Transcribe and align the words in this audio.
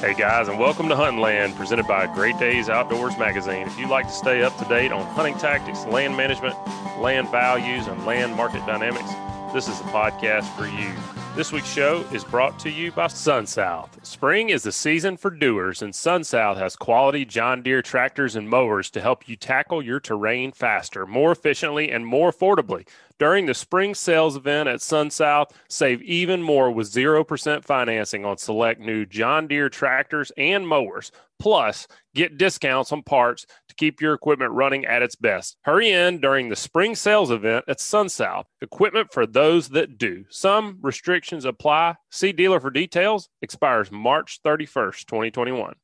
Hey 0.00 0.12
guys, 0.12 0.48
and 0.48 0.58
welcome 0.58 0.88
to 0.88 0.96
Huntin' 0.96 1.20
Land, 1.20 1.56
presented 1.56 1.86
by 1.86 2.06
Great 2.06 2.38
Days 2.38 2.68
Outdoors 2.68 3.16
Magazine. 3.16 3.66
If 3.66 3.78
you'd 3.78 3.88
like 3.88 4.06
to 4.06 4.12
stay 4.12 4.42
up 4.42 4.56
to 4.58 4.64
date 4.66 4.92
on 4.92 5.06
hunting 5.06 5.38
tactics, 5.38 5.86
land 5.86 6.16
management, 6.16 6.56
land 6.98 7.30
values, 7.30 7.86
and 7.86 8.04
land 8.04 8.34
market 8.34 8.66
dynamics, 8.66 9.10
this 9.54 9.66
is 9.66 9.78
the 9.78 9.84
podcast 9.84 10.44
for 10.56 10.66
you. 10.66 10.92
This 11.34 11.50
week's 11.50 11.72
show 11.72 12.06
is 12.12 12.22
brought 12.22 12.60
to 12.60 12.70
you 12.70 12.92
by 12.92 13.06
SunSouth. 13.06 13.88
Spring 14.06 14.50
is 14.50 14.62
the 14.62 14.70
season 14.70 15.16
for 15.16 15.30
doers, 15.30 15.82
and 15.82 15.92
SunSouth 15.92 16.56
has 16.58 16.76
quality 16.76 17.24
John 17.24 17.60
Deere 17.60 17.82
tractors 17.82 18.36
and 18.36 18.48
mowers 18.48 18.88
to 18.90 19.00
help 19.00 19.28
you 19.28 19.34
tackle 19.34 19.82
your 19.82 19.98
terrain 19.98 20.52
faster, 20.52 21.06
more 21.06 21.32
efficiently, 21.32 21.90
and 21.90 22.06
more 22.06 22.30
affordably. 22.30 22.86
During 23.18 23.46
the 23.46 23.54
spring 23.54 23.96
sales 23.96 24.36
event 24.36 24.68
at 24.68 24.78
SunSouth, 24.78 25.50
save 25.68 26.02
even 26.02 26.40
more 26.40 26.70
with 26.70 26.92
0% 26.92 27.64
financing 27.64 28.24
on 28.24 28.38
select 28.38 28.80
new 28.80 29.04
John 29.04 29.48
Deere 29.48 29.68
tractors 29.68 30.30
and 30.36 30.68
mowers. 30.68 31.10
Plus, 31.40 31.88
get 32.14 32.38
discounts 32.38 32.92
on 32.92 33.02
parts 33.02 33.46
to 33.68 33.74
keep 33.74 34.00
your 34.00 34.14
equipment 34.14 34.52
running 34.52 34.84
at 34.84 35.02
its 35.02 35.16
best. 35.16 35.56
Hurry 35.62 35.90
in 35.90 36.20
during 36.20 36.48
the 36.48 36.56
spring 36.56 36.94
sales 36.94 37.30
event 37.30 37.64
at 37.68 37.78
SunSouth. 37.78 38.44
Equipment 38.60 39.12
for 39.12 39.26
those 39.26 39.70
that 39.70 39.98
do. 39.98 40.24
Some 40.30 40.78
restrictions 40.80 41.44
apply. 41.44 41.96
See 42.10 42.32
dealer 42.32 42.60
for 42.60 42.70
details. 42.70 43.28
Expires 43.42 43.90
March 43.90 44.40
31st, 44.44 45.06
2021. 45.06 45.74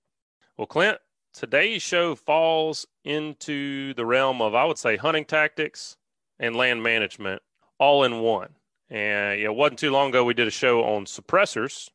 Well, 0.57 0.67
Clint, 0.67 0.99
today's 1.33 1.83
show 1.83 2.15
falls 2.15 2.87
into 3.05 3.95
the 3.95 4.07
realm 4.07 4.43
of, 4.43 4.55
I 4.55 4.65
would 4.65 4.79
say, 4.79 4.97
hunting 4.97 5.25
tactics 5.25 5.97
and 6.39 6.57
land 6.57 6.83
management 6.83 7.43
all 7.79 8.05
in 8.05 8.21
one. 8.21 8.51
And 8.89 9.39
you 9.39 9.47
know, 9.47 9.53
it 9.53 9.57
wasn't 9.57 9.79
too 9.79 9.91
long 9.91 10.11
ago 10.11 10.25
we 10.25 10.35
did 10.35 10.49
a 10.49 10.53
show 10.53 10.83
on 10.83 11.05
suppressors. 11.05 11.89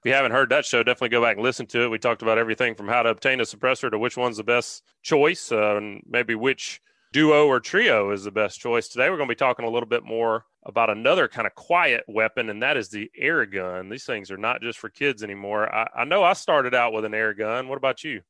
If 0.00 0.08
you 0.08 0.14
haven't 0.14 0.32
heard 0.32 0.48
that 0.48 0.64
show, 0.64 0.82
definitely 0.82 1.10
go 1.10 1.20
back 1.20 1.36
and 1.36 1.44
listen 1.44 1.66
to 1.66 1.82
it. 1.82 1.90
We 1.90 1.98
talked 1.98 2.22
about 2.22 2.38
everything 2.38 2.74
from 2.74 2.88
how 2.88 3.02
to 3.02 3.10
obtain 3.10 3.38
a 3.38 3.42
suppressor 3.42 3.90
to 3.90 3.98
which 3.98 4.16
one's 4.16 4.38
the 4.38 4.42
best 4.44 4.82
choice, 5.02 5.52
uh, 5.52 5.76
and 5.76 6.02
maybe 6.08 6.34
which 6.34 6.80
duo 7.12 7.46
or 7.46 7.60
trio 7.60 8.10
is 8.10 8.24
the 8.24 8.30
best 8.30 8.60
choice. 8.60 8.88
Today, 8.88 9.10
we're 9.10 9.18
going 9.18 9.28
to 9.28 9.34
be 9.34 9.38
talking 9.38 9.66
a 9.66 9.70
little 9.70 9.86
bit 9.86 10.02
more 10.02 10.46
about 10.64 10.88
another 10.88 11.28
kind 11.28 11.46
of 11.46 11.54
quiet 11.54 12.04
weapon, 12.08 12.48
and 12.48 12.62
that 12.62 12.78
is 12.78 12.88
the 12.88 13.10
air 13.14 13.44
gun. 13.44 13.90
These 13.90 14.04
things 14.04 14.30
are 14.30 14.38
not 14.38 14.62
just 14.62 14.78
for 14.78 14.88
kids 14.88 15.22
anymore. 15.22 15.70
I, 15.70 15.86
I 15.94 16.04
know 16.04 16.24
I 16.24 16.32
started 16.32 16.74
out 16.74 16.94
with 16.94 17.04
an 17.04 17.12
air 17.12 17.34
gun. 17.34 17.68
What 17.68 17.76
about 17.76 18.02
you? 18.02 18.22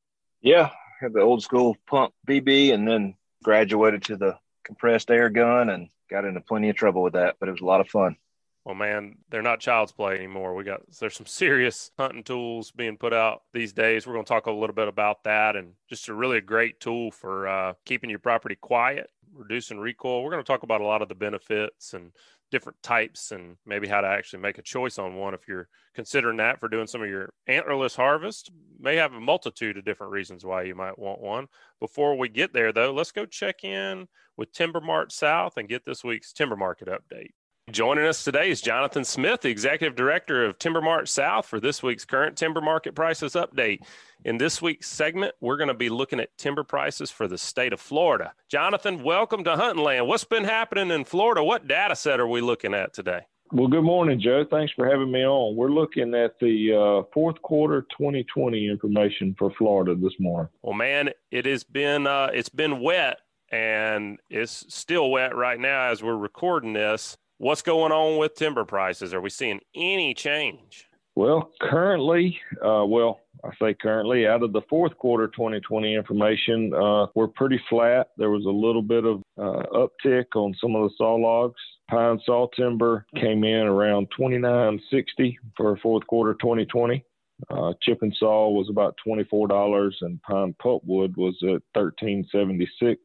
Yeah, 0.43 0.71
I 0.73 1.05
had 1.05 1.13
the 1.13 1.21
old 1.21 1.41
school 1.41 1.77
pump 1.87 2.15
BB, 2.27 2.75
and 2.75 2.89
then 2.89 3.15
graduated 3.45 4.03
to 4.05 4.17
the 4.17 4.39
compressed 4.65 5.13
air 5.13 5.31
gun 5.31 5.71
and 5.71 5.89
got 6.11 6.25
into 6.25 6.41
plenty 6.41 6.69
of 6.69 6.75
trouble 6.75 7.03
with 7.03 7.13
that, 7.13 7.37
but 7.39 7.49
it 7.49 7.53
was 7.53 7.61
a 7.61 7.65
lot 7.67 7.81
of 7.81 7.89
fun. 7.89 8.17
Well, 8.65 8.75
man, 8.75 9.17
they're 9.31 9.41
not 9.41 9.61
child's 9.61 9.93
play 9.93 10.17
anymore. 10.17 10.55
We 10.55 10.65
got 10.65 10.83
there's 11.01 11.17
some 11.17 11.27
serious 11.27 11.91
hunting 11.99 12.23
tools 12.23 12.71
being 12.71 12.99
put 12.99 13.15
out 13.15 13.43
these 13.55 13.73
days. 13.73 14.07
We're 14.07 14.13
going 14.13 14.25
to 14.27 14.29
talk 14.29 14.47
a 14.47 14.53
little 14.53 14.75
bit 14.75 14.89
about 14.89 15.25
that, 15.25 15.57
and 15.57 15.73
just 15.89 16.09
a 16.09 16.15
really 16.15 16.41
great 16.41 16.79
tool 16.79 17.11
for 17.11 17.49
uh, 17.49 17.73
keeping 17.87 18.11
your 18.11 18.19
property 18.19 18.57
quiet, 18.57 19.09
reducing 19.35 19.79
recoil. 19.79 20.23
We're 20.23 20.31
going 20.31 20.43
to 20.43 20.47
talk 20.47 20.63
about 20.63 20.83
a 20.83 20.87
lot 20.87 21.01
of 21.01 21.09
the 21.09 21.15
benefits 21.15 21.95
and 21.95 22.13
different 22.51 22.83
types 22.83 23.33
and 23.33 23.57
maybe 23.65 23.87
how 23.87 24.01
to 24.01 24.09
actually 24.09 24.41
make 24.41 24.59
a 24.59 24.63
choice 24.63 24.99
on 24.99 25.15
one 25.15 25.35
if 25.35 25.47
you're 25.47 25.69
considering 25.95 26.37
that 26.39 26.59
for 26.59 26.69
doing 26.69 26.87
some 26.87 27.03
of 27.03 27.09
your 27.09 27.33
antlerless 27.49 27.95
harvest 27.95 28.51
may 28.79 28.97
have 28.97 29.13
a 29.13 29.21
multitude 29.21 29.77
of 29.79 29.85
different 29.85 30.13
reasons 30.13 30.45
why 30.45 30.63
you 30.63 30.75
might 30.75 30.99
want 30.99 31.21
one 31.21 31.47
before 31.79 32.19
we 32.19 32.29
get 32.29 32.53
there 32.53 32.73
though 32.73 32.93
let's 32.93 33.13
go 33.13 33.25
check 33.25 33.63
in 33.63 34.09
with 34.37 34.53
TimberMart-South 34.53 35.57
and 35.57 35.69
get 35.69 35.85
this 35.85 36.03
week's 36.03 36.33
timber 36.33 36.57
market 36.57 36.89
update 36.89 37.31
Joining 37.71 38.05
us 38.05 38.25
today 38.25 38.51
is 38.51 38.61
Jonathan 38.61 39.05
Smith, 39.05 39.43
the 39.43 39.49
Executive 39.49 39.95
Director 39.95 40.45
of 40.45 40.59
TimberMart-South, 40.59 41.47
for 41.47 41.61
this 41.61 41.85
week's 41.85 42.05
current 42.05 42.37
timber 42.37 42.61
market 42.61 42.97
prices 42.97 43.35
update. 43.35 43.81
In 44.25 44.39
this 44.39 44.61
week's 44.61 44.89
segment, 44.89 45.35
we're 45.41 45.57
going 45.57 45.69
to 45.69 45.75
be 45.75 45.89
looking 45.89 46.19
at 46.19 46.37
timber 46.37 46.65
prices 46.65 47.13
for 47.13 47.29
the 47.29 47.39
state 47.39 47.73
of 47.73 47.81
Florida. 47.81 48.33
Jonathan, 48.49 49.05
welcome 49.05 49.45
to 49.45 49.55
Huntin' 49.55 49.85
Land. 49.85 50.09
What's 50.09 50.25
been 50.25 50.45
happening 50.45 50.91
in 50.91 51.05
Florida? 51.05 51.45
What 51.45 51.69
data 51.69 51.95
set 51.95 52.19
are 52.19 52.27
we 52.27 52.41
looking 52.41 52.75
at 52.75 52.93
today? 52.93 53.21
Well, 53.53 53.69
good 53.69 53.85
morning, 53.85 54.21
Joe. 54.21 54.45
Thanks 54.51 54.73
for 54.73 54.89
having 54.89 55.13
me 55.13 55.25
on. 55.25 55.55
We're 55.55 55.71
looking 55.71 56.13
at 56.15 56.41
the 56.41 56.73
uh, 56.73 57.09
fourth 57.13 57.41
quarter 57.43 57.83
2020 57.97 58.69
information 58.69 59.37
for 59.39 59.53
Florida 59.57 59.95
this 59.95 60.15
morning. 60.19 60.49
Well, 60.63 60.75
man, 60.75 61.11
it 61.31 61.47
has 61.47 61.63
been 61.63 62.09
uh, 62.09 62.31
it's 62.33 62.49
been 62.49 62.81
wet 62.81 63.19
and 63.53 64.19
it's 64.29 64.65
still 64.69 65.11
wet 65.11 65.35
right 65.37 65.59
now 65.59 65.91
as 65.91 66.03
we're 66.03 66.17
recording 66.17 66.73
this. 66.73 67.17
What's 67.41 67.63
going 67.63 67.91
on 67.91 68.19
with 68.19 68.35
timber 68.35 68.67
prices? 68.67 69.15
Are 69.15 69.21
we 69.23 69.31
seeing 69.31 69.61
any 69.75 70.13
change? 70.13 70.87
Well, 71.15 71.51
currently, 71.63 72.39
uh, 72.63 72.85
well, 72.87 73.21
I 73.43 73.49
say 73.59 73.75
currently, 73.81 74.27
out 74.27 74.43
of 74.43 74.53
the 74.53 74.61
fourth 74.69 74.95
quarter 74.99 75.27
2020 75.29 75.95
information, 75.95 76.75
uh, 76.75 77.07
we're 77.15 77.29
pretty 77.29 77.59
flat. 77.71 78.09
There 78.19 78.29
was 78.29 78.45
a 78.45 78.51
little 78.51 78.83
bit 78.83 79.07
of 79.07 79.23
uh, 79.39 79.63
uptick 79.73 80.27
on 80.37 80.55
some 80.61 80.77
of 80.77 80.83
the 80.83 80.95
saw 80.99 81.15
logs. 81.15 81.59
Pine 81.89 82.21
saw 82.27 82.47
timber 82.55 83.07
came 83.17 83.43
in 83.43 83.67
around 83.67 84.09
29.60 84.21 85.37
for 85.57 85.79
fourth 85.79 86.07
quarter 86.09 86.35
2020. 86.35 87.03
Uh, 87.49 87.73
chip 87.81 88.03
and 88.03 88.15
saw 88.19 88.51
was 88.51 88.69
about 88.69 88.99
$24, 89.09 89.93
and 90.03 90.21
pine 90.25 90.55
pulpwood 90.63 91.17
was 91.17 91.43
at 91.45 91.63
13.76. 91.75 92.97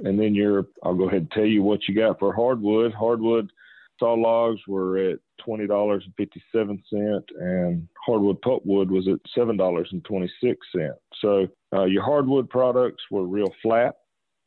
And 0.00 0.20
then 0.20 0.34
your, 0.34 0.66
I'll 0.82 0.94
go 0.94 1.08
ahead 1.08 1.22
and 1.22 1.30
tell 1.30 1.46
you 1.46 1.62
what 1.62 1.88
you 1.88 1.94
got 1.94 2.18
for 2.18 2.34
hardwood. 2.34 2.92
Hardwood 2.92 3.50
Saw 3.98 4.14
logs 4.14 4.60
were 4.68 4.98
at 4.98 5.18
twenty 5.44 5.66
dollars 5.66 6.04
and 6.04 6.14
fifty 6.16 6.42
seven 6.52 6.82
cent, 6.88 7.24
and 7.40 7.88
hardwood 8.06 8.40
pulpwood 8.42 8.88
was 8.88 9.08
at 9.08 9.18
seven 9.34 9.56
dollars 9.56 9.88
and 9.92 10.04
twenty 10.04 10.30
six 10.42 10.66
cent. 10.74 10.94
So 11.20 11.48
uh, 11.74 11.84
your 11.84 12.04
hardwood 12.04 12.48
products 12.48 13.02
were 13.10 13.26
real 13.26 13.52
flat. 13.62 13.96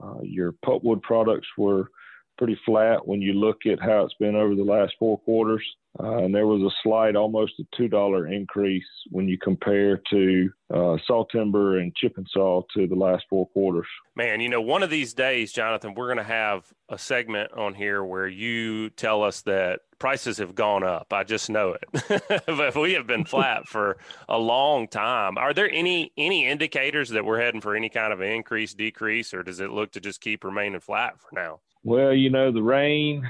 Uh, 0.03 0.21
your 0.23 0.53
pulpwood 0.65 1.01
products 1.01 1.47
were 1.57 1.89
pretty 2.37 2.57
flat 2.65 3.05
when 3.05 3.21
you 3.21 3.33
look 3.33 3.65
at 3.65 3.79
how 3.79 4.03
it's 4.03 4.15
been 4.15 4.35
over 4.35 4.55
the 4.55 4.63
last 4.63 4.93
four 4.97 5.19
quarters. 5.19 5.63
Uh, 5.99 6.19
and 6.19 6.33
there 6.33 6.47
was 6.47 6.61
a 6.61 6.73
slight, 6.83 7.15
almost 7.15 7.53
a 7.59 7.63
two 7.75 7.89
dollar 7.89 8.27
increase 8.27 8.85
when 9.09 9.27
you 9.27 9.37
compare 9.37 10.01
to 10.09 10.49
uh, 10.73 10.95
saw 11.05 11.25
timber 11.25 11.79
and 11.79 11.93
chip 11.95 12.13
and 12.15 12.27
saw 12.31 12.61
to 12.73 12.87
the 12.87 12.95
last 12.95 13.25
four 13.29 13.47
quarters. 13.49 13.87
Man, 14.15 14.39
you 14.39 14.47
know, 14.47 14.61
one 14.61 14.83
of 14.83 14.89
these 14.89 15.13
days, 15.13 15.51
Jonathan, 15.51 15.93
we're 15.93 16.07
going 16.07 16.17
to 16.17 16.23
have 16.23 16.65
a 16.87 16.97
segment 16.97 17.51
on 17.53 17.73
here 17.73 18.03
where 18.03 18.27
you 18.27 18.89
tell 18.91 19.21
us 19.21 19.41
that 19.41 19.81
prices 19.99 20.37
have 20.37 20.55
gone 20.55 20.83
up. 20.83 21.11
I 21.11 21.25
just 21.25 21.49
know 21.49 21.75
it. 21.75 22.43
but 22.47 22.75
we 22.75 22.93
have 22.93 23.05
been 23.05 23.25
flat 23.25 23.67
for 23.67 23.97
a 24.29 24.37
long 24.37 24.87
time. 24.87 25.37
Are 25.37 25.53
there 25.53 25.69
any 25.69 26.13
any 26.15 26.47
indicators 26.47 27.09
that 27.09 27.25
we're 27.25 27.41
heading 27.41 27.61
for 27.61 27.75
any 27.75 27.89
kind 27.89 28.13
of 28.13 28.21
increase, 28.21 28.73
decrease, 28.73 29.33
or 29.33 29.43
does 29.43 29.59
it 29.59 29.71
look 29.71 29.91
to 29.91 29.99
just 29.99 30.21
keep 30.21 30.45
remaining 30.45 30.79
flat 30.79 31.19
for 31.19 31.29
now? 31.33 31.59
Well, 31.83 32.13
you 32.13 32.29
know, 32.29 32.51
the 32.51 32.63
rain 32.63 33.27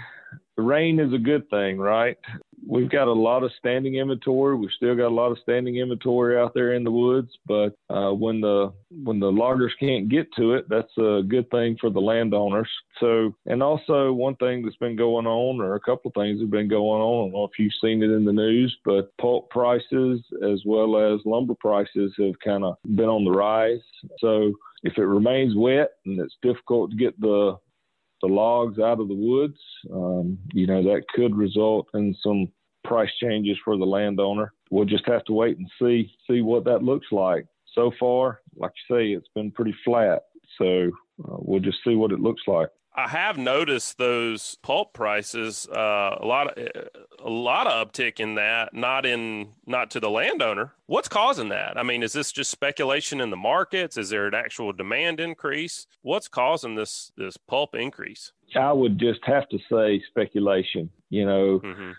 the 0.55 0.63
rain 0.63 0.99
is 0.99 1.13
a 1.13 1.17
good 1.17 1.49
thing, 1.49 1.77
right? 1.77 2.17
We've 2.71 2.89
got 2.89 3.09
a 3.09 3.13
lot 3.13 3.43
of 3.43 3.51
standing 3.59 3.95
inventory. 3.95 4.55
We've 4.55 4.69
still 4.73 4.95
got 4.95 5.09
a 5.09 5.13
lot 5.13 5.33
of 5.33 5.39
standing 5.39 5.75
inventory 5.75 6.39
out 6.39 6.53
there 6.53 6.71
in 6.71 6.85
the 6.85 6.91
woods, 6.91 7.27
but 7.45 7.75
uh, 7.89 8.11
when 8.11 8.39
the 8.39 8.71
when 9.03 9.19
the 9.19 9.29
loggers 9.29 9.73
can't 9.77 10.07
get 10.07 10.27
to 10.37 10.53
it, 10.53 10.69
that's 10.69 10.97
a 10.97 11.21
good 11.27 11.51
thing 11.51 11.75
for 11.81 11.89
the 11.89 11.99
landowners. 11.99 12.69
So, 13.01 13.35
and 13.45 13.61
also 13.61 14.13
one 14.13 14.37
thing 14.37 14.63
that's 14.63 14.77
been 14.77 14.95
going 14.95 15.27
on, 15.27 15.59
or 15.59 15.75
a 15.75 15.81
couple 15.81 16.13
of 16.15 16.21
things 16.21 16.39
have 16.39 16.49
been 16.49 16.69
going 16.69 17.01
on. 17.01 17.27
I 17.27 17.31
don't 17.31 17.33
know 17.33 17.43
if 17.43 17.59
you've 17.59 17.73
seen 17.81 18.03
it 18.03 18.09
in 18.09 18.23
the 18.23 18.31
news, 18.31 18.73
but 18.85 19.11
pulp 19.17 19.49
prices 19.49 20.21
as 20.41 20.61
well 20.65 20.95
as 20.95 21.19
lumber 21.25 21.55
prices 21.59 22.13
have 22.19 22.39
kind 22.41 22.63
of 22.63 22.77
been 22.95 23.09
on 23.09 23.25
the 23.25 23.31
rise. 23.31 23.83
So, 24.19 24.53
if 24.83 24.97
it 24.97 25.03
remains 25.03 25.57
wet 25.57 25.89
and 26.05 26.21
it's 26.21 26.37
difficult 26.41 26.91
to 26.91 26.95
get 26.95 27.19
the 27.19 27.57
the 28.21 28.27
logs 28.27 28.79
out 28.79 28.99
of 29.01 29.07
the 29.09 29.13
woods, 29.13 29.59
um, 29.91 30.37
you 30.53 30.67
know, 30.67 30.83
that 30.83 31.03
could 31.13 31.35
result 31.35 31.87
in 31.95 32.15
some 32.23 32.47
price 32.91 33.09
changes 33.23 33.57
for 33.63 33.77
the 33.77 33.85
landowner. 33.85 34.51
We'll 34.69 34.83
just 34.83 35.07
have 35.07 35.23
to 35.25 35.33
wait 35.33 35.57
and 35.57 35.71
see 35.79 36.13
see 36.29 36.41
what 36.41 36.65
that 36.65 36.83
looks 36.83 37.07
like. 37.09 37.45
So 37.73 37.89
far, 37.97 38.41
like 38.57 38.73
you 38.75 38.95
say, 38.95 39.11
it's 39.13 39.29
been 39.33 39.49
pretty 39.49 39.73
flat. 39.85 40.23
So 40.57 40.91
uh, 41.23 41.37
we'll 41.39 41.61
just 41.61 41.77
see 41.85 41.95
what 41.95 42.11
it 42.11 42.19
looks 42.19 42.41
like. 42.47 42.67
I 42.93 43.07
have 43.07 43.37
noticed 43.37 43.97
those 43.97 44.57
pulp 44.61 44.91
prices 44.91 45.65
uh, 45.69 46.17
a 46.19 46.25
lot 46.25 46.57
of 46.57 46.67
a 47.23 47.29
lot 47.29 47.65
of 47.65 47.87
uptick 47.87 48.19
in 48.19 48.35
that, 48.35 48.73
not 48.73 49.05
in 49.05 49.53
not 49.65 49.89
to 49.91 50.01
the 50.01 50.09
landowner. 50.09 50.73
What's 50.87 51.07
causing 51.07 51.47
that? 51.47 51.77
I 51.77 51.83
mean, 51.83 52.03
is 52.03 52.11
this 52.11 52.33
just 52.33 52.51
speculation 52.51 53.21
in 53.21 53.29
the 53.29 53.37
markets? 53.37 53.95
Is 53.95 54.09
there 54.09 54.27
an 54.27 54.33
actual 54.33 54.73
demand 54.73 55.21
increase? 55.21 55.87
What's 56.01 56.27
causing 56.27 56.75
this 56.75 57.13
this 57.15 57.37
pulp 57.37 57.73
increase? 57.73 58.33
I 58.53 58.73
would 58.73 58.99
just 58.99 59.21
have 59.23 59.47
to 59.47 59.59
say 59.71 60.03
speculation. 60.09 60.89
You 61.09 61.25
know, 61.25 61.59
mm-hmm. 61.63 61.91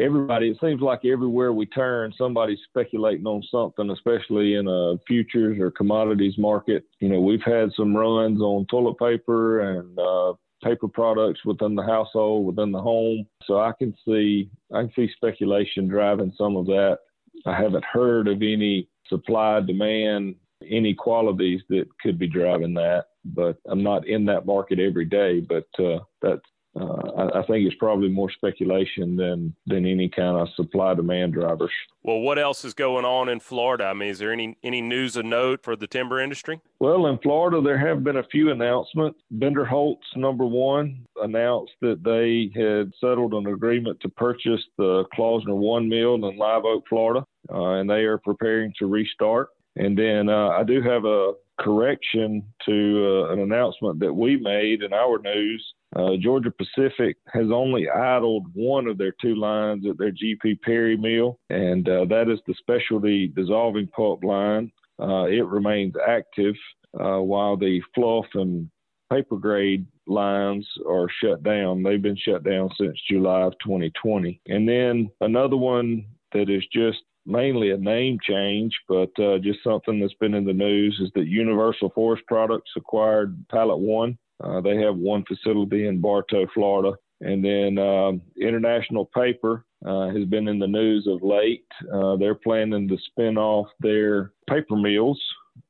Everybody. 0.00 0.50
It 0.50 0.58
seems 0.60 0.80
like 0.80 1.04
everywhere 1.04 1.52
we 1.52 1.66
turn, 1.66 2.12
somebody's 2.16 2.58
speculating 2.68 3.26
on 3.26 3.42
something, 3.50 3.90
especially 3.90 4.54
in 4.54 4.66
a 4.66 4.96
futures 5.06 5.58
or 5.60 5.70
commodities 5.70 6.38
market. 6.38 6.84
You 7.00 7.10
know, 7.10 7.20
we've 7.20 7.42
had 7.44 7.70
some 7.76 7.96
runs 7.96 8.40
on 8.40 8.66
toilet 8.66 8.98
paper 8.98 9.60
and 9.60 9.98
uh, 9.98 10.34
paper 10.62 10.88
products 10.88 11.44
within 11.44 11.74
the 11.74 11.82
household, 11.82 12.46
within 12.46 12.72
the 12.72 12.80
home. 12.80 13.26
So 13.44 13.60
I 13.60 13.72
can 13.78 13.94
see 14.04 14.50
I 14.72 14.82
can 14.82 14.92
see 14.94 15.10
speculation 15.14 15.88
driving 15.88 16.32
some 16.36 16.56
of 16.56 16.66
that. 16.66 16.98
I 17.46 17.54
haven't 17.56 17.84
heard 17.84 18.28
of 18.28 18.38
any 18.42 18.88
supply 19.08 19.60
demand 19.60 20.36
inequalities 20.62 21.62
that 21.68 21.86
could 22.02 22.18
be 22.18 22.26
driving 22.26 22.74
that. 22.74 23.06
But 23.24 23.58
I'm 23.66 23.82
not 23.82 24.06
in 24.06 24.24
that 24.26 24.46
market 24.46 24.78
every 24.78 25.04
day. 25.04 25.40
But 25.40 25.66
uh, 25.78 26.00
that's 26.22 26.40
uh, 26.78 26.84
I, 26.84 27.40
I, 27.40 27.46
think 27.46 27.66
it's 27.66 27.74
probably 27.76 28.08
more 28.08 28.30
speculation 28.30 29.16
than 29.16 29.54
than 29.66 29.84
any 29.84 30.08
kind 30.08 30.36
of 30.36 30.48
supply 30.54 30.94
demand 30.94 31.32
drivers. 31.32 31.72
Well, 32.04 32.20
what 32.20 32.38
else 32.38 32.64
is 32.64 32.74
going 32.74 33.04
on 33.04 33.28
in 33.28 33.40
Florida? 33.40 33.86
I 33.86 33.92
mean, 33.92 34.08
is 34.08 34.20
there 34.20 34.32
any 34.32 34.56
any 34.62 34.80
news 34.80 35.16
of 35.16 35.24
note 35.24 35.64
for 35.64 35.74
the 35.74 35.88
timber 35.88 36.20
industry? 36.20 36.60
Well, 36.78 37.06
in 37.06 37.18
Florida, 37.18 37.60
there 37.60 37.78
have 37.78 38.04
been 38.04 38.18
a 38.18 38.24
few 38.30 38.52
announcements. 38.52 39.18
Binderholz, 39.36 39.98
number 40.14 40.46
one, 40.46 41.06
announced 41.20 41.72
that 41.80 42.04
they 42.04 42.52
had 42.54 42.92
settled 43.00 43.34
an 43.34 43.48
agreement 43.48 43.98
to 44.00 44.08
purchase 44.08 44.62
the 44.78 45.04
Klausner 45.12 45.56
One 45.56 45.88
mill 45.88 46.14
in 46.14 46.38
Live 46.38 46.64
Oak, 46.64 46.84
Florida, 46.88 47.26
uh, 47.52 47.72
and 47.74 47.90
they 47.90 48.04
are 48.04 48.18
preparing 48.18 48.72
to 48.78 48.86
restart. 48.86 49.48
And 49.74 49.98
then 49.98 50.28
uh, 50.28 50.48
I 50.48 50.62
do 50.62 50.82
have 50.82 51.04
a 51.04 51.32
correction 51.60 52.42
to 52.66 53.26
uh, 53.28 53.32
an 53.32 53.40
announcement 53.40 54.00
that 54.00 54.12
we 54.12 54.36
made 54.36 54.82
in 54.82 54.92
our 54.92 55.18
news. 55.18 55.74
Uh, 55.94 56.16
Georgia 56.20 56.50
Pacific 56.50 57.16
has 57.32 57.46
only 57.52 57.88
idled 57.88 58.46
one 58.54 58.86
of 58.86 58.96
their 58.96 59.14
two 59.20 59.34
lines 59.34 59.84
at 59.88 59.98
their 59.98 60.12
GP 60.12 60.60
Perry 60.62 60.96
mill, 60.96 61.38
and 61.50 61.88
uh, 61.88 62.04
that 62.06 62.28
is 62.28 62.38
the 62.46 62.54
specialty 62.58 63.28
dissolving 63.28 63.88
pulp 63.88 64.24
line. 64.24 64.70
Uh, 65.00 65.24
it 65.24 65.44
remains 65.46 65.94
active 66.06 66.54
uh, 66.98 67.18
while 67.18 67.56
the 67.56 67.80
fluff 67.94 68.26
and 68.34 68.70
paper 69.10 69.36
grade 69.36 69.86
lines 70.06 70.66
are 70.88 71.08
shut 71.22 71.42
down. 71.42 71.82
They've 71.82 72.00
been 72.00 72.16
shut 72.16 72.44
down 72.44 72.70
since 72.78 72.98
July 73.10 73.42
of 73.42 73.54
2020. 73.64 74.40
And 74.46 74.68
then 74.68 75.10
another 75.20 75.56
one 75.56 76.06
that 76.32 76.48
is 76.48 76.64
just 76.72 76.98
mainly 77.26 77.70
a 77.70 77.76
name 77.76 78.18
change, 78.22 78.72
but 78.88 79.10
uh, 79.18 79.38
just 79.38 79.62
something 79.62 80.00
that's 80.00 80.14
been 80.14 80.34
in 80.34 80.44
the 80.44 80.52
news 80.52 80.98
is 81.02 81.10
that 81.14 81.26
Universal 81.26 81.90
Forest 81.94 82.24
Products 82.26 82.70
acquired 82.76 83.36
PalletOne. 83.52 84.16
Uh, 84.42 84.60
they 84.60 84.76
have 84.76 84.96
one 84.96 85.24
facility 85.26 85.86
in 85.86 86.00
Bartow, 86.00 86.46
Florida. 86.54 86.96
And 87.20 87.44
then 87.44 87.78
um, 87.78 88.22
International 88.40 89.04
Paper 89.04 89.66
uh, 89.84 90.08
has 90.08 90.24
been 90.24 90.48
in 90.48 90.58
the 90.58 90.66
news 90.66 91.06
of 91.06 91.22
late. 91.22 91.66
Uh, 91.92 92.16
they're 92.16 92.34
planning 92.34 92.88
to 92.88 92.96
spin 93.10 93.36
off 93.36 93.66
their 93.80 94.32
paper 94.48 94.76
mills 94.76 95.20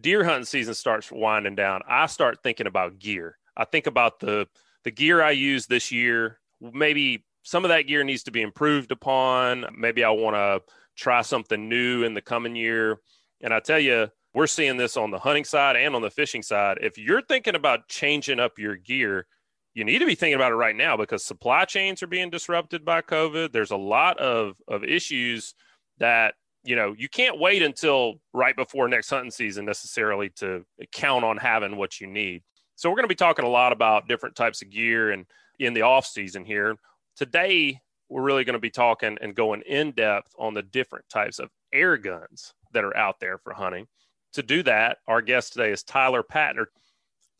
Deer 0.00 0.24
hunting 0.24 0.44
season 0.44 0.74
starts 0.74 1.12
winding 1.12 1.54
down. 1.54 1.82
I 1.88 2.06
start 2.06 2.38
thinking 2.42 2.66
about 2.66 2.98
gear. 2.98 3.36
I 3.56 3.64
think 3.64 3.86
about 3.86 4.20
the 4.20 4.48
the 4.84 4.90
gear 4.90 5.22
I 5.22 5.30
use 5.30 5.66
this 5.66 5.92
year. 5.92 6.40
Maybe 6.60 7.24
some 7.44 7.64
of 7.64 7.68
that 7.68 7.82
gear 7.82 8.02
needs 8.02 8.24
to 8.24 8.30
be 8.30 8.42
improved 8.42 8.90
upon. 8.90 9.66
Maybe 9.76 10.02
I 10.02 10.10
want 10.10 10.34
to 10.34 10.62
try 10.96 11.22
something 11.22 11.68
new 11.68 12.02
in 12.02 12.14
the 12.14 12.22
coming 12.22 12.56
year. 12.56 12.98
And 13.42 13.52
I 13.52 13.60
tell 13.60 13.78
you, 13.78 14.08
we're 14.32 14.46
seeing 14.46 14.78
this 14.78 14.96
on 14.96 15.10
the 15.10 15.18
hunting 15.18 15.44
side 15.44 15.76
and 15.76 15.94
on 15.94 16.02
the 16.02 16.10
fishing 16.10 16.42
side. 16.42 16.78
If 16.80 16.98
you're 16.98 17.22
thinking 17.22 17.54
about 17.54 17.86
changing 17.86 18.40
up 18.40 18.58
your 18.58 18.76
gear, 18.76 19.26
you 19.74 19.84
need 19.84 19.98
to 19.98 20.06
be 20.06 20.14
thinking 20.14 20.36
about 20.36 20.52
it 20.52 20.56
right 20.56 20.74
now 20.74 20.96
because 20.96 21.24
supply 21.24 21.66
chains 21.66 22.02
are 22.02 22.08
being 22.08 22.30
disrupted 22.30 22.84
by 22.84 23.02
COVID. 23.02 23.52
There's 23.52 23.72
a 23.72 23.76
lot 23.76 24.18
of, 24.18 24.56
of 24.66 24.82
issues 24.82 25.54
that, 25.98 26.34
you 26.64 26.76
know, 26.76 26.94
you 26.96 27.08
can't 27.08 27.38
wait 27.38 27.62
until 27.62 28.14
right 28.32 28.56
before 28.56 28.88
next 28.88 29.10
hunting 29.10 29.30
season 29.30 29.66
necessarily 29.66 30.30
to 30.36 30.64
count 30.92 31.24
on 31.24 31.36
having 31.36 31.76
what 31.76 32.00
you 32.00 32.06
need. 32.06 32.42
So 32.76 32.88
we're 32.88 32.96
going 32.96 33.04
to 33.04 33.08
be 33.08 33.14
talking 33.14 33.44
a 33.44 33.50
lot 33.50 33.72
about 33.72 34.08
different 34.08 34.34
types 34.34 34.62
of 34.62 34.70
gear 34.70 35.10
and 35.10 35.26
in 35.58 35.74
the 35.74 35.82
off 35.82 36.06
season 36.06 36.44
here. 36.44 36.76
Today, 37.16 37.80
we're 38.08 38.22
really 38.22 38.42
going 38.42 38.54
to 38.54 38.60
be 38.60 38.70
talking 38.70 39.18
and 39.20 39.36
going 39.36 39.62
in 39.62 39.92
depth 39.92 40.34
on 40.36 40.52
the 40.52 40.62
different 40.62 41.08
types 41.08 41.38
of 41.38 41.48
air 41.72 41.96
guns 41.96 42.54
that 42.72 42.82
are 42.82 42.96
out 42.96 43.20
there 43.20 43.38
for 43.38 43.52
hunting. 43.52 43.86
To 44.32 44.42
do 44.42 44.64
that, 44.64 44.98
our 45.06 45.22
guest 45.22 45.52
today 45.52 45.70
is 45.70 45.84
Tyler 45.84 46.24
Patner. 46.24 46.66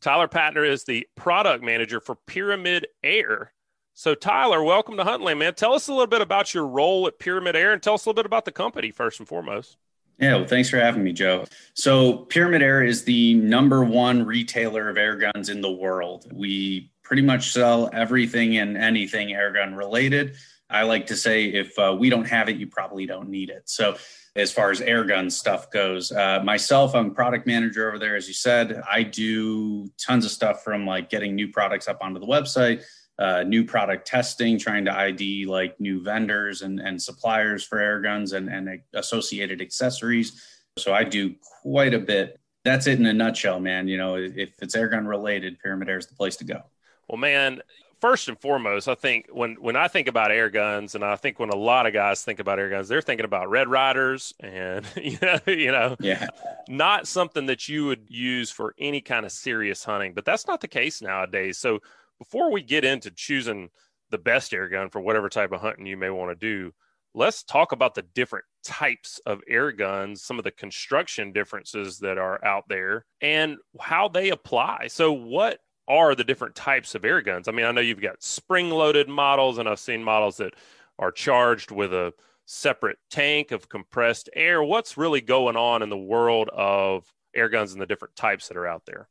Tyler 0.01 0.29
Patner 0.29 0.65
is 0.65 0.85
the 0.85 1.05
product 1.15 1.61
manager 1.61 1.99
for 1.99 2.15
Pyramyd 2.25 2.85
Air. 3.03 3.51
So, 3.93 4.15
Tyler, 4.15 4.63
welcome 4.63 4.95
to 4.95 5.03
Huntin' 5.03 5.25
Land, 5.25 5.39
man. 5.39 5.55
Tell 5.55 5.73
us 5.73 5.89
a 5.89 5.91
little 5.91 6.07
bit 6.07 6.21
about 6.21 6.53
your 6.53 6.67
role 6.67 7.05
at 7.07 7.19
Pyramyd 7.19 7.55
Air 7.55 7.73
and 7.73 7.83
tell 7.83 7.95
us 7.95 8.05
a 8.05 8.09
little 8.09 8.21
bit 8.21 8.25
about 8.25 8.45
the 8.45 8.53
company 8.53 8.91
first 8.91 9.19
and 9.19 9.27
foremost. 9.27 9.75
Yeah, 10.19 10.37
well, 10.37 10.47
thanks 10.47 10.69
for 10.69 10.77
having 10.77 11.03
me, 11.03 11.11
Joe. 11.11 11.45
So, 11.73 12.25
Pyramyd 12.25 12.61
Air 12.61 12.81
is 12.81 13.03
the 13.03 13.33
number 13.33 13.83
one 13.83 14.25
retailer 14.25 14.87
of 14.87 14.97
air 14.97 15.17
guns 15.17 15.49
in 15.49 15.59
the 15.59 15.71
world. 15.71 16.31
We 16.33 16.91
pretty 17.05 17.21
much 17.21 17.53
sell 17.53 17.89
everything 17.93 18.57
and 18.57 18.75
anything 18.75 19.29
airgun 19.29 19.77
related. 19.77 20.35
I 20.69 20.81
like 20.81 21.07
to 21.07 21.15
say 21.15 21.45
if 21.45 21.77
uh, 21.79 21.95
we 21.97 22.09
don't 22.09 22.25
have 22.25 22.49
it, 22.49 22.57
you 22.57 22.67
probably 22.67 23.05
don't 23.05 23.29
need 23.29 23.49
it. 23.49 23.69
So, 23.69 23.95
as 24.35 24.51
far 24.51 24.69
as 24.69 24.81
air 24.81 25.05
gun 25.05 25.29
stuff 25.29 25.71
goes. 25.71 26.11
Uh, 26.11 26.41
myself, 26.43 26.93
I'm 26.93 27.13
product 27.13 27.47
manager 27.47 27.87
over 27.87 27.97
there, 27.97 28.17
as 28.17 28.27
you 28.27 28.33
said. 28.33 28.81
I 28.89 29.03
do 29.03 29.89
tons 29.97 30.25
of 30.25 30.31
stuff 30.31 30.61
from 30.61 30.85
like 30.85 31.09
getting 31.09 31.35
new 31.35 31.47
products 31.47 31.87
up 31.87 31.99
onto 32.01 32.19
the 32.19 32.25
website, 32.25 32.83
uh, 33.17 33.43
new 33.43 33.63
product 33.63 34.05
testing, 34.05 34.59
trying 34.59 34.83
to 34.85 34.97
ID 34.97 35.45
like 35.45 35.79
new 35.79 36.03
vendors 36.03 36.63
and, 36.63 36.81
and 36.81 37.01
suppliers 37.01 37.63
for 37.63 37.79
air 37.79 38.01
guns 38.01 38.33
and, 38.33 38.49
and 38.49 38.81
associated 38.93 39.61
accessories. 39.61 40.41
So 40.77 40.93
I 40.93 41.05
do 41.05 41.35
quite 41.61 41.93
a 41.93 41.99
bit. 41.99 42.37
That's 42.65 42.87
it 42.87 42.99
in 42.99 43.05
a 43.05 43.13
nutshell, 43.13 43.61
man. 43.61 43.87
You 43.87 43.97
know, 43.97 44.15
if 44.15 44.61
it's 44.61 44.75
air 44.75 44.89
gun 44.89 45.07
related, 45.07 45.59
Pyramyd 45.65 45.87
Air 45.87 45.97
is 45.99 46.07
the 46.07 46.15
place 46.15 46.35
to 46.37 46.43
go. 46.43 46.63
Well, 47.07 47.17
man, 47.17 47.61
first 48.01 48.27
and 48.27 48.39
foremost, 48.39 48.87
I 48.87 48.95
think 48.95 49.27
when 49.31 49.55
when 49.55 49.75
I 49.75 49.87
think 49.87 50.07
about 50.07 50.31
air 50.31 50.49
guns, 50.49 50.95
and 50.95 51.03
I 51.03 51.15
think 51.15 51.39
when 51.39 51.49
a 51.49 51.55
lot 51.55 51.85
of 51.85 51.93
guys 51.93 52.23
think 52.23 52.39
about 52.39 52.59
air 52.59 52.69
guns, 52.69 52.87
they're 52.87 53.01
thinking 53.01 53.25
about 53.25 53.49
Red 53.49 53.67
Ryders, 53.67 54.33
and 54.39 54.85
you 54.95 55.17
know, 55.21 55.39
you 55.47 55.71
know, 55.71 55.95
yeah, 55.99 56.27
not 56.67 57.07
something 57.07 57.45
that 57.47 57.67
you 57.67 57.85
would 57.85 58.05
use 58.07 58.51
for 58.51 58.75
any 58.79 59.01
kind 59.01 59.25
of 59.25 59.31
serious 59.31 59.83
hunting. 59.83 60.13
But 60.13 60.25
that's 60.25 60.47
not 60.47 60.61
the 60.61 60.67
case 60.67 61.01
nowadays. 61.01 61.57
So 61.57 61.79
before 62.19 62.51
we 62.51 62.61
get 62.61 62.85
into 62.85 63.11
choosing 63.11 63.69
the 64.11 64.17
best 64.17 64.53
air 64.53 64.69
gun 64.69 64.89
for 64.89 65.01
whatever 65.01 65.29
type 65.29 65.51
of 65.51 65.61
hunting 65.61 65.85
you 65.85 65.97
may 65.97 66.09
want 66.09 66.31
to 66.31 66.35
do, 66.35 66.71
let's 67.13 67.43
talk 67.43 67.71
about 67.71 67.95
the 67.95 68.03
different 68.13 68.45
types 68.63 69.19
of 69.25 69.41
air 69.47 69.71
guns, 69.71 70.23
some 70.23 70.37
of 70.37 70.43
the 70.43 70.51
construction 70.51 71.31
differences 71.31 71.99
that 71.99 72.17
are 72.17 72.43
out 72.43 72.65
there, 72.67 73.05
and 73.21 73.57
how 73.79 74.07
they 74.07 74.29
apply. 74.29 74.87
So, 74.87 75.11
what 75.11 75.59
are 75.87 76.15
the 76.15 76.23
different 76.23 76.55
types 76.55 76.95
of 76.95 77.05
air 77.05 77.21
guns? 77.21 77.47
I 77.47 77.51
mean, 77.51 77.65
I 77.65 77.71
know 77.71 77.81
you've 77.81 78.01
got 78.01 78.23
spring 78.23 78.69
loaded 78.69 79.07
models, 79.07 79.57
and 79.57 79.67
I've 79.69 79.79
seen 79.79 80.03
models 80.03 80.37
that 80.37 80.53
are 80.97 81.11
charged 81.11 81.71
with 81.71 81.93
a 81.93 82.13
separate 82.45 82.97
tank 83.09 83.51
of 83.51 83.69
compressed 83.69 84.29
air. 84.33 84.63
What's 84.63 84.97
really 84.97 85.21
going 85.21 85.55
on 85.55 85.81
in 85.81 85.89
the 85.89 85.97
world 85.97 86.49
of 86.49 87.11
air 87.35 87.49
guns 87.49 87.73
and 87.73 87.81
the 87.81 87.85
different 87.85 88.15
types 88.15 88.47
that 88.47 88.57
are 88.57 88.67
out 88.67 88.85
there? 88.85 89.07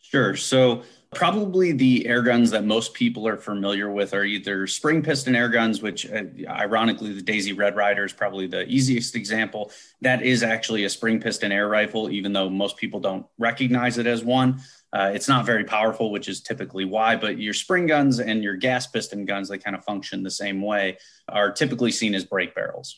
Sure. 0.00 0.36
So, 0.36 0.82
probably 1.14 1.72
the 1.72 2.06
air 2.06 2.22
guns 2.22 2.50
that 2.52 2.64
most 2.64 2.94
people 2.94 3.26
are 3.26 3.36
familiar 3.36 3.90
with 3.90 4.14
are 4.14 4.22
either 4.22 4.66
spring 4.68 5.02
piston 5.02 5.34
air 5.34 5.48
guns, 5.48 5.82
which 5.82 6.08
uh, 6.08 6.22
ironically, 6.48 7.12
the 7.12 7.22
Daisy 7.22 7.52
Red 7.52 7.74
Ryder 7.74 8.04
is 8.04 8.12
probably 8.12 8.46
the 8.46 8.64
easiest 8.68 9.16
example. 9.16 9.72
That 10.02 10.22
is 10.22 10.44
actually 10.44 10.84
a 10.84 10.90
spring 10.90 11.20
piston 11.20 11.50
air 11.50 11.68
rifle, 11.68 12.08
even 12.08 12.32
though 12.32 12.48
most 12.48 12.76
people 12.76 13.00
don't 13.00 13.26
recognize 13.36 13.98
it 13.98 14.06
as 14.06 14.22
one. 14.22 14.60
Uh, 14.96 15.10
it's 15.14 15.28
not 15.28 15.44
very 15.44 15.64
powerful, 15.64 16.10
which 16.10 16.26
is 16.26 16.40
typically 16.40 16.86
why, 16.86 17.16
but 17.16 17.38
your 17.38 17.52
spring 17.52 17.86
guns 17.86 18.18
and 18.18 18.42
your 18.42 18.56
gas 18.56 18.86
piston 18.86 19.26
guns, 19.26 19.48
they 19.48 19.58
kind 19.58 19.76
of 19.76 19.84
function 19.84 20.22
the 20.22 20.30
same 20.30 20.62
way, 20.62 20.96
are 21.28 21.52
typically 21.52 21.92
seen 21.92 22.14
as 22.14 22.24
break 22.24 22.54
barrels 22.54 22.96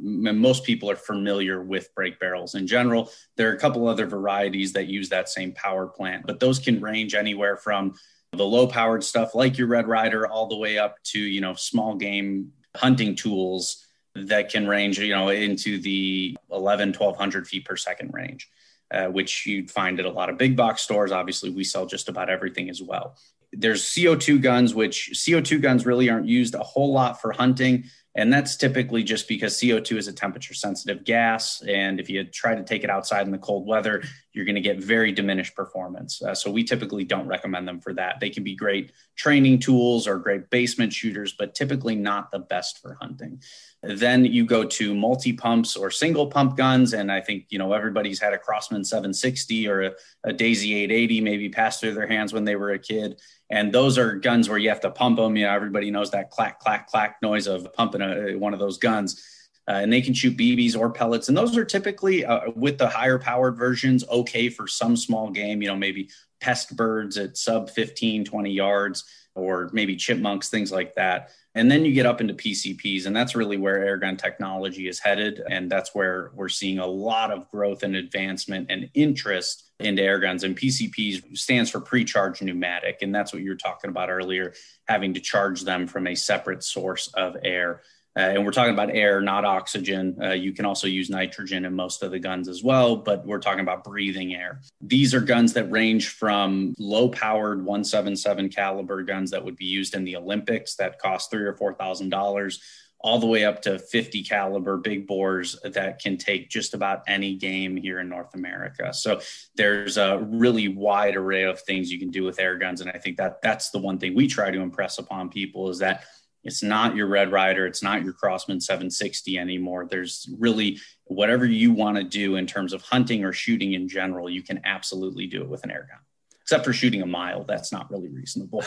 most 0.00 0.64
people 0.64 0.90
are 0.90 0.96
familiar 0.96 1.62
with 1.62 1.94
break 1.94 2.18
barrels 2.20 2.54
in 2.54 2.66
general. 2.66 3.10
There 3.36 3.50
are 3.50 3.54
a 3.54 3.58
couple 3.58 3.88
other 3.88 4.06
varieties 4.06 4.72
that 4.74 4.86
use 4.86 5.08
that 5.08 5.28
same 5.28 5.52
power 5.52 5.86
plant, 5.86 6.26
but 6.26 6.40
those 6.40 6.58
can 6.58 6.80
range 6.80 7.14
anywhere 7.14 7.56
from 7.56 7.94
the 8.32 8.44
low 8.44 8.66
powered 8.66 9.02
stuff 9.02 9.34
like 9.34 9.58
your 9.58 9.68
Red 9.68 9.88
Ryder 9.88 10.26
all 10.26 10.48
the 10.48 10.56
way 10.56 10.78
up 10.78 11.02
to, 11.04 11.18
you 11.18 11.40
know, 11.40 11.54
small 11.54 11.96
game 11.96 12.52
hunting 12.76 13.16
tools 13.16 13.86
that 14.14 14.50
can 14.50 14.66
range, 14.66 14.98
you 14.98 15.14
know, 15.14 15.28
into 15.28 15.78
the 15.78 16.36
11, 16.50 16.88
1200 16.88 17.46
feet 17.46 17.64
per 17.64 17.76
second 17.76 18.12
range, 18.12 18.48
uh, 18.90 19.06
which 19.06 19.46
you'd 19.46 19.70
find 19.70 20.00
at 20.00 20.06
a 20.06 20.10
lot 20.10 20.30
of 20.30 20.38
big 20.38 20.56
box 20.56 20.82
stores. 20.82 21.12
Obviously, 21.12 21.50
we 21.50 21.64
sell 21.64 21.86
just 21.86 22.08
about 22.08 22.30
everything 22.30 22.70
as 22.70 22.82
well. 22.82 23.16
There's 23.52 23.84
CO2 23.84 24.42
guns, 24.42 24.74
which 24.74 25.10
CO2 25.14 25.60
guns 25.62 25.86
really 25.86 26.10
aren't 26.10 26.26
used 26.26 26.54
a 26.54 26.62
whole 26.62 26.92
lot 26.92 27.20
for 27.20 27.32
hunting 27.32 27.84
and 28.18 28.32
that's 28.32 28.56
typically 28.56 29.04
just 29.04 29.28
because 29.28 29.54
CO2 29.58 29.96
is 29.96 30.08
a 30.08 30.12
temperature 30.12 30.52
sensitive 30.52 31.04
gas. 31.04 31.62
And 31.62 32.00
if 32.00 32.10
you 32.10 32.24
try 32.24 32.56
to 32.56 32.64
take 32.64 32.82
it 32.82 32.90
outside 32.90 33.26
in 33.26 33.30
the 33.30 33.38
cold 33.38 33.64
weather, 33.64 34.02
you're 34.32 34.44
going 34.44 34.56
to 34.56 34.60
get 34.60 34.82
very 34.82 35.12
diminished 35.12 35.54
performance. 35.54 36.20
Uh, 36.20 36.34
so 36.34 36.50
we 36.50 36.64
typically 36.64 37.04
don't 37.04 37.28
recommend 37.28 37.68
them 37.68 37.80
for 37.80 37.94
that. 37.94 38.18
They 38.18 38.30
can 38.30 38.42
be 38.42 38.56
great 38.56 38.90
training 39.14 39.60
tools 39.60 40.08
or 40.08 40.18
great 40.18 40.50
basement 40.50 40.92
shooters, 40.92 41.34
but 41.38 41.54
typically 41.54 41.94
not 41.94 42.32
the 42.32 42.40
best 42.40 42.82
for 42.82 42.98
hunting. 43.00 43.40
Then 43.82 44.24
you 44.24 44.44
go 44.44 44.64
to 44.64 44.94
multi 44.94 45.32
pumps 45.32 45.76
or 45.76 45.90
single 45.90 46.26
pump 46.26 46.56
guns. 46.56 46.94
And 46.94 47.12
I 47.12 47.20
think, 47.20 47.46
you 47.48 47.58
know, 47.58 47.72
everybody's 47.72 48.20
had 48.20 48.32
a 48.32 48.38
Crosman 48.38 48.84
760 48.84 49.68
or 49.68 49.82
a, 49.82 49.92
a 50.24 50.32
Daisy 50.32 50.74
880 50.74 51.20
maybe 51.20 51.48
passed 51.48 51.80
through 51.80 51.94
their 51.94 52.08
hands 52.08 52.32
when 52.32 52.44
they 52.44 52.56
were 52.56 52.72
a 52.72 52.78
kid. 52.78 53.20
And 53.50 53.72
those 53.72 53.96
are 53.96 54.14
guns 54.14 54.48
where 54.48 54.58
you 54.58 54.68
have 54.68 54.80
to 54.80 54.90
pump 54.90 55.18
them. 55.18 55.36
You 55.36 55.46
know, 55.46 55.54
everybody 55.54 55.90
knows 55.90 56.10
that 56.10 56.30
clack, 56.30 56.58
clack, 56.58 56.88
clack 56.88 57.22
noise 57.22 57.46
of 57.46 57.72
pumping 57.72 58.02
a, 58.02 58.34
one 58.34 58.52
of 58.52 58.58
those 58.58 58.78
guns. 58.78 59.22
Uh, 59.68 59.80
and 59.82 59.92
they 59.92 60.00
can 60.00 60.14
shoot 60.14 60.36
BBs 60.36 60.76
or 60.76 60.90
pellets. 60.90 61.28
And 61.28 61.36
those 61.36 61.56
are 61.56 61.64
typically, 61.64 62.24
uh, 62.24 62.50
with 62.56 62.78
the 62.78 62.88
higher 62.88 63.18
powered 63.18 63.56
versions, 63.56 64.02
okay 64.08 64.48
for 64.48 64.66
some 64.66 64.96
small 64.96 65.30
game, 65.30 65.60
you 65.62 65.68
know, 65.68 65.76
maybe 65.76 66.08
pest 66.40 66.74
birds 66.74 67.16
at 67.18 67.36
sub 67.36 67.70
15, 67.70 68.24
20 68.24 68.50
yards, 68.50 69.04
or 69.34 69.68
maybe 69.72 69.94
chipmunks, 69.94 70.48
things 70.48 70.72
like 70.72 70.94
that. 70.94 71.30
And 71.54 71.70
then 71.70 71.84
you 71.84 71.92
get 71.92 72.06
up 72.06 72.20
into 72.20 72.34
PCPs, 72.34 73.06
and 73.06 73.16
that's 73.16 73.34
really 73.34 73.56
where 73.56 73.78
airgun 73.78 74.18
technology 74.18 74.86
is 74.86 74.98
headed. 74.98 75.42
And 75.50 75.70
that's 75.70 75.94
where 75.94 76.30
we're 76.34 76.48
seeing 76.48 76.78
a 76.78 76.86
lot 76.86 77.30
of 77.30 77.50
growth 77.50 77.82
and 77.82 77.96
advancement 77.96 78.66
and 78.70 78.90
interest 78.94 79.70
into 79.80 80.02
airguns. 80.02 80.44
And 80.44 80.56
PCPs 80.56 81.36
stands 81.36 81.70
for 81.70 81.80
pre 81.80 82.04
charged 82.04 82.42
pneumatic. 82.42 82.98
And 83.02 83.14
that's 83.14 83.32
what 83.32 83.42
you 83.42 83.50
were 83.50 83.56
talking 83.56 83.90
about 83.90 84.10
earlier, 84.10 84.52
having 84.86 85.14
to 85.14 85.20
charge 85.20 85.62
them 85.62 85.86
from 85.86 86.06
a 86.06 86.14
separate 86.14 86.62
source 86.62 87.08
of 87.14 87.36
air. 87.42 87.82
Uh, 88.18 88.32
and 88.32 88.44
we're 88.44 88.50
talking 88.50 88.72
about 88.72 88.90
air, 88.92 89.20
not 89.20 89.44
oxygen. 89.44 90.18
Uh, 90.20 90.32
you 90.32 90.52
can 90.52 90.66
also 90.66 90.88
use 90.88 91.08
nitrogen 91.08 91.64
in 91.64 91.72
most 91.72 92.02
of 92.02 92.10
the 92.10 92.18
guns 92.18 92.48
as 92.48 92.64
well, 92.64 92.96
but 92.96 93.24
we're 93.24 93.38
talking 93.38 93.60
about 93.60 93.84
breathing 93.84 94.34
air. 94.34 94.60
These 94.80 95.14
are 95.14 95.20
guns 95.20 95.52
that 95.52 95.70
range 95.70 96.08
from 96.08 96.74
low 96.80 97.10
powered 97.10 97.58
177 97.58 98.48
caliber 98.48 99.04
guns 99.04 99.30
that 99.30 99.44
would 99.44 99.54
be 99.54 99.66
used 99.66 99.94
in 99.94 100.02
the 100.02 100.16
Olympics 100.16 100.74
that 100.76 100.98
cost 100.98 101.30
three 101.30 101.44
or 101.44 101.54
four 101.54 101.74
thousand 101.74 102.08
dollars, 102.08 102.60
all 102.98 103.20
the 103.20 103.26
way 103.26 103.44
up 103.44 103.62
to 103.62 103.78
50 103.78 104.24
caliber 104.24 104.78
big 104.78 105.06
bores 105.06 105.56
that 105.62 106.00
can 106.00 106.16
take 106.16 106.50
just 106.50 106.74
about 106.74 107.02
any 107.06 107.36
game 107.36 107.76
here 107.76 108.00
in 108.00 108.08
North 108.08 108.34
America. 108.34 108.92
So 108.92 109.20
there's 109.54 109.96
a 109.96 110.18
really 110.18 110.66
wide 110.66 111.14
array 111.14 111.44
of 111.44 111.60
things 111.60 111.92
you 111.92 112.00
can 112.00 112.10
do 112.10 112.24
with 112.24 112.40
air 112.40 112.58
guns, 112.58 112.80
and 112.80 112.90
I 112.90 112.98
think 112.98 113.18
that 113.18 113.40
that's 113.42 113.70
the 113.70 113.78
one 113.78 113.98
thing 113.98 114.16
we 114.16 114.26
try 114.26 114.50
to 114.50 114.60
impress 114.60 114.98
upon 114.98 115.28
people 115.28 115.70
is 115.70 115.78
that 115.78 116.02
it's 116.44 116.62
not 116.62 116.96
your 116.96 117.06
Red 117.08 117.32
Ryder. 117.32 117.66
It's 117.66 117.82
not 117.82 118.04
your 118.04 118.12
Crosman 118.12 118.60
760 118.60 119.38
anymore. 119.38 119.86
There's 119.90 120.28
really 120.38 120.78
whatever 121.04 121.44
you 121.44 121.72
want 121.72 121.96
to 121.96 122.04
do 122.04 122.36
in 122.36 122.46
terms 122.46 122.72
of 122.72 122.82
hunting 122.82 123.24
or 123.24 123.32
shooting 123.32 123.72
in 123.72 123.88
general, 123.88 124.30
you 124.30 124.42
can 124.42 124.60
absolutely 124.64 125.26
do 125.26 125.42
it 125.42 125.48
with 125.48 125.64
an 125.64 125.70
air 125.70 125.88
gun. 125.90 126.00
Except 126.42 126.64
for 126.64 126.72
shooting 126.72 127.02
a 127.02 127.06
mile, 127.06 127.44
that's 127.44 127.72
not 127.72 127.90
really 127.90 128.08
reasonable. 128.08 128.64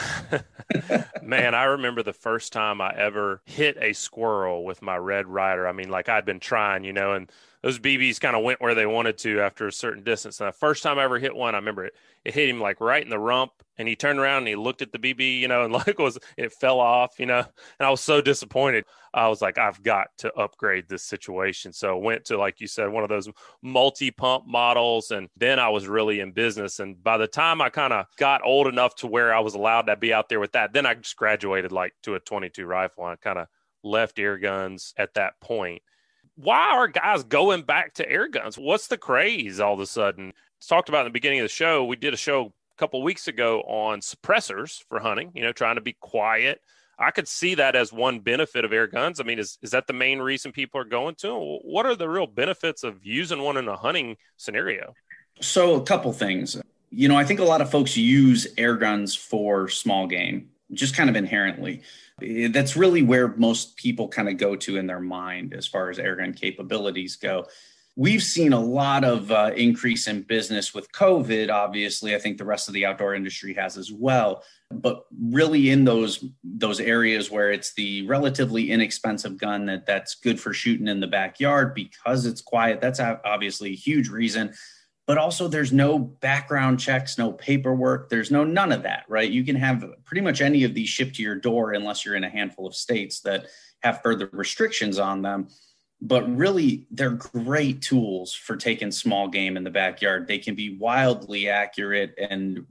Man, 1.23 1.55
I 1.55 1.63
remember 1.63 2.03
the 2.03 2.13
first 2.13 2.53
time 2.53 2.79
I 2.79 2.93
ever 2.95 3.41
hit 3.45 3.75
a 3.81 3.93
squirrel 3.93 4.63
with 4.65 4.83
my 4.83 4.97
Red 4.97 5.25
Ryder. 5.25 5.67
I 5.67 5.71
mean, 5.71 5.89
like 5.89 6.07
I'd 6.07 6.25
been 6.25 6.39
trying, 6.39 6.83
you 6.83 6.93
know, 6.93 7.13
and 7.13 7.31
those 7.63 7.79
BBs 7.79 8.19
kind 8.19 8.35
of 8.35 8.43
went 8.43 8.61
where 8.61 8.73
they 8.73 8.85
wanted 8.85 9.17
to 9.19 9.39
after 9.39 9.67
a 9.67 9.71
certain 9.71 10.03
distance. 10.03 10.39
And 10.39 10.47
the 10.47 10.53
first 10.53 10.81
time 10.81 10.97
I 10.97 11.03
ever 11.03 11.19
hit 11.19 11.35
one, 11.35 11.53
I 11.53 11.59
remember 11.59 11.85
it, 11.85 11.93
it 12.25 12.33
hit 12.33 12.49
him 12.49 12.59
like 12.59 12.81
right 12.81 13.03
in 13.03 13.09
the 13.09 13.19
rump 13.19 13.51
and 13.77 13.87
he 13.87 13.95
turned 13.95 14.19
around 14.19 14.39
and 14.39 14.47
he 14.47 14.55
looked 14.55 14.81
at 14.81 14.91
the 14.91 14.97
BB, 14.97 15.39
you 15.39 15.47
know, 15.47 15.63
and 15.65 15.73
like 15.73 15.99
was 15.99 16.17
it 16.37 16.53
fell 16.53 16.79
off, 16.79 17.19
you 17.19 17.25
know, 17.25 17.39
and 17.39 17.87
I 17.87 17.89
was 17.89 18.01
so 18.01 18.21
disappointed. 18.21 18.85
I 19.13 19.27
was 19.27 19.41
like, 19.41 19.57
I've 19.57 19.83
got 19.83 20.07
to 20.19 20.33
upgrade 20.33 20.87
this 20.87 21.03
situation. 21.03 21.73
So 21.73 21.91
I 21.91 21.99
went 21.99 22.25
to, 22.25 22.37
like 22.37 22.61
you 22.61 22.67
said, 22.67 22.89
one 22.89 23.03
of 23.03 23.09
those 23.09 23.29
multi 23.61 24.09
pump 24.09 24.45
models. 24.47 25.11
And 25.11 25.27
then 25.37 25.59
I 25.59 25.69
was 25.69 25.87
really 25.87 26.19
in 26.19 26.31
business. 26.31 26.79
And 26.79 27.01
by 27.03 27.17
the 27.17 27.27
time 27.27 27.61
I 27.61 27.69
kind 27.69 27.93
of 27.93 28.05
got 28.17 28.41
old 28.43 28.67
enough 28.67 28.95
to 28.97 29.07
where 29.07 29.33
I 29.33 29.39
was 29.41 29.53
allowed 29.53 29.83
to 29.83 29.95
be 29.97 30.13
out 30.13 30.29
there 30.29 30.39
with 30.39 30.53
that, 30.53 30.73
then 30.73 30.85
I 30.85 30.95
just 30.95 31.17
graduated 31.17 31.71
like 31.71 31.93
to 32.03 32.15
a 32.15 32.19
22 32.19 32.65
rifle. 32.65 33.03
I 33.03 33.15
kind 33.17 33.37
of 33.37 33.47
left 33.83 34.19
air 34.19 34.37
guns 34.37 34.93
at 34.97 35.13
that 35.15 35.39
point. 35.41 35.81
Why 36.41 36.71
are 36.71 36.87
guys 36.87 37.23
going 37.23 37.61
back 37.61 37.93
to 37.95 38.09
air 38.09 38.27
guns? 38.27 38.57
What's 38.57 38.87
the 38.87 38.97
craze 38.97 39.59
all 39.59 39.75
of 39.75 39.79
a 39.79 39.85
sudden? 39.85 40.33
It's 40.57 40.65
talked 40.65 40.89
about 40.89 41.01
in 41.01 41.05
the 41.05 41.11
beginning 41.11 41.39
of 41.39 41.43
the 41.43 41.49
show. 41.49 41.85
We 41.85 41.95
did 41.95 42.15
a 42.15 42.17
show 42.17 42.45
a 42.45 42.77
couple 42.77 43.03
weeks 43.03 43.27
ago 43.27 43.61
on 43.61 43.99
suppressors 43.99 44.83
for 44.89 44.99
hunting, 44.99 45.31
you 45.35 45.43
know, 45.43 45.51
trying 45.51 45.75
to 45.75 45.81
be 45.81 45.93
quiet. 45.93 46.61
I 46.97 47.11
could 47.11 47.27
see 47.27 47.55
that 47.55 47.75
as 47.75 47.93
one 47.93 48.19
benefit 48.19 48.65
of 48.65 48.73
air 48.73 48.87
guns. 48.87 49.19
I 49.19 49.23
mean, 49.23 49.37
is, 49.37 49.59
is 49.61 49.71
that 49.71 49.85
the 49.85 49.93
main 49.93 50.19
reason 50.19 50.51
people 50.51 50.81
are 50.81 50.85
going 50.85 51.15
to? 51.15 51.59
What 51.63 51.85
are 51.85 51.95
the 51.95 52.09
real 52.09 52.27
benefits 52.27 52.83
of 52.83 53.05
using 53.05 53.41
one 53.41 53.57
in 53.57 53.67
a 53.67 53.75
hunting 53.75 54.17
scenario? 54.37 54.93
So, 55.41 55.75
a 55.75 55.83
couple 55.83 56.11
things. 56.13 56.59
You 56.89 57.07
know, 57.07 57.17
I 57.17 57.23
think 57.23 57.39
a 57.39 57.43
lot 57.43 57.61
of 57.61 57.69
folks 57.69 57.97
use 57.97 58.47
air 58.57 58.77
guns 58.77 59.15
for 59.15 59.67
small 59.67 60.07
game, 60.07 60.49
just 60.73 60.95
kind 60.95 61.09
of 61.09 61.15
inherently. 61.15 61.81
That's 62.49 62.75
really 62.75 63.01
where 63.01 63.29
most 63.35 63.75
people 63.75 64.07
kind 64.07 64.29
of 64.29 64.37
go 64.37 64.55
to 64.55 64.77
in 64.77 64.87
their 64.87 64.99
mind 64.99 65.53
as 65.53 65.67
far 65.67 65.89
as 65.89 65.99
air 65.99 66.15
gun 66.15 66.33
capabilities 66.33 67.15
go. 67.15 67.47
We've 67.97 68.23
seen 68.23 68.53
a 68.53 68.59
lot 68.59 69.03
of 69.03 69.31
uh, 69.31 69.51
increase 69.55 70.07
in 70.07 70.21
business 70.21 70.73
with 70.73 70.91
covid 70.93 71.51
obviously. 71.51 72.15
I 72.15 72.19
think 72.19 72.37
the 72.37 72.45
rest 72.45 72.67
of 72.69 72.73
the 72.73 72.85
outdoor 72.85 73.15
industry 73.15 73.53
has 73.55 73.77
as 73.77 73.91
well. 73.91 74.43
But 74.71 75.05
really 75.19 75.71
in 75.71 75.83
those 75.83 76.23
those 76.43 76.79
areas 76.79 77.29
where 77.29 77.51
it's 77.51 77.73
the 77.73 78.07
relatively 78.07 78.71
inexpensive 78.71 79.37
gun 79.37 79.65
that 79.65 79.85
that's 79.85 80.15
good 80.15 80.39
for 80.39 80.53
shooting 80.53 80.87
in 80.87 81.01
the 81.01 81.07
backyard 81.07 81.73
because 81.73 82.25
it's 82.25 82.41
quiet 82.41 82.79
that's 82.79 83.01
obviously 83.01 83.71
a 83.71 83.75
huge 83.75 84.07
reason 84.07 84.53
but 85.11 85.17
also 85.17 85.49
there's 85.49 85.73
no 85.73 85.99
background 85.99 86.79
checks 86.79 87.17
no 87.17 87.33
paperwork 87.33 88.09
there's 88.09 88.31
no 88.31 88.45
none 88.45 88.71
of 88.71 88.83
that 88.83 89.03
right 89.09 89.29
you 89.29 89.43
can 89.43 89.57
have 89.57 89.83
pretty 90.05 90.21
much 90.21 90.39
any 90.39 90.63
of 90.63 90.73
these 90.73 90.87
shipped 90.87 91.15
to 91.15 91.21
your 91.21 91.35
door 91.35 91.73
unless 91.73 92.05
you're 92.05 92.15
in 92.15 92.23
a 92.23 92.29
handful 92.29 92.65
of 92.65 92.73
states 92.73 93.19
that 93.19 93.47
have 93.81 94.01
further 94.01 94.29
restrictions 94.31 94.99
on 94.99 95.21
them 95.21 95.49
but 96.01 96.35
really 96.35 96.87
they're 96.91 97.11
great 97.11 97.81
tools 97.81 98.33
for 98.33 98.55
taking 98.55 98.91
small 98.91 99.27
game 99.27 99.55
in 99.55 99.63
the 99.63 99.69
backyard. 99.69 100.27
They 100.27 100.39
can 100.39 100.55
be 100.55 100.77
wildly 100.77 101.47
accurate 101.47 102.15
and 102.17 102.65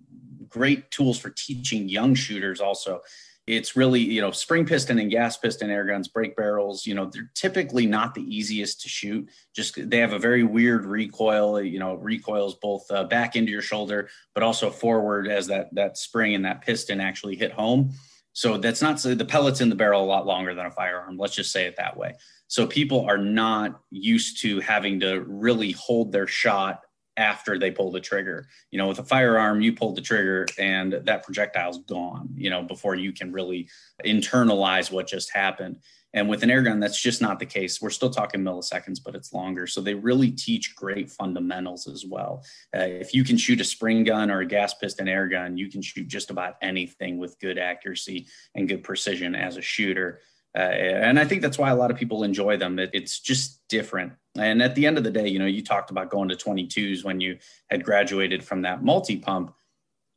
great 0.49 0.91
tools 0.91 1.19
for 1.19 1.31
teaching 1.31 1.89
young 1.89 2.15
shooters 2.17 2.61
also. 2.61 3.01
It's 3.47 3.75
really, 3.75 4.01
you 4.01 4.21
know, 4.21 4.31
spring 4.31 4.65
piston 4.65 4.99
and 4.99 5.11
gas 5.11 5.37
piston 5.37 5.71
air 5.71 5.85
guns, 5.85 6.09
break 6.09 6.37
barrels, 6.37 6.87
you 6.87 6.95
know, 6.95 7.11
they're 7.13 7.31
typically 7.35 7.87
not 7.87 8.15
the 8.15 8.23
easiest 8.23 8.81
to 8.83 8.89
shoot. 8.89 9.29
Just 9.57 9.91
they 9.91 9.99
have 9.99 10.13
a 10.13 10.19
very 10.19 10.45
weird 10.45 10.85
recoil, 10.85 11.61
you 11.61 11.79
know, 11.81 11.95
recoils 11.95 12.55
both 12.63 12.89
uh, 12.91 13.05
back 13.05 13.35
into 13.35 13.51
your 13.51 13.63
shoulder, 13.63 14.09
but 14.35 14.45
also 14.45 14.71
forward 14.71 15.27
as 15.27 15.47
that 15.49 15.75
that 15.75 15.99
spring 15.99 16.35
and 16.35 16.45
that 16.45 16.61
piston 16.63 17.01
actually 17.01 17.35
hit 17.35 17.53
home 17.53 17.93
So 18.33 18.59
that's 18.59 18.81
not 18.81 19.01
so 19.01 19.15
the 19.15 19.25
pellets 19.25 19.61
in 19.61 19.69
the 19.69 19.75
barrel 19.75 20.05
a 20.05 20.07
lot 20.07 20.27
longer 20.27 20.55
than 20.55 20.67
a 20.67 20.71
firearm. 20.71 21.17
Let's 21.17 21.35
just 21.35 21.53
say 21.53 21.67
it 21.67 21.77
that 21.77 21.97
way. 21.97 22.15
So 22.47 22.67
people 22.67 23.05
are 23.07 23.19
not 23.19 23.81
used 23.91 24.41
to 24.43 24.61
having 24.61 25.01
to 25.01 25.21
really 25.21 25.73
hold 25.73 26.13
their 26.13 26.27
shot 26.27 26.81
after 27.21 27.59
they 27.59 27.71
pull 27.71 27.93
the 27.93 28.01
trigger. 28.01 28.49
You 28.71 28.79
know, 28.79 28.89
with 28.89 28.99
a 28.99 29.05
firearm, 29.05 29.61
you 29.61 29.75
pull 29.75 29.93
the 29.93 30.01
trigger 30.01 30.47
and 30.59 30.93
that 30.93 31.23
projectile's 31.23 31.79
gone, 31.79 32.31
you 32.35 32.49
know, 32.49 32.63
before 32.63 32.95
you 32.95 33.13
can 33.13 33.31
really 33.31 33.69
internalize 34.05 34.91
what 34.91 35.07
just 35.07 35.31
happened. 35.33 35.77
And 36.13 36.29
with 36.29 36.43
an 36.43 36.51
air 36.51 36.63
gun, 36.63 36.81
that's 36.81 37.01
just 37.01 37.23
not 37.23 37.39
the 37.39 37.47
case. 37.47 37.81
We're 37.81 37.91
still 37.91 38.11
talking 38.11 38.41
milliseconds, 38.41 38.99
but 39.05 39.15
it's 39.15 39.33
longer. 39.33 39.69
So 39.69 39.81
they 39.81 39.95
really 39.95 40.33
teach 40.33 40.75
great 40.75 41.09
fundamentals 41.09 41.87
as 41.87 42.05
well. 42.05 42.43
Uh, 42.75 42.81
if 42.81 43.15
you 43.15 43.23
can 43.23 43.37
shoot 43.37 43.61
a 43.61 43.65
spring 43.65 44.03
gun 44.03 44.31
or 44.31 44.41
a 44.41 44.47
gas 44.47 44.75
piston 44.75 45.07
air 45.07 45.29
gun, 45.29 45.57
you 45.57 45.71
can 45.71 45.83
shoot 45.83 46.09
just 46.09 46.31
about 46.31 46.57
anything 46.63 47.19
with 47.19 47.39
good 47.39 47.59
accuracy 47.59 48.27
and 48.57 48.69
good 48.69 48.83
precision 48.83 49.37
as 49.37 49.57
a 49.57 49.63
shooter. 49.63 50.21
Uh, 50.57 50.63
and 50.63 51.19
I 51.19 51.25
think 51.25 51.43
that's 51.43 51.59
why 51.59 51.71
a 51.71 51.77
lot 51.77 51.91
of 51.91 51.97
people 51.97 52.25
enjoy 52.25 52.57
them. 52.57 52.79
It, 52.79 52.91
it's 52.93 53.21
just 53.21 53.61
different. 53.69 54.13
And 54.37 54.63
at 54.63 54.75
the 54.75 54.87
end 54.87 54.99
of 54.99 55.05
the 55.05 55.11
day, 55.11 55.29
you 55.29 55.39
know, 55.39 55.47
you 55.47 55.63
talked 55.63 55.91
about 55.91 56.11
going 56.11 56.29
to 56.29 56.37
22s 56.37 57.05
when 57.05 57.21
you 57.21 57.39
had 57.69 57.85
graduated 57.85 58.43
from 58.43 58.63
that 58.63 58.83
multi 58.83 59.17
pump. 59.17 59.55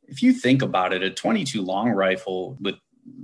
If 0.02 0.22
you 0.22 0.32
think 0.32 0.62
about 0.62 0.92
it, 0.92 1.02
a 1.02 1.10
22 1.10 1.62
long 1.62 1.90
rifle 1.90 2.56
with 2.60 2.76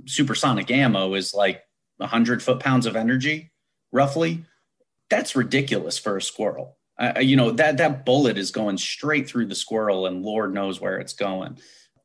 supersonic 0.05 0.71
ammo 0.71 1.13
is 1.13 1.33
like 1.33 1.63
100 1.97 2.41
foot 2.41 2.59
pounds 2.59 2.85
of 2.85 2.95
energy, 2.95 3.51
roughly. 3.91 4.45
That's 5.09 5.35
ridiculous 5.35 5.97
for 5.97 6.17
a 6.17 6.21
squirrel. 6.21 6.77
Uh, 6.97 7.19
you 7.19 7.35
know 7.35 7.51
that 7.51 7.77
that 7.77 8.05
bullet 8.05 8.37
is 8.37 8.51
going 8.51 8.77
straight 8.77 9.27
through 9.27 9.47
the 9.47 9.55
squirrel, 9.55 10.05
and 10.05 10.23
Lord 10.23 10.53
knows 10.53 10.79
where 10.79 10.99
it's 10.99 11.13
going 11.13 11.57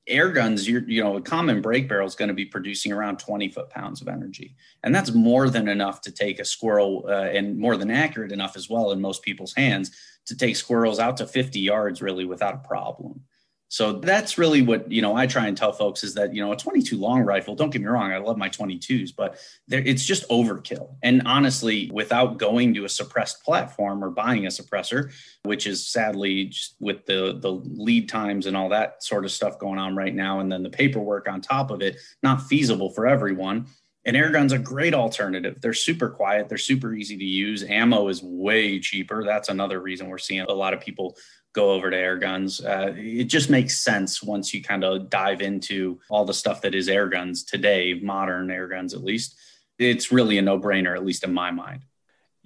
air 0.09 0.31
guns, 0.31 0.69
you're, 0.69 0.83
you 0.89 1.03
know, 1.03 1.17
a 1.17 1.21
common 1.21 1.61
break 1.61 1.89
barrel 1.89 2.07
is 2.07 2.15
going 2.15 2.29
to 2.29 2.35
be 2.35 2.45
producing 2.45 2.93
around 2.93 3.19
20 3.19 3.49
foot 3.49 3.71
pounds 3.71 4.01
of 4.01 4.09
energy. 4.09 4.55
And 4.83 4.95
that's 4.95 5.13
more 5.13 5.51
than 5.51 5.69
enough 5.69 6.01
to 6.03 6.13
take 6.13 6.39
a 6.39 6.45
squirrel 6.45 7.05
uh, 7.09 7.25
and 7.25 7.59
more 7.59 7.77
than 7.77 7.91
accurate 7.91 8.33
enough 8.33 8.57
as 8.57 8.71
well 8.71 8.93
in 8.93 9.01
most 9.01 9.23
people's 9.23 9.55
hands 9.55 9.91
to 10.27 10.37
take 10.37 10.57
squirrels 10.57 10.99
out 10.99 11.17
to 11.17 11.27
50 11.27 11.59
yards 11.59 12.03
really 12.03 12.25
without 12.25 12.55
a 12.55 12.69
problem. 12.69 13.23
So 13.69 13.95
that's 13.95 14.39
really 14.39 14.63
what 14.63 14.91
you 14.91 15.03
know. 15.03 15.17
I 15.17 15.27
try 15.27 15.49
and 15.49 15.57
tell 15.57 15.73
folks 15.73 16.05
is 16.05 16.15
that 16.15 16.33
you 16.33 16.41
know 16.41 16.53
a 16.53 16.57
22 16.57 16.97
long 16.97 17.23
rifle. 17.23 17.57
Don't 17.57 17.71
get 17.71 17.83
me 17.83 17.89
wrong, 17.89 18.13
I 18.13 18.19
love 18.19 18.39
my 18.39 18.49
22s, 18.49 19.11
but 19.17 19.39
it's 19.69 20.05
just 20.05 20.29
overkill. 20.29 20.95
And 21.03 21.23
honestly, 21.27 21.91
without 21.93 22.39
going 22.39 22.75
to 22.75 22.85
a 22.85 22.89
suppressed 22.89 23.43
platform 23.43 24.05
or 24.05 24.11
buying 24.11 24.47
a 24.47 24.51
suppressor, 24.51 25.13
which 25.43 25.67
is 25.67 25.87
sadly 25.87 26.53
with 26.79 27.07
the 27.07 27.39
the 27.41 27.51
lead 27.51 28.09
times 28.09 28.47
and 28.47 28.57
all 28.57 28.69
that 28.69 29.03
sort 29.03 29.25
of 29.25 29.33
stuff 29.33 29.59
going 29.59 29.81
on 29.81 29.97
right 29.97 30.15
now, 30.15 30.39
and 30.39 30.51
then 30.51 30.63
the 30.63 30.71
paperwork 30.71 31.29
on 31.29 31.41
top 31.41 31.73
of 31.73 31.83
it, 31.83 31.97
not 32.23 32.43
feasible 32.43 32.91
for 32.91 33.07
everyone. 33.07 33.67
And 34.05 34.17
air 34.17 34.31
guns 34.31 34.53
a 34.53 34.59
great 34.59 34.95
alternative. 34.95 35.61
They're 35.61 35.73
super 35.73 36.09
quiet. 36.09 36.49
They're 36.49 36.59
super 36.59 36.95
easy 36.95 37.19
to 37.19 37.25
use. 37.25 37.65
Ammo 37.65 38.07
is 38.07 38.23
way 38.23 38.79
cheaper. 38.79 39.25
That's 39.25 39.49
another 39.49 39.81
reason 39.81 40.07
we're 40.07 40.19
seeing 40.19 40.43
a 40.43 40.53
lot 40.53 40.73
of 40.73 40.81
people 40.81 41.17
go 41.57 41.73
over 41.73 41.91
to 41.91 41.97
air 41.97 42.19
guns. 42.19 42.61
Uh, 42.61 42.93
it 42.95 43.25
just 43.25 43.49
makes 43.49 43.79
sense 43.79 44.23
once 44.23 44.53
you 44.53 44.63
kind 44.63 44.85
of 44.85 45.09
dive 45.09 45.41
into 45.41 45.99
all 46.11 46.27
the 46.27 46.35
stuff 46.35 46.61
that 46.61 46.75
is 46.75 46.89
air 46.89 47.09
guns 47.09 47.43
today, 47.43 47.95
modern 47.95 48.51
air 48.51 48.69
guns 48.69 48.93
at 48.93 49.03
least. 49.03 49.37
It's 49.79 50.13
really 50.13 50.37
a 50.39 50.43
no 50.43 50.61
brainer, 50.61 50.95
at 50.95 51.05
least 51.05 51.25
in 51.25 51.33
my 51.33 51.51
mind. 51.51 51.83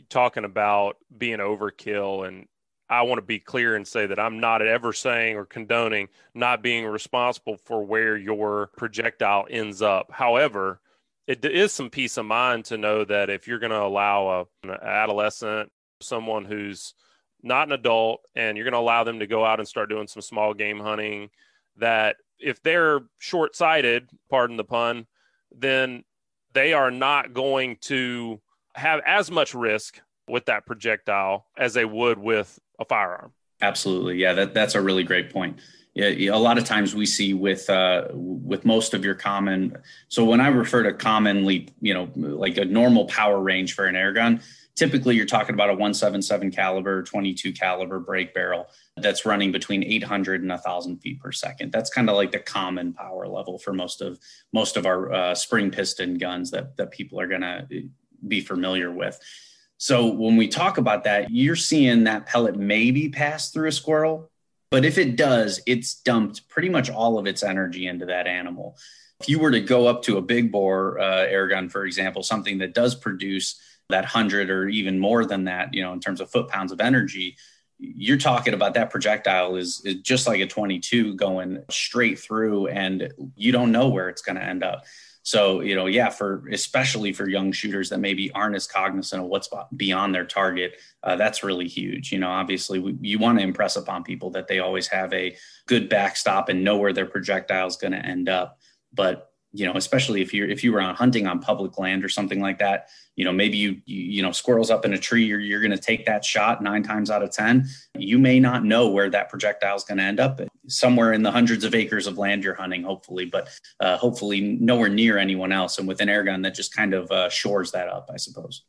Talking 0.09 0.45
about 0.45 0.97
being 1.17 1.38
overkill, 1.38 2.26
and 2.26 2.47
I 2.88 3.02
want 3.02 3.19
to 3.19 3.26
be 3.26 3.40
clear 3.40 3.75
and 3.75 3.87
say 3.87 4.07
that 4.07 4.19
I'm 4.19 4.38
not 4.38 4.62
ever 4.62 4.93
saying 4.93 5.37
or 5.37 5.45
condoning 5.45 6.09
not 6.33 6.62
being 6.62 6.87
responsible 6.87 7.57
for 7.57 7.85
where 7.85 8.17
your 8.17 8.71
projectile 8.76 9.47
ends 9.50 9.83
up. 9.83 10.11
However, 10.12 10.81
it 11.26 11.45
is 11.45 11.73
some 11.73 11.90
peace 11.90 12.17
of 12.17 12.26
mind 12.26 12.64
to 12.67 12.79
know 12.79 13.05
that 13.05 13.29
if 13.29 13.47
you're 13.49 13.59
going 13.59 13.71
to 13.71 13.83
allow 13.83 14.29
a, 14.62 14.69
an 14.69 14.76
adolescent, 14.83 15.71
someone 16.00 16.45
who's 16.45 16.95
not 17.42 17.68
an 17.68 17.73
adult, 17.73 18.20
and 18.35 18.56
you're 18.56 18.64
going 18.64 18.73
to 18.73 18.78
allow 18.78 19.04
them 19.04 19.20
to 19.20 19.26
go 19.26 19.44
out 19.44 19.59
and 19.59 19.68
start 19.68 19.88
doing 19.88 20.06
some 20.06 20.23
small 20.23 20.54
game 20.54 20.81
hunting, 20.81 21.31
that 21.76 22.16
if 22.38 22.62
they're 22.62 23.00
short 23.18 23.55
sighted, 23.55 24.09
pardon 24.29 24.57
the 24.57 24.64
pun, 24.64 25.07
then 25.55 26.05
they 26.53 26.72
are 26.72 26.90
not 26.90 27.33
going 27.33 27.76
to 27.83 28.40
have 28.74 29.00
as 29.05 29.31
much 29.31 29.55
risk 29.55 30.00
with 30.29 30.46
that 30.46 30.66
projectile 30.66 31.46
as 31.57 31.74
they 31.74 31.85
would 31.85 32.18
with 32.18 32.59
a 32.79 32.85
firearm. 32.85 33.33
Absolutely. 33.61 34.16
Yeah, 34.16 34.33
that, 34.35 34.55
that's 34.55 34.74
a 34.74 34.81
really 34.81 35.03
great 35.03 35.31
point. 35.31 35.59
Yeah, 35.92 36.35
a 36.35 36.38
lot 36.38 36.57
of 36.57 36.64
times 36.64 36.94
we 36.94 37.05
see 37.05 37.35
with 37.35 37.68
uh, 37.68 38.07
with 38.12 38.64
most 38.64 38.94
of 38.94 39.05
your 39.05 39.16
common. 39.16 39.76
So 40.09 40.24
when 40.24 40.40
I 40.40 40.46
refer 40.46 40.85
to 40.85 40.92
commonly, 40.92 41.68
you 41.81 41.94
know, 41.94 42.09
like 42.14 42.59
a 42.59 42.64
normal 42.64 43.07
power 43.07 43.40
range 43.40 43.74
for 43.74 43.87
an 43.87 43.96
air 43.96 44.12
gun, 44.12 44.40
typically 44.81 45.14
you're 45.14 45.27
talking 45.27 45.53
about 45.53 45.69
a 45.69 45.75
177 45.75 46.51
caliber 46.53 47.03
22 47.03 47.53
caliber 47.53 48.01
break 48.01 48.33
barrel 48.33 48.66
that's 48.97 49.27
running 49.27 49.53
between 49.53 49.85
800 49.85 50.40
and 50.40 50.49
1000 50.49 50.97
feet 51.01 51.21
per 51.21 51.33
second. 51.33 51.71
That's 51.71 51.90
kind 51.90 52.09
of 52.09 52.16
like 52.16 52.33
the 52.33 52.38
common 52.38 52.95
power 52.95 53.29
level 53.29 53.59
for 53.59 53.75
most 53.75 54.01
of 54.01 54.19
most 54.55 54.79
of 54.79 54.87
our 54.87 55.12
uh, 55.12 55.35
spring 55.35 55.71
piston 55.71 56.16
guns 56.16 56.51
that 56.53 56.79
that 56.79 56.93
people 56.93 57.21
are 57.21 57.27
going 57.27 57.43
to 57.43 57.69
be 58.27 58.40
familiar 58.40 58.90
with. 58.90 59.21
So 59.77 60.07
when 60.07 60.38
we 60.38 60.49
talk 60.49 60.79
about 60.79 61.05
that 61.05 61.31
you're 61.31 61.57
seeing 61.57 62.05
that 62.05 62.25
pellet 62.25 62.57
maybe 62.57 63.11
pass 63.11 63.51
through 63.51 63.69
a 63.69 63.73
squirrel 63.73 64.31
but 64.71 64.87
if 64.87 64.97
it 64.97 65.16
does 65.16 65.61
it's 65.66 65.95
dumped 65.95 66.49
pretty 66.49 66.69
much 66.69 66.90
all 66.90 67.19
of 67.19 67.27
its 67.27 67.43
energy 67.43 67.87
into 67.87 68.07
that 68.07 68.27
animal 68.27 68.77
if 69.20 69.28
you 69.28 69.38
were 69.38 69.50
to 69.50 69.61
go 69.61 69.87
up 69.87 70.02
to 70.02 70.16
a 70.16 70.22
big 70.22 70.50
bore 70.50 70.98
uh, 70.98 71.24
air 71.26 71.46
gun 71.46 71.68
for 71.68 71.85
example 71.85 72.22
something 72.22 72.59
that 72.59 72.74
does 72.74 72.94
produce 72.94 73.61
that 73.90 74.04
100 74.04 74.50
or 74.50 74.68
even 74.68 74.98
more 74.98 75.24
than 75.24 75.44
that, 75.44 75.74
you 75.74 75.83
know, 75.83 75.92
in 75.92 76.00
terms 76.00 76.20
of 76.20 76.30
foot 76.30 76.48
pounds 76.48 76.72
of 76.72 76.80
energy, 76.80 77.37
you're 77.78 78.18
talking 78.18 78.54
about 78.54 78.74
that 78.74 78.90
projectile 78.90 79.56
is, 79.56 79.83
is 79.85 79.96
just 79.96 80.26
like 80.26 80.40
a 80.40 80.46
22 80.46 81.14
going 81.14 81.62
straight 81.70 82.18
through 82.18 82.68
and 82.68 83.12
you 83.37 83.52
don't 83.52 83.72
know 83.72 83.88
where 83.88 84.09
it's 84.09 84.22
going 84.22 84.37
to 84.37 84.44
end 84.44 84.62
up. 84.62 84.85
So, 85.22 85.61
you 85.61 85.74
know, 85.74 85.87
yeah, 85.87 86.09
for 86.09 86.48
especially 86.50 87.12
for 87.12 87.28
young 87.28 87.52
shooters 87.52 87.90
that 87.90 87.98
maybe 87.98 88.33
aren't 88.33 88.56
as 88.56 88.66
cognizant 88.66 89.22
of 89.22 89.28
what's 89.28 89.50
beyond 89.76 90.14
their 90.14 90.24
target, 90.24 90.80
uh, 91.02 91.16
that's 91.16 91.44
really 91.44 91.68
huge. 91.68 92.11
You 92.11 92.18
know, 92.18 92.30
obviously, 92.30 92.78
we, 92.78 92.96
you 93.02 93.18
want 93.18 93.38
to 93.38 93.44
impress 93.44 93.76
upon 93.76 94.02
people 94.02 94.30
that 94.30 94.48
they 94.48 94.61
always 94.61 94.88
have 94.88 95.12
a 95.12 95.37
good 95.66 95.90
backstop 95.90 96.48
and 96.48 96.64
know 96.64 96.78
where 96.78 96.94
their 96.94 97.06
projectile 97.06 97.66
is 97.66 97.76
going 97.76 97.92
to 97.92 98.04
end 98.04 98.30
up. 98.30 98.61
But 98.92 99.31
you 99.53 99.66
know, 99.66 99.74
especially 99.74 100.22
if 100.22 100.33
you're 100.33 100.48
if 100.48 100.62
you 100.62 100.72
were 100.72 100.81
on 100.81 100.94
hunting 100.94 101.26
on 101.26 101.40
public 101.40 101.76
land 101.76 102.05
or 102.05 102.09
something 102.09 102.40
like 102.40 102.59
that, 102.59 102.88
you 103.16 103.24
know, 103.24 103.33
maybe 103.33 103.57
you 103.57 103.81
you, 103.85 104.03
you 104.03 104.22
know 104.22 104.31
squirrels 104.31 104.70
up 104.70 104.85
in 104.85 104.92
a 104.92 104.98
tree, 104.98 105.24
you're 105.24 105.40
you're 105.40 105.61
going 105.61 105.72
to 105.72 105.79
take 105.79 106.07
that 106.07 106.24
shot 106.24 106.62
nine 106.62 106.85
times 106.85 107.11
out 107.11 107.22
of 107.22 107.33
ten. 107.33 107.66
You 107.98 108.18
may 108.18 108.38
not 108.38 108.64
know 108.64 108.88
where 108.88 109.11
that 109.11 109.29
projectile 109.29 109.76
is 109.76 109.85
going 109.85 109.98
to 109.98 110.05
end 110.05 110.20
up 110.20 110.40
somewhere 110.68 111.12
in 111.12 111.22
the 111.22 111.33
hundreds 111.33 111.64
of 111.64 111.74
acres 111.74 112.07
of 112.07 112.16
land 112.16 112.44
you're 112.44 112.55
hunting, 112.55 112.85
hopefully, 112.85 113.24
but 113.24 113.48
uh, 113.81 113.96
hopefully 113.96 114.40
nowhere 114.40 114.88
near 114.88 115.18
anyone 115.18 115.50
else. 115.50 115.79
And 115.79 115.88
with 115.88 116.00
an 116.00 116.09
air 116.09 116.22
gun, 116.22 116.42
that 116.42 116.55
just 116.55 116.74
kind 116.74 116.94
of 116.94 117.11
uh, 117.11 117.29
shores 117.29 117.72
that 117.72 117.88
up, 117.88 118.09
I 118.12 118.18
suppose. 118.18 118.62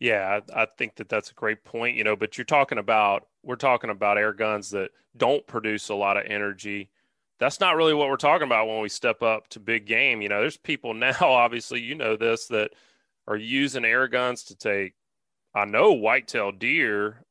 Yeah, 0.00 0.40
I, 0.54 0.62
I 0.62 0.66
think 0.78 0.96
that 0.96 1.10
that's 1.10 1.30
a 1.30 1.34
great 1.34 1.62
point. 1.62 1.98
You 1.98 2.04
know, 2.04 2.16
but 2.16 2.38
you're 2.38 2.46
talking 2.46 2.78
about 2.78 3.26
we're 3.42 3.56
talking 3.56 3.90
about 3.90 4.16
air 4.16 4.32
guns 4.32 4.70
that 4.70 4.92
don't 5.14 5.46
produce 5.46 5.90
a 5.90 5.94
lot 5.94 6.16
of 6.16 6.24
energy 6.26 6.88
that's 7.42 7.58
not 7.58 7.74
really 7.74 7.92
what 7.92 8.08
we're 8.08 8.16
talking 8.16 8.46
about 8.46 8.68
when 8.68 8.80
we 8.80 8.88
step 8.88 9.20
up 9.20 9.48
to 9.48 9.58
big 9.58 9.84
game. 9.84 10.22
You 10.22 10.28
know, 10.28 10.40
there's 10.40 10.56
people 10.56 10.94
now, 10.94 11.16
obviously, 11.20 11.80
you 11.80 11.96
know 11.96 12.16
this, 12.16 12.46
that 12.46 12.70
are 13.26 13.36
using 13.36 13.84
air 13.84 14.06
guns 14.06 14.44
to 14.44 14.56
take, 14.56 14.94
I 15.54 15.64
know, 15.64 15.92
whitetail 15.92 16.52
deer. 16.52 17.24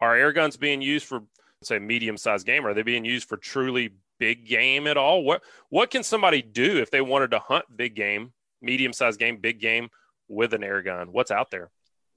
Are 0.00 0.16
air 0.16 0.32
guns 0.32 0.56
being 0.56 0.80
used 0.80 1.04
for, 1.04 1.20
say, 1.62 1.78
medium 1.78 2.16
sized 2.16 2.46
game? 2.46 2.66
Are 2.66 2.72
they 2.72 2.82
being 2.82 3.04
used 3.04 3.28
for 3.28 3.36
truly 3.36 3.90
big 4.18 4.46
game 4.46 4.86
at 4.86 4.96
all? 4.96 5.22
What 5.22 5.42
What 5.68 5.90
can 5.90 6.02
somebody 6.02 6.40
do 6.40 6.78
if 6.78 6.90
they 6.90 7.02
wanted 7.02 7.32
to 7.32 7.38
hunt 7.38 7.66
big 7.76 7.94
game, 7.94 8.32
medium 8.62 8.94
sized 8.94 9.20
game, 9.20 9.36
big 9.36 9.60
game 9.60 9.90
with 10.26 10.54
an 10.54 10.64
air 10.64 10.80
gun? 10.80 11.08
What's 11.12 11.30
out 11.30 11.50
there? 11.50 11.70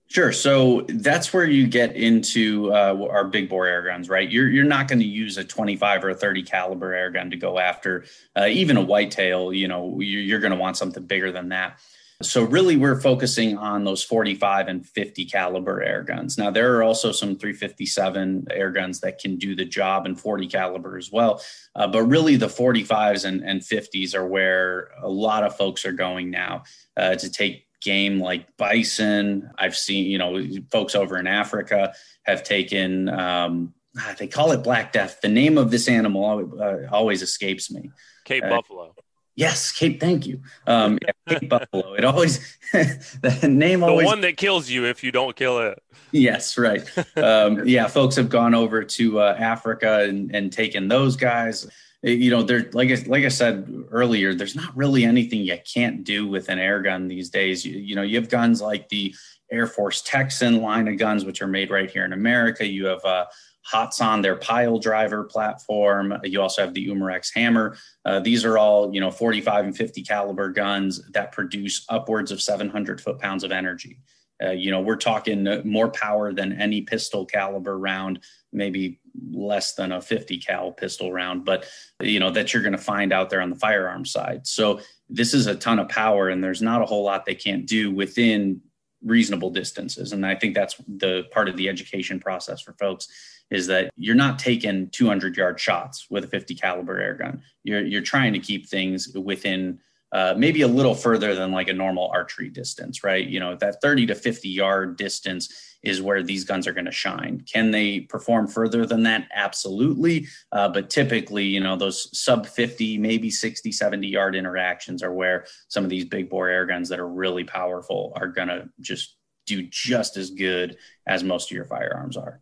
Sure. 0.07 0.31
So 0.31 0.85
that's 0.89 1.33
where 1.33 1.45
you 1.45 1.65
get 1.65 1.95
into 1.95 2.71
uh, 2.71 3.07
our 3.09 3.25
big 3.25 3.49
bore 3.49 3.65
air 3.65 3.81
guns, 3.81 4.09
right? 4.09 4.29
You're 4.29 4.47
you're 4.47 4.63
not 4.63 4.87
going 4.87 4.99
to 4.99 5.05
use 5.05 5.37
a 5.37 5.43
25 5.43 6.03
or 6.03 6.09
a 6.09 6.15
30 6.15 6.43
caliber 6.43 6.93
air 6.93 7.09
gun 7.09 7.31
to 7.31 7.37
go 7.37 7.57
after 7.57 8.05
uh, 8.37 8.45
even 8.45 8.77
a 8.77 8.81
whitetail. 8.81 9.51
You 9.51 9.67
know, 9.67 9.99
you're, 9.99 10.39
going 10.39 10.51
to 10.51 10.57
want 10.57 10.77
something 10.77 11.03
bigger 11.03 11.31
than 11.31 11.49
that. 11.49 11.79
So 12.21 12.43
really, 12.43 12.77
we're 12.77 13.01
focusing 13.01 13.57
on 13.57 13.85
those 13.85 14.03
45 14.03 14.67
and 14.67 14.87
50 14.87 15.25
caliber 15.25 15.81
air 15.81 16.03
guns. 16.03 16.37
Now 16.37 16.51
there 16.51 16.75
are 16.75 16.83
also 16.83 17.11
some 17.11 17.35
357 17.35 18.47
air 18.51 18.69
guns 18.69 18.99
that 18.99 19.19
can 19.19 19.37
do 19.37 19.55
the 19.55 19.65
job 19.65 20.05
in 20.05 20.15
40 20.15 20.47
caliber 20.47 20.95
as 20.95 21.11
well. 21.11 21.41
Uh, 21.75 21.87
but 21.87 22.03
really, 22.03 22.35
the 22.35 22.47
45s 22.47 23.25
and, 23.25 23.43
and 23.43 23.61
50s 23.61 24.13
are 24.13 24.27
where 24.27 24.91
a 25.01 25.09
lot 25.09 25.43
of 25.43 25.57
folks 25.57 25.85
are 25.85 25.91
going 25.91 26.29
now 26.29 26.63
uh, 26.95 27.15
to 27.15 27.31
take 27.31 27.65
game 27.83 28.19
like 28.19 28.55
bison. 28.57 29.51
I've 29.57 29.75
seen, 29.75 30.09
you 30.09 30.17
know, 30.17 30.43
folks 30.71 30.95
over 30.95 31.17
in 31.17 31.27
Africa 31.27 31.93
have 32.23 32.43
taken, 32.43 33.09
um, 33.09 33.73
ah, 33.97 34.15
they 34.17 34.27
call 34.27 34.51
it 34.51 34.63
black 34.63 34.91
death. 34.91 35.21
The 35.21 35.29
name 35.29 35.57
of 35.57 35.71
this 35.71 35.87
animal 35.87 36.51
uh, 36.59 36.77
always 36.91 37.21
escapes 37.21 37.69
me. 37.69 37.91
Cape 38.25 38.43
uh, 38.43 38.49
buffalo. 38.49 38.95
Yes, 39.35 39.71
Cape. 39.71 39.99
Thank 39.99 40.27
you. 40.27 40.41
Um, 40.67 40.99
yeah, 41.01 41.39
Cape 41.39 41.49
Buffalo. 41.49 41.93
It 41.93 42.05
always 42.05 42.39
the 42.71 43.49
name 43.49 43.79
the 43.79 43.87
always 43.87 44.05
one 44.05 44.21
that 44.21 44.37
kills 44.37 44.69
you 44.69 44.85
if 44.85 45.03
you 45.03 45.11
don't 45.11 45.35
kill 45.35 45.59
it. 45.59 45.81
Yes, 46.11 46.57
right. 46.57 46.87
Um, 47.15 47.67
yeah, 47.67 47.87
folks 47.87 48.15
have 48.15 48.29
gone 48.29 48.53
over 48.53 48.83
to 48.83 49.19
uh, 49.19 49.35
Africa 49.37 50.01
and, 50.01 50.35
and 50.35 50.51
taken 50.51 50.87
those 50.87 51.15
guys. 51.15 51.67
You 52.03 52.31
know, 52.31 52.43
they're 52.43 52.69
like 52.73 52.91
I, 52.91 53.01
like 53.05 53.23
I 53.23 53.29
said 53.29 53.85
earlier. 53.89 54.33
There's 54.33 54.55
not 54.55 54.75
really 54.75 55.05
anything 55.05 55.39
you 55.39 55.57
can't 55.73 56.03
do 56.03 56.27
with 56.27 56.49
an 56.49 56.59
air 56.59 56.81
gun 56.81 57.07
these 57.07 57.29
days. 57.29 57.65
You, 57.65 57.79
you 57.79 57.95
know, 57.95 58.01
you 58.01 58.17
have 58.19 58.29
guns 58.29 58.61
like 58.61 58.89
the 58.89 59.15
AirForce 59.53 60.03
Texan 60.05 60.61
line 60.61 60.87
of 60.87 60.97
guns, 60.97 61.23
which 61.23 61.41
are 61.41 61.47
made 61.47 61.71
right 61.71 61.89
here 61.89 62.03
in 62.03 62.11
America. 62.11 62.67
You 62.67 62.87
have 62.87 63.05
uh, 63.05 63.25
Hatsan 63.71 64.21
their 64.21 64.35
Piledriver 64.35 65.29
platform. 65.29 66.13
You 66.23 66.41
also 66.41 66.63
have 66.63 66.73
the 66.73 66.87
Umarex 66.87 67.29
hammer. 67.33 67.77
Uh, 68.03 68.19
these 68.19 68.43
are 68.43 68.57
all, 68.57 68.93
you 68.93 68.99
know, 68.99 69.11
45 69.11 69.65
and 69.65 69.77
50 69.77 70.03
caliber 70.03 70.49
guns 70.49 71.01
that 71.11 71.31
produce 71.31 71.85
upwards 71.89 72.31
of 72.31 72.41
700 72.41 72.99
foot 72.99 73.19
pounds 73.19 73.43
of 73.43 73.51
energy. 73.51 73.99
Uh, 74.43 74.51
you 74.51 74.71
know, 74.71 74.81
we're 74.81 74.97
talking 74.97 75.61
more 75.63 75.89
power 75.89 76.33
than 76.33 76.59
any 76.59 76.81
pistol 76.81 77.25
caliber 77.25 77.77
round, 77.77 78.19
maybe 78.51 78.99
less 79.31 79.75
than 79.75 79.91
a 79.91 80.01
50 80.01 80.37
cal 80.39 80.71
pistol 80.71 81.11
round, 81.11 81.45
but 81.45 81.67
you 82.01 82.19
know 82.19 82.31
that 82.31 82.53
you're 82.53 82.63
going 82.63 82.73
to 82.73 82.77
find 82.77 83.13
out 83.13 83.29
there 83.29 83.41
on 83.41 83.49
the 83.49 83.55
firearm 83.55 84.05
side. 84.05 84.47
So 84.47 84.81
this 85.09 85.33
is 85.33 85.47
a 85.47 85.55
ton 85.55 85.79
of 85.79 85.89
power, 85.89 86.29
and 86.29 86.43
there's 86.43 86.61
not 86.61 86.81
a 86.81 86.85
whole 86.85 87.03
lot 87.03 87.25
they 87.25 87.35
can't 87.35 87.65
do 87.65 87.91
within 87.91 88.61
reasonable 89.03 89.49
distances. 89.49 90.13
And 90.13 90.25
I 90.25 90.35
think 90.35 90.55
that's 90.55 90.75
the 90.87 91.23
part 91.31 91.49
of 91.49 91.57
the 91.57 91.69
education 91.69 92.19
process 92.19 92.61
for 92.61 92.73
folks 92.73 93.07
is 93.51 93.67
that 93.67 93.91
you're 93.97 94.15
not 94.15 94.39
taking 94.39 94.89
200 94.89 95.35
yard 95.37 95.59
shots 95.59 96.07
with 96.09 96.23
a 96.23 96.27
50 96.27 96.55
caliber 96.55 96.99
air 96.99 97.13
gun. 97.13 97.41
You're 97.63 97.85
you're 97.85 98.01
trying 98.01 98.33
to 98.33 98.39
keep 98.39 98.67
things 98.67 99.09
within 99.15 99.79
uh, 100.11 100.35
maybe 100.37 100.61
a 100.61 100.67
little 100.67 100.95
further 100.95 101.35
than 101.35 101.51
like 101.51 101.67
a 101.67 101.73
normal 101.73 102.09
archery 102.13 102.49
distance, 102.49 103.03
right? 103.03 103.25
You 103.25 103.39
know, 103.39 103.55
that 103.55 103.81
30 103.81 104.07
to 104.07 104.15
50 104.15 104.47
yard 104.47 104.97
distance 104.97 105.72
is 105.83 106.01
where 106.01 106.23
these 106.23 106.45
guns 106.45 106.67
are 106.67 106.73
going 106.73 106.85
to 106.85 106.91
shine. 106.91 107.43
Can 107.51 107.71
they 107.71 108.01
perform 108.01 108.47
further 108.47 108.85
than 108.85 109.03
that? 109.03 109.27
Absolutely. 109.33 110.27
Uh, 110.51 110.69
but 110.69 110.89
typically, 110.89 111.43
you 111.43 111.59
know, 111.59 111.75
those 111.75 112.17
sub 112.17 112.45
50, 112.45 112.97
maybe 112.97 113.29
60, 113.29 113.71
70 113.71 114.07
yard 114.07 114.35
interactions 114.35 115.03
are 115.03 115.13
where 115.13 115.45
some 115.67 115.83
of 115.83 115.89
these 115.89 116.05
big 116.05 116.29
bore 116.29 116.47
air 116.47 116.65
guns 116.65 116.89
that 116.89 116.99
are 116.99 117.07
really 117.07 117.43
powerful 117.43 118.13
are 118.15 118.27
going 118.27 118.47
to 118.47 118.69
just 118.79 119.17
do 119.45 119.61
just 119.63 120.15
as 120.15 120.29
good 120.29 120.77
as 121.05 121.23
most 121.23 121.51
of 121.51 121.55
your 121.55 121.65
firearms 121.65 122.15
are 122.15 122.41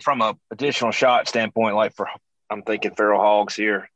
from 0.00 0.22
a 0.22 0.36
additional 0.50 0.90
shot 0.90 1.28
standpoint, 1.28 1.76
like 1.76 1.94
for 1.94 2.08
I'm 2.50 2.62
thinking 2.62 2.94
feral 2.94 3.20
hogs 3.20 3.54
here, 3.54 3.90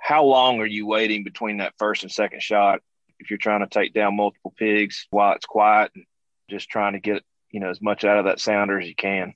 how 0.00 0.24
long 0.24 0.60
are 0.60 0.66
you 0.66 0.86
waiting 0.86 1.24
between 1.24 1.58
that 1.58 1.74
first 1.78 2.02
and 2.02 2.12
second 2.12 2.42
shot 2.42 2.80
if 3.18 3.30
you're 3.30 3.38
trying 3.38 3.60
to 3.60 3.66
take 3.66 3.92
down 3.92 4.16
multiple 4.16 4.54
pigs 4.56 5.06
while 5.10 5.34
it's 5.34 5.46
quiet 5.46 5.90
and 5.94 6.04
just 6.48 6.68
trying 6.68 6.92
to 6.92 7.00
get 7.00 7.24
you 7.50 7.60
know 7.60 7.70
as 7.70 7.80
much 7.80 8.04
out 8.04 8.18
of 8.18 8.24
that 8.24 8.40
sounder 8.40 8.80
as 8.80 8.88
you 8.88 8.94
can? 8.94 9.34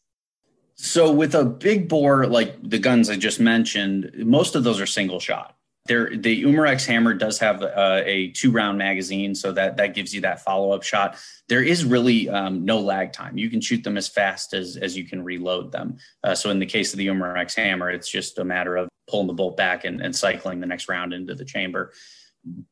So 0.75 1.13
with 1.13 1.35
a 1.35 1.45
big 1.45 1.89
bore 1.89 2.27
like 2.27 2.57
the 2.69 2.79
guns 2.79 3.11
I 3.11 3.17
just 3.17 3.41
mentioned, 3.41 4.13
most 4.17 4.55
of 4.55 4.65
those 4.65 4.81
are 4.81 4.87
single 4.87 5.21
shot. 5.21 5.57
There, 5.87 6.17
the 6.17 6.45
Umarex 6.45 6.87
hammer 6.87 7.13
does 7.13 7.41
have 7.41 7.61
uh, 7.61 8.03
a 8.05 8.29
two 8.29 8.53
round 8.53 8.79
magazine, 8.79 9.35
so 9.35 9.51
that 9.53 9.77
that 9.79 9.95
gives 9.95 10.15
you 10.15 10.21
that 10.21 10.45
follow 10.45 10.71
up 10.71 10.85
shot. 10.85 11.17
There 11.49 11.63
is 11.63 11.85
really 11.85 12.29
um, 12.29 12.65
no 12.65 12.79
lag 12.79 13.13
time. 13.13 13.37
You 13.37 13.51
can 13.51 13.61
shoot 13.61 13.83
them 13.83 13.97
as 13.97 14.09
fast 14.09 14.55
as 14.55 14.77
as 14.77 14.97
you 14.97 15.05
can 15.05 15.25
reload 15.25 15.73
them. 15.73 15.97
Uh, 16.23 16.37
so 16.37 16.51
in 16.51 16.61
the 16.61 16.67
case 16.67 16.93
of 16.93 16.99
the 16.99 17.09
Umarex 17.09 17.55
hammer, 17.55 17.91
it's 17.91 18.09
just 18.09 18.39
a 18.39 18.45
matter 18.45 18.77
of 18.77 18.89
pulling 19.09 19.27
the 19.27 19.33
bolt 19.33 19.57
back 19.57 19.85
and, 19.85 20.01
and 20.01 20.15
cycling 20.15 20.61
the 20.61 20.67
next 20.67 20.89
round 20.89 21.13
into 21.13 21.35
the 21.35 21.45
chamber 21.45 21.93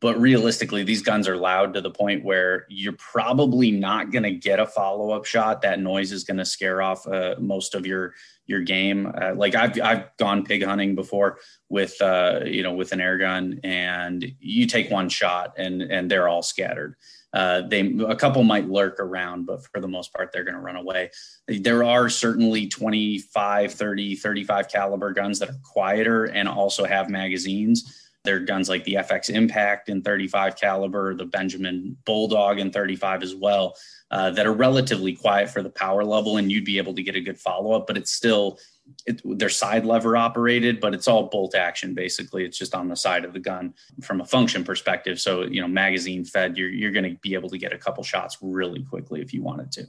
but 0.00 0.20
realistically, 0.20 0.82
these 0.82 1.02
guns 1.02 1.28
are 1.28 1.36
loud 1.36 1.74
to 1.74 1.80
the 1.80 1.90
point 1.90 2.24
where 2.24 2.66
you're 2.68 2.94
probably 2.94 3.70
not 3.70 4.10
going 4.10 4.24
to 4.24 4.32
get 4.32 4.58
a 4.58 4.66
follow 4.66 5.10
up 5.10 5.24
shot. 5.24 5.62
That 5.62 5.78
noise 5.78 6.10
is 6.10 6.24
going 6.24 6.38
to 6.38 6.44
scare 6.44 6.82
off 6.82 7.06
uh, 7.06 7.36
most 7.38 7.74
of 7.74 7.86
your 7.86 8.14
your 8.46 8.60
game. 8.60 9.06
Uh, 9.06 9.34
like 9.36 9.54
I've 9.54 9.80
I've 9.80 10.16
gone 10.16 10.44
pig 10.44 10.64
hunting 10.64 10.96
before 10.96 11.38
with 11.68 12.00
uh, 12.02 12.40
you 12.44 12.64
know 12.64 12.74
with 12.74 12.90
an 12.90 13.00
air 13.00 13.16
gun, 13.16 13.60
and 13.62 14.34
you 14.40 14.66
take 14.66 14.90
one 14.90 15.08
shot 15.08 15.54
and 15.56 15.82
and 15.82 16.10
they're 16.10 16.28
all 16.28 16.42
scattered. 16.42 16.96
Uh, 17.32 17.62
they 17.68 17.94
a 18.08 18.16
couple 18.16 18.42
might 18.42 18.68
lurk 18.68 18.98
around 18.98 19.46
but 19.46 19.64
for 19.64 19.80
the 19.80 19.86
most 19.86 20.12
part 20.12 20.32
they're 20.32 20.42
going 20.42 20.56
to 20.56 20.60
run 20.60 20.74
away 20.74 21.08
there 21.46 21.84
are 21.84 22.08
certainly 22.08 22.66
25 22.66 23.72
30 23.72 24.16
35 24.16 24.68
caliber 24.68 25.12
guns 25.12 25.38
that 25.38 25.48
are 25.48 25.60
quieter 25.62 26.24
and 26.24 26.48
also 26.48 26.84
have 26.84 27.08
magazines 27.08 28.09
there 28.24 28.36
are 28.36 28.40
guns 28.40 28.68
like 28.68 28.84
the 28.84 28.94
FX 28.94 29.30
Impact 29.30 29.88
in 29.88 30.02
35 30.02 30.56
caliber, 30.56 31.14
the 31.14 31.24
Benjamin 31.24 31.96
Bulldog 32.04 32.58
in 32.58 32.70
35 32.70 33.22
as 33.22 33.34
well, 33.34 33.76
uh, 34.10 34.30
that 34.30 34.46
are 34.46 34.52
relatively 34.52 35.14
quiet 35.14 35.48
for 35.48 35.62
the 35.62 35.70
power 35.70 36.04
level, 36.04 36.36
and 36.36 36.52
you'd 36.52 36.64
be 36.64 36.78
able 36.78 36.94
to 36.94 37.02
get 37.02 37.16
a 37.16 37.20
good 37.20 37.38
follow 37.38 37.72
up. 37.72 37.86
But 37.86 37.96
it's 37.96 38.12
still 38.12 38.58
it, 39.06 39.20
they're 39.24 39.48
side 39.48 39.86
lever 39.86 40.16
operated, 40.16 40.80
but 40.80 40.94
it's 40.94 41.08
all 41.08 41.28
bolt 41.28 41.54
action 41.54 41.94
basically. 41.94 42.44
It's 42.44 42.58
just 42.58 42.74
on 42.74 42.88
the 42.88 42.96
side 42.96 43.24
of 43.24 43.32
the 43.32 43.38
gun 43.38 43.74
from 44.02 44.20
a 44.20 44.26
function 44.26 44.64
perspective. 44.64 45.20
So 45.20 45.42
you 45.42 45.60
know, 45.60 45.68
magazine 45.68 46.24
fed, 46.24 46.56
you're 46.56 46.68
you're 46.68 46.92
going 46.92 47.10
to 47.10 47.18
be 47.20 47.34
able 47.34 47.48
to 47.50 47.58
get 47.58 47.72
a 47.72 47.78
couple 47.78 48.02
shots 48.04 48.38
really 48.42 48.82
quickly 48.82 49.22
if 49.22 49.32
you 49.32 49.42
wanted 49.42 49.72
to. 49.72 49.86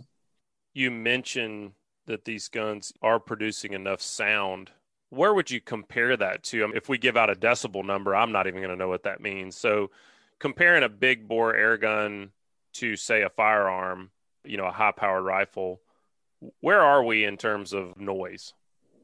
You 0.73 0.89
mentioned 0.89 1.73
that 2.05 2.25
these 2.25 2.47
guns 2.47 2.93
are 3.01 3.19
producing 3.19 3.73
enough 3.73 4.01
sound 4.01 4.71
where 5.11 5.33
would 5.33 5.51
you 5.51 5.59
compare 5.59 6.15
that 6.17 6.41
to? 6.43 6.63
I 6.63 6.67
mean, 6.67 6.77
if 6.77 6.89
we 6.89 6.97
give 6.97 7.17
out 7.17 7.29
a 7.29 7.35
decibel 7.35 7.85
number, 7.85 8.15
I'm 8.15 8.31
not 8.31 8.47
even 8.47 8.61
going 8.61 8.71
to 8.71 8.77
know 8.77 8.87
what 8.87 9.03
that 9.03 9.21
means. 9.21 9.57
So, 9.57 9.91
comparing 10.39 10.83
a 10.83 10.89
big 10.89 11.27
bore 11.27 11.53
air 11.53 11.77
gun 11.77 12.31
to, 12.75 12.95
say, 12.95 13.21
a 13.21 13.29
firearm, 13.29 14.09
you 14.45 14.57
know, 14.57 14.65
a 14.65 14.71
high 14.71 14.93
powered 14.93 15.25
rifle, 15.25 15.81
where 16.61 16.81
are 16.81 17.03
we 17.03 17.25
in 17.25 17.37
terms 17.37 17.73
of 17.73 17.99
noise? 17.99 18.53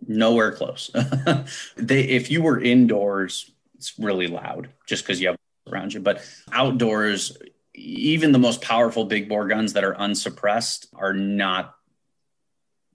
Nowhere 0.08 0.54
close. 0.54 0.90
they, 1.76 2.04
if 2.04 2.32
you 2.32 2.42
were 2.42 2.60
indoors, 2.60 3.52
it's 3.76 4.00
really 4.00 4.28
loud 4.28 4.70
just 4.88 5.04
because 5.04 5.20
you 5.20 5.28
have 5.28 5.38
around 5.70 5.94
you. 5.94 6.00
But 6.00 6.26
outdoors, 6.54 7.38
even 7.76 8.32
the 8.32 8.40
most 8.40 8.62
powerful 8.62 9.04
big 9.04 9.28
bore 9.28 9.48
guns 9.48 9.74
that 9.74 9.84
are 9.84 9.96
unsuppressed 10.00 10.88
are 10.96 11.14
not. 11.14 11.74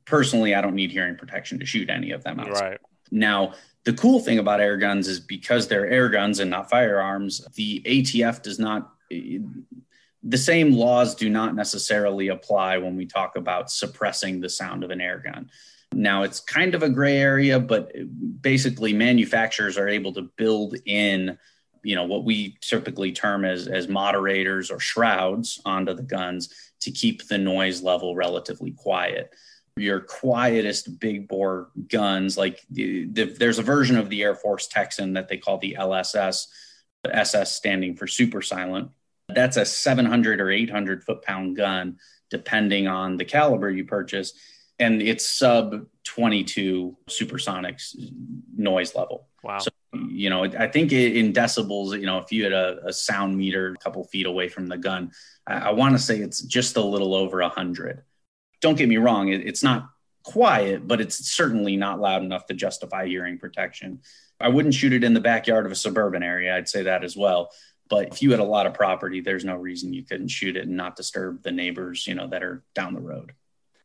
Personally, 0.07 0.55
I 0.55 0.63
don't 0.63 0.75
need 0.75 0.91
hearing 0.91 1.17
protection 1.17 1.61
to 1.61 1.67
shoot 1.67 1.91
any 1.91 2.11
of 2.11 2.25
them 2.25 2.41
outside. 2.41 2.71
Right. 2.71 2.81
Now, 3.13 3.53
the 3.85 3.93
cool 3.93 4.21
thing 4.21 4.39
about 4.39 4.61
air 4.61 4.77
guns 4.77 5.07
is 5.07 5.21
because 5.21 5.69
they're 5.69 5.89
air 5.89 6.09
guns 6.09 6.41
and 6.41 6.51
not 6.51 6.71
firearms, 6.71 7.47
the 7.55 7.83
ATF 7.85 8.43
does 8.43 8.59
not, 8.59 8.93
the 9.11 10.39
same 10.39 10.73
laws 10.73 11.15
do 11.15 11.29
not 11.29 11.55
necessarily 11.55 12.29
apply 12.29 12.79
when 12.79 12.97
we 12.97 13.07
talk 13.07 13.37
about 13.37 13.71
suppressing 13.71 14.41
the 14.41 14.49
sound 14.49 14.83
of 14.83 14.91
an 14.91 15.01
air 15.01 15.19
gun. 15.19 15.51
Now, 15.93 16.23
it's 16.23 16.41
kind 16.41 16.75
of 16.75 16.83
a 16.83 16.89
gray 16.89 17.19
area, 17.19 17.61
but 17.61 17.93
basically, 18.41 18.95
manufacturers 18.95 19.77
are 19.77 19.89
able 19.89 20.15
to 20.15 20.23
build 20.37 20.77
in 20.87 21.39
you 21.85 21.97
know 21.97 22.05
what 22.05 22.25
we 22.25 22.57
typically 22.61 23.11
term 23.11 23.45
as 23.45 23.67
as 23.67 23.89
moderators 23.89 24.71
or 24.71 24.79
shrouds 24.79 25.61
onto 25.65 25.93
the 25.93 26.03
guns 26.03 26.55
to 26.81 26.93
keep 26.93 27.27
the 27.27 27.39
noise 27.39 27.83
level 27.83 28.15
relatively 28.15 28.71
quiet 28.71 29.35
your 29.77 30.01
quietest 30.01 31.01
big 31.01 31.29
bore 31.29 31.71
guns. 31.89 32.37
Like 32.37 32.65
the, 32.71 33.07
the, 33.07 33.25
there's 33.25 33.59
a 33.59 33.63
version 33.63 33.97
of 33.97 34.11
the 34.11 34.21
AirForce 34.21 34.69
Texan 34.71 35.15
that 35.15 35.29
they 35.29 35.39
call 35.39 35.59
the 35.59 35.77
LSS, 35.79 36.47
the 37.03 37.15
SS 37.17 37.55
standing 37.55 37.97
for 37.97 38.07
super 38.07 38.43
silent. 38.43 38.91
That's 39.29 39.57
a 39.57 39.65
700 39.65 40.41
or 40.41 40.51
800 40.51 41.05
foot 41.05 41.23
pound 41.23 41.57
gun, 41.57 41.99
depending 42.31 42.87
on 42.87 43.17
the 43.17 43.25
caliber 43.25 43.71
you 43.71 43.85
purchase. 43.85 44.35
And 44.79 45.01
it's 45.01 45.27
sub 45.27 45.87
22 46.05 46.97
supersonics 47.09 47.95
noise 48.57 48.95
level. 48.95 49.29
Wow. 49.43 49.59
So, 49.59 49.71
you 50.09 50.29
know, 50.29 50.45
I 50.45 50.67
think 50.67 50.93
in 50.93 51.33
decibels, 51.33 51.99
you 51.99 52.07
know, 52.07 52.19
if 52.19 52.33
you 52.33 52.45
had 52.45 52.53
a, 52.53 52.87
a 52.87 52.93
sound 52.93 53.37
meter 53.37 53.73
a 53.73 53.77
couple 53.77 54.05
feet 54.05 54.27
away 54.27 54.49
from 54.49 54.67
the 54.67 54.77
gun, 54.77 55.13
I, 55.47 55.55
I 55.55 55.71
want 55.71 55.95
to 55.95 55.99
say 55.99 56.19
it's 56.19 56.43
just 56.43 56.77
a 56.77 56.83
little 56.83 57.15
over 57.15 57.41
100 57.41 58.03
don't 58.63 58.79
get 58.79 58.89
me 58.89 58.97
wrong, 58.97 59.29
it, 59.29 59.47
it's 59.47 59.63
not 59.63 59.91
quiet, 60.23 60.87
but 60.87 61.01
it's 61.01 61.29
certainly 61.31 61.77
not 61.77 62.01
loud 62.01 62.23
enough 62.23 62.47
to 62.47 62.55
justify 62.55 63.07
hearing 63.07 63.39
protection. 63.39 64.01
I 64.41 64.49
wouldn't 64.49 64.75
shoot 64.75 64.93
it 64.93 65.05
in 65.05 65.15
the 65.15 65.21
backyard 65.21 65.67
of 65.67 65.73
a 65.73 65.77
suburban 65.77 66.23
area. 66.23 66.57
I'd 66.57 66.69
say 66.69 66.85
that 66.85 67.05
as 67.05 67.17
well. 67.17 67.51
But 67.89 68.09
if 68.13 68.23
you 68.23 68.31
had 68.31 68.41
a 68.41 68.45
lot 68.45 68.67
of 68.67 68.75
property, 68.75 69.21
there's 69.21 69.45
no 69.45 69.57
reason 69.57 69.93
you 69.93 70.05
couldn't 70.05 70.29
shoot 70.29 70.57
it 70.57 70.67
and 70.67 70.77
not 70.77 70.97
disturb 70.97 71.43
the 71.43 71.53
neighbors, 71.53 72.07
you 72.07 72.15
know, 72.15 72.27
that 72.29 72.43
are 72.43 72.65
down 72.75 72.95
the 72.95 73.01
road. 73.01 73.35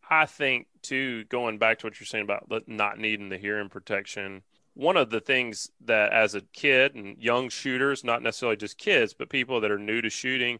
I 0.09 0.25
think 0.25 0.67
too, 0.81 1.25
going 1.25 1.57
back 1.57 1.79
to 1.79 1.87
what 1.87 1.99
you're 1.99 2.07
saying 2.07 2.23
about 2.23 2.47
not 2.67 2.97
needing 2.97 3.29
the 3.29 3.37
hearing 3.37 3.67
protection, 3.67 4.43
one 4.75 4.95
of 4.95 5.09
the 5.09 5.19
things 5.19 5.69
that 5.85 6.13
as 6.13 6.35
a 6.35 6.41
kid 6.53 6.95
and 6.95 7.17
young 7.17 7.49
shooters, 7.49 8.03
not 8.03 8.21
necessarily 8.21 8.55
just 8.55 8.77
kids, 8.77 9.13
but 9.13 9.29
people 9.29 9.59
that 9.61 9.71
are 9.71 9.79
new 9.79 10.01
to 10.01 10.09
shooting, 10.09 10.59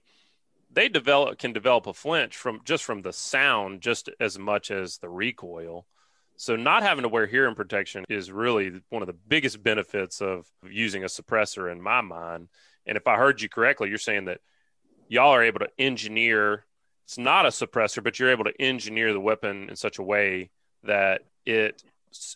they 0.78 0.88
develop 0.88 1.40
can 1.40 1.54
develop 1.54 1.88
a 1.88 1.94
flinch 1.94 2.38
from 2.38 2.62
just 2.64 2.84
from 2.84 3.02
the 3.02 3.12
sound 3.12 3.82
just 3.82 4.12
as 4.20 4.38
much 4.38 4.70
as 4.70 5.00
the 5.00 5.10
recoil. 5.10 5.88
So 6.36 6.56
not 6.56 6.84
having 6.84 7.02
to 7.02 7.10
wear 7.10 7.26
hearing 7.26 7.56
protection 7.56 8.06
is 8.10 8.32
really 8.32 8.82
one 8.90 9.02
of 9.02 9.08
the 9.08 9.18
biggest 9.28 9.64
benefits 9.64 10.22
of 10.22 10.46
using 10.64 11.04
a 11.04 11.08
suppressor 11.08 11.72
in 11.72 11.82
my 11.82 12.02
mind. 12.02 12.50
And 12.86 12.96
if 12.96 13.08
I 13.08 13.18
heard 13.18 13.42
you 13.42 13.50
correctly, 13.50 13.90
you're 13.90 13.98
saying 13.98 14.26
that 14.26 14.40
y'all 15.08 15.34
are 15.34 15.44
able 15.44 15.62
to 15.62 15.70
engineer. 15.80 16.64
It's 17.06 17.18
not 17.18 17.48
a 17.48 17.50
suppressor, 17.50 18.04
but 18.04 18.20
you're 18.20 18.30
able 18.30 18.44
to 18.44 18.62
engineer 18.62 19.14
the 19.14 19.20
weapon 19.20 19.72
in 19.72 19.76
such 19.76 19.98
a 19.98 20.04
way 20.04 20.52
that 20.84 21.22
it 21.44 21.84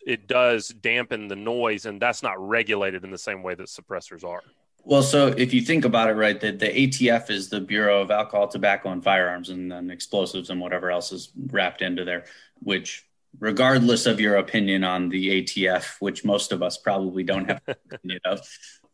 it 0.03 0.25
does 0.25 0.69
dampen 0.69 1.27
the 1.27 1.35
noise, 1.35 1.85
and 1.85 2.01
that's 2.01 2.23
not 2.23 2.39
regulated 2.39 3.03
in 3.03 3.11
the 3.11 3.19
same 3.19 3.43
way 3.43 3.53
that 3.53 3.67
suppressors 3.67 4.23
are. 4.23 4.41
Well, 4.83 5.03
so 5.03 5.27
if 5.27 5.53
you 5.53 5.61
think 5.61 5.85
about 5.85 6.09
it, 6.09 6.13
right, 6.13 6.39
the, 6.39 6.51
the 6.51 6.67
ATF 6.67 7.29
is 7.29 7.49
the 7.49 7.61
Bureau 7.61 8.01
of 8.01 8.09
Alcohol, 8.09 8.47
Tobacco, 8.47 8.89
and 8.89 9.03
Firearms, 9.03 9.49
and 9.49 9.71
then 9.71 9.91
explosives 9.91 10.49
and 10.49 10.59
whatever 10.59 10.89
else 10.89 11.11
is 11.11 11.31
wrapped 11.47 11.81
into 11.81 12.03
there, 12.03 12.25
which, 12.61 13.05
regardless 13.39 14.07
of 14.07 14.19
your 14.19 14.37
opinion 14.37 14.83
on 14.83 15.09
the 15.09 15.43
ATF, 15.43 15.97
which 15.99 16.25
most 16.25 16.51
of 16.51 16.63
us 16.63 16.77
probably 16.77 17.23
don't 17.23 17.47
have 17.47 17.61
opinion 17.67 18.19
of, 18.25 18.41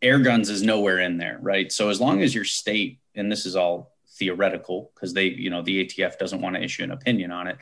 air 0.02 0.20
guns 0.20 0.50
is 0.50 0.62
nowhere 0.62 1.00
in 1.00 1.18
there, 1.18 1.40
right? 1.42 1.72
So 1.72 1.90
as 1.90 2.02
long 2.02 2.22
as 2.22 2.36
your 2.36 2.44
state, 2.44 3.00
and 3.16 3.32
this 3.32 3.46
is 3.46 3.56
all 3.56 3.96
theoretical 4.18 4.92
because 4.94 5.14
they, 5.14 5.26
you 5.26 5.50
know, 5.50 5.62
the 5.62 5.86
ATF 5.86 6.18
doesn't 6.18 6.42
want 6.42 6.56
to 6.56 6.62
issue 6.62 6.84
an 6.84 6.92
opinion 6.92 7.32
on 7.32 7.48
it. 7.48 7.58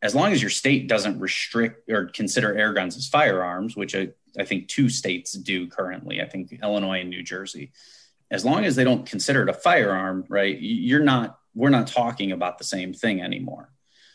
As 0.00 0.14
long 0.14 0.32
as 0.32 0.40
your 0.40 0.50
state 0.50 0.86
doesn't 0.86 1.18
restrict 1.18 1.90
or 1.90 2.06
consider 2.06 2.56
air 2.56 2.72
guns 2.72 2.96
as 2.96 3.08
firearms, 3.08 3.74
which 3.76 3.94
I, 3.94 4.10
I 4.38 4.44
think 4.44 4.68
two 4.68 4.88
states 4.88 5.32
do 5.32 5.66
currently, 5.68 6.20
I 6.20 6.26
think 6.26 6.52
Illinois 6.62 7.00
and 7.00 7.10
New 7.10 7.22
Jersey, 7.22 7.72
as 8.30 8.44
long 8.44 8.64
as 8.64 8.76
they 8.76 8.84
don't 8.84 9.06
consider 9.06 9.42
it 9.42 9.48
a 9.48 9.54
firearm, 9.54 10.24
right? 10.28 10.56
You're 10.58 11.00
not, 11.04 11.38
we're 11.54 11.70
not 11.70 11.86
talking 11.86 12.32
about 12.32 12.58
the 12.58 12.64
same 12.64 12.92
thing 12.92 13.20
anymore. 13.20 13.70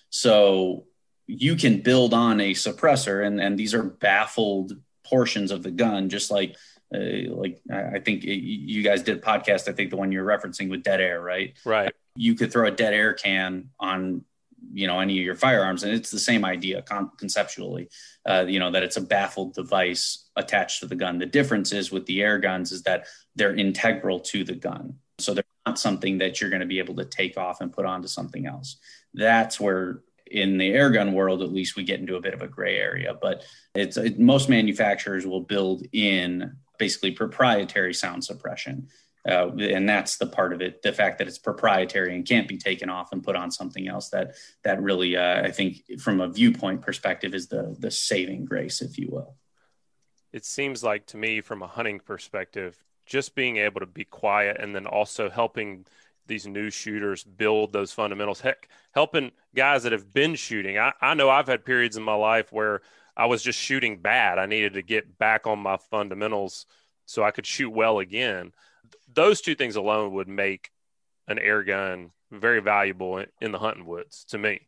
So 0.09 0.85
you 1.27 1.55
can 1.55 1.81
build 1.81 2.13
on 2.13 2.41
a 2.41 2.53
suppressor, 2.53 3.25
and, 3.25 3.39
and 3.39 3.57
these 3.57 3.73
are 3.73 3.83
baffled 3.83 4.73
portions 5.03 5.51
of 5.51 5.63
the 5.63 5.71
gun, 5.71 6.09
just 6.09 6.31
like 6.31 6.55
uh, 6.93 7.29
like 7.29 7.61
I 7.71 7.99
think 7.99 8.23
it, 8.23 8.39
you 8.41 8.81
guys 8.81 9.03
did 9.03 9.17
a 9.17 9.21
podcast. 9.21 9.67
I 9.67 9.73
think 9.73 9.91
the 9.91 9.97
one 9.97 10.11
you're 10.11 10.25
referencing 10.25 10.69
with 10.69 10.83
dead 10.83 10.99
air, 10.99 11.21
right? 11.21 11.53
Right. 11.63 11.93
You 12.15 12.33
could 12.33 12.51
throw 12.51 12.67
a 12.67 12.71
dead 12.71 12.93
air 12.93 13.13
can 13.13 13.69
on, 13.79 14.25
you 14.71 14.87
know, 14.87 14.99
any 14.99 15.17
of 15.19 15.25
your 15.25 15.35
firearms, 15.35 15.83
and 15.83 15.93
it's 15.93 16.11
the 16.11 16.19
same 16.19 16.45
idea 16.45 16.81
con- 16.81 17.11
conceptually. 17.17 17.89
Uh, 18.25 18.45
you 18.47 18.59
know 18.59 18.71
that 18.71 18.83
it's 18.83 18.97
a 18.97 19.01
baffled 19.01 19.53
device 19.53 20.29
attached 20.35 20.81
to 20.81 20.87
the 20.87 20.95
gun. 20.95 21.17
The 21.17 21.25
difference 21.25 21.71
is 21.71 21.91
with 21.91 22.05
the 22.05 22.21
air 22.21 22.37
guns 22.37 22.71
is 22.71 22.83
that 22.83 23.07
they're 23.35 23.55
integral 23.55 24.19
to 24.19 24.43
the 24.43 24.55
gun, 24.55 24.95
so 25.17 25.33
they're 25.33 25.43
not 25.65 25.79
something 25.79 26.17
that 26.19 26.39
you're 26.39 26.49
going 26.49 26.61
to 26.61 26.65
be 26.65 26.79
able 26.79 26.95
to 26.95 27.05
take 27.05 27.37
off 27.37 27.61
and 27.61 27.73
put 27.73 27.85
onto 27.85 28.07
something 28.07 28.45
else. 28.45 28.77
That's 29.13 29.59
where 29.59 30.01
in 30.29 30.57
the 30.57 30.69
air 30.69 30.89
gun 30.89 31.13
world, 31.13 31.41
at 31.41 31.51
least 31.51 31.75
we 31.75 31.83
get 31.83 31.99
into 31.99 32.15
a 32.15 32.21
bit 32.21 32.33
of 32.33 32.41
a 32.41 32.47
gray 32.47 32.77
area, 32.77 33.15
but 33.19 33.43
it's 33.73 33.97
it, 33.97 34.19
most 34.19 34.49
manufacturers 34.49 35.25
will 35.25 35.41
build 35.41 35.85
in 35.91 36.55
basically 36.77 37.11
proprietary 37.11 37.93
sound 37.93 38.23
suppression. 38.23 38.87
Uh, 39.27 39.49
and 39.57 39.87
that's 39.87 40.17
the 40.17 40.25
part 40.25 40.53
of 40.53 40.61
it 40.61 40.81
the 40.81 40.93
fact 40.93 41.17
that 41.17 41.27
it's 41.27 41.37
proprietary 41.37 42.15
and 42.15 42.25
can't 42.25 42.47
be 42.47 42.57
taken 42.57 42.89
off 42.89 43.11
and 43.11 43.21
put 43.21 43.35
on 43.35 43.51
something 43.51 43.87
else 43.87 44.09
that 44.09 44.33
that 44.63 44.81
really 44.81 45.17
uh, 45.17 45.41
i 45.41 45.51
think 45.51 45.83
from 45.99 46.21
a 46.21 46.27
viewpoint 46.29 46.81
perspective 46.81 47.35
is 47.35 47.47
the 47.47 47.75
the 47.79 47.91
saving 47.91 48.45
grace 48.45 48.81
if 48.81 48.97
you 48.97 49.09
will 49.11 49.35
it 50.31 50.45
seems 50.45 50.83
like 50.83 51.05
to 51.05 51.17
me 51.17 51.41
from 51.41 51.61
a 51.61 51.67
hunting 51.67 51.99
perspective 51.99 52.81
just 53.05 53.35
being 53.35 53.57
able 53.57 53.81
to 53.81 53.85
be 53.85 54.05
quiet 54.05 54.55
and 54.57 54.73
then 54.73 54.85
also 54.85 55.29
helping 55.29 55.85
these 56.27 56.47
new 56.47 56.69
shooters 56.69 57.23
build 57.25 57.73
those 57.73 57.91
fundamentals 57.91 58.39
heck 58.39 58.69
helping 58.91 59.31
guys 59.53 59.83
that 59.83 59.91
have 59.91 60.13
been 60.13 60.33
shooting 60.33 60.77
I, 60.77 60.93
I 61.01 61.13
know 61.13 61.29
i've 61.29 61.47
had 61.47 61.65
periods 61.65 61.97
in 61.97 62.03
my 62.03 62.15
life 62.15 62.53
where 62.53 62.81
I 63.19 63.25
was 63.25 63.43
just 63.43 63.59
shooting 63.59 63.97
bad. 63.97 64.39
I 64.39 64.45
needed 64.45 64.75
to 64.75 64.81
get 64.81 65.17
back 65.17 65.45
on 65.45 65.59
my 65.59 65.75
fundamentals 65.75 66.65
so 67.05 67.21
I 67.21 67.31
could 67.31 67.45
shoot 67.45 67.69
well 67.69 67.99
again. 67.99 68.53
Those 69.19 69.41
two 69.41 69.53
things 69.53 69.75
alone 69.75 70.13
would 70.13 70.29
make 70.29 70.69
an 71.27 71.39
air 71.39 71.61
gun 71.61 72.11
very 72.31 72.61
valuable 72.61 73.21
in 73.41 73.51
the 73.51 73.59
hunting 73.59 73.85
woods 73.85 74.23
to 74.29 74.37
me. 74.37 74.61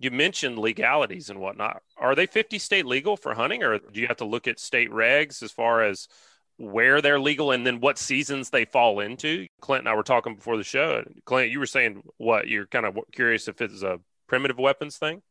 You 0.00 0.10
mentioned 0.10 0.58
legalities 0.58 1.30
and 1.30 1.38
whatnot. 1.38 1.82
Are 1.96 2.16
they 2.16 2.26
50 2.26 2.58
state 2.58 2.84
legal 2.84 3.16
for 3.16 3.32
hunting, 3.32 3.62
or 3.62 3.78
do 3.78 4.00
you 4.00 4.08
have 4.08 4.16
to 4.16 4.24
look 4.24 4.48
at 4.48 4.58
state 4.58 4.90
regs 4.90 5.40
as 5.40 5.52
far 5.52 5.84
as 5.84 6.08
where 6.56 7.00
they're 7.00 7.20
legal 7.20 7.52
and 7.52 7.64
then 7.64 7.78
what 7.78 7.96
seasons 7.96 8.50
they 8.50 8.64
fall 8.64 8.98
into? 8.98 9.46
Clint 9.60 9.82
and 9.82 9.88
I 9.88 9.94
were 9.94 10.02
talking 10.02 10.34
before 10.34 10.56
the 10.56 10.64
show. 10.64 11.04
Clint, 11.24 11.52
you 11.52 11.60
were 11.60 11.64
saying 11.66 12.02
what? 12.16 12.48
You're 12.48 12.66
kind 12.66 12.86
of 12.86 12.98
curious 13.12 13.46
if 13.46 13.60
it's 13.60 13.84
a 13.84 14.00
primitive 14.26 14.58
weapons 14.58 14.98
thing? 14.98 15.22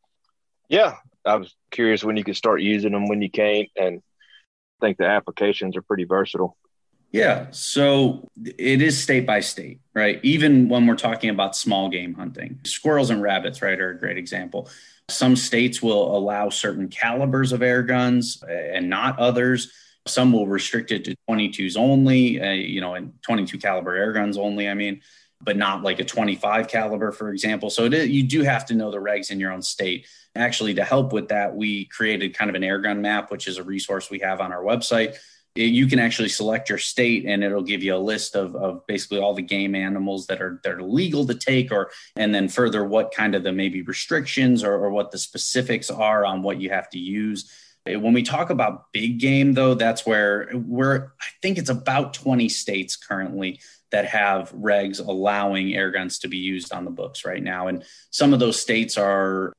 Yeah, 0.69 0.95
I 1.25 1.35
was 1.35 1.53
curious 1.71 2.05
when 2.05 2.15
you 2.15 2.23
could 2.23 2.37
start 2.37 2.61
using 2.61 2.93
them, 2.93 3.09
when 3.09 3.21
you 3.21 3.29
can't, 3.29 3.67
and 3.75 4.01
I 4.79 4.85
think 4.85 4.97
the 4.97 5.07
applications 5.07 5.75
are 5.75 5.81
pretty 5.81 6.05
versatile. 6.05 6.55
Yeah, 7.15 7.47
so 7.51 8.29
it 8.35 8.81
is 8.81 9.01
state 9.01 9.25
by 9.25 9.39
state, 9.39 9.79
right? 9.93 10.19
Even 10.21 10.67
when 10.67 10.85
we're 10.85 10.97
talking 10.97 11.29
about 11.29 11.55
small 11.55 11.87
game 11.87 12.13
hunting, 12.13 12.59
squirrels 12.65 13.09
and 13.09 13.21
rabbits, 13.21 13.61
right, 13.61 13.79
are 13.79 13.91
a 13.91 13.97
great 13.97 14.17
example. 14.17 14.67
Some 15.07 15.37
states 15.37 15.81
will 15.81 16.17
allow 16.17 16.49
certain 16.49 16.89
calibers 16.89 17.53
of 17.53 17.61
air 17.61 17.83
guns 17.83 18.43
and 18.45 18.89
not 18.89 19.17
others. 19.17 19.71
Some 20.05 20.33
will 20.33 20.45
restrict 20.45 20.91
it 20.91 21.05
to 21.05 21.15
22s 21.29 21.77
only, 21.77 22.41
uh, 22.41 22.51
you 22.51 22.81
know, 22.81 22.95
and 22.95 23.13
22 23.21 23.59
caliber 23.59 23.95
air 23.95 24.11
guns 24.11 24.37
only. 24.37 24.67
I 24.67 24.73
mean, 24.73 24.99
but 25.39 25.55
not 25.55 25.83
like 25.83 26.01
a 26.01 26.03
25 26.03 26.67
caliber, 26.67 27.13
for 27.13 27.29
example. 27.29 27.69
So 27.69 27.85
you 27.85 28.23
do 28.23 28.41
have 28.41 28.65
to 28.65 28.73
know 28.73 28.91
the 28.91 28.97
regs 28.97 29.31
in 29.31 29.39
your 29.39 29.53
own 29.53 29.61
state. 29.61 30.05
Actually, 30.35 30.73
to 30.73 30.83
help 30.83 31.13
with 31.13 31.29
that, 31.29 31.55
we 31.55 31.85
created 31.85 32.37
kind 32.37 32.49
of 32.49 32.55
an 32.55 32.61
airgun 32.61 32.99
map, 32.99 33.31
which 33.31 33.47
is 33.47 33.57
a 33.57 33.63
resource 33.63 34.09
we 34.09 34.19
have 34.19 34.41
on 34.41 34.51
our 34.51 34.61
website. 34.61 35.15
You 35.55 35.87
can 35.87 35.99
actually 35.99 36.29
select 36.29 36.67
your 36.67 36.77
state, 36.77 37.25
and 37.25 37.43
it'll 37.43 37.63
give 37.63 37.81
you 37.81 37.95
a 37.95 37.97
list 37.97 38.35
of, 38.35 38.55
of 38.55 38.85
basically 38.87 39.19
all 39.19 39.33
the 39.33 39.41
game 39.41 39.73
animals 39.73 40.27
that 40.27 40.41
are 40.41 40.59
that 40.63 40.73
are 40.73 40.83
legal 40.83 41.25
to 41.25 41.33
take, 41.33 41.71
or 41.71 41.91
and 42.17 42.35
then 42.35 42.49
further 42.49 42.83
what 42.83 43.13
kind 43.13 43.35
of 43.35 43.43
the 43.43 43.53
maybe 43.53 43.81
restrictions 43.81 44.63
or, 44.63 44.73
or 44.73 44.89
what 44.89 45.11
the 45.11 45.17
specifics 45.17 45.89
are 45.89 46.25
on 46.25 46.41
what 46.41 46.59
you 46.59 46.69
have 46.69 46.89
to 46.89 46.99
use. 46.99 47.49
Eh, 47.85 47.95
when 47.95 48.13
we 48.13 48.23
talk 48.23 48.49
about 48.49 48.91
big 48.91 49.19
game, 49.19 49.53
though, 49.53 49.75
that's 49.75 50.05
where 50.05 50.49
we're. 50.53 51.13
I 51.21 51.27
think 51.41 51.57
it's 51.57 51.69
about 51.69 52.13
20 52.13 52.49
states 52.49 52.97
currently 52.97 53.61
that 53.91 54.05
have 54.07 54.51
regs 54.51 55.05
allowing 55.05 55.73
air 55.73 55.91
guns 55.91 56.19
to 56.19 56.27
be 56.27 56.37
used 56.37 56.73
on 56.73 56.83
the 56.83 56.91
books 56.91 57.23
right 57.23 57.41
now. 57.41 57.67
And 57.67 57.83
some 58.09 58.33
of 58.33 58.39
those 58.39 58.59
states 58.59 58.97
are, 58.97 59.53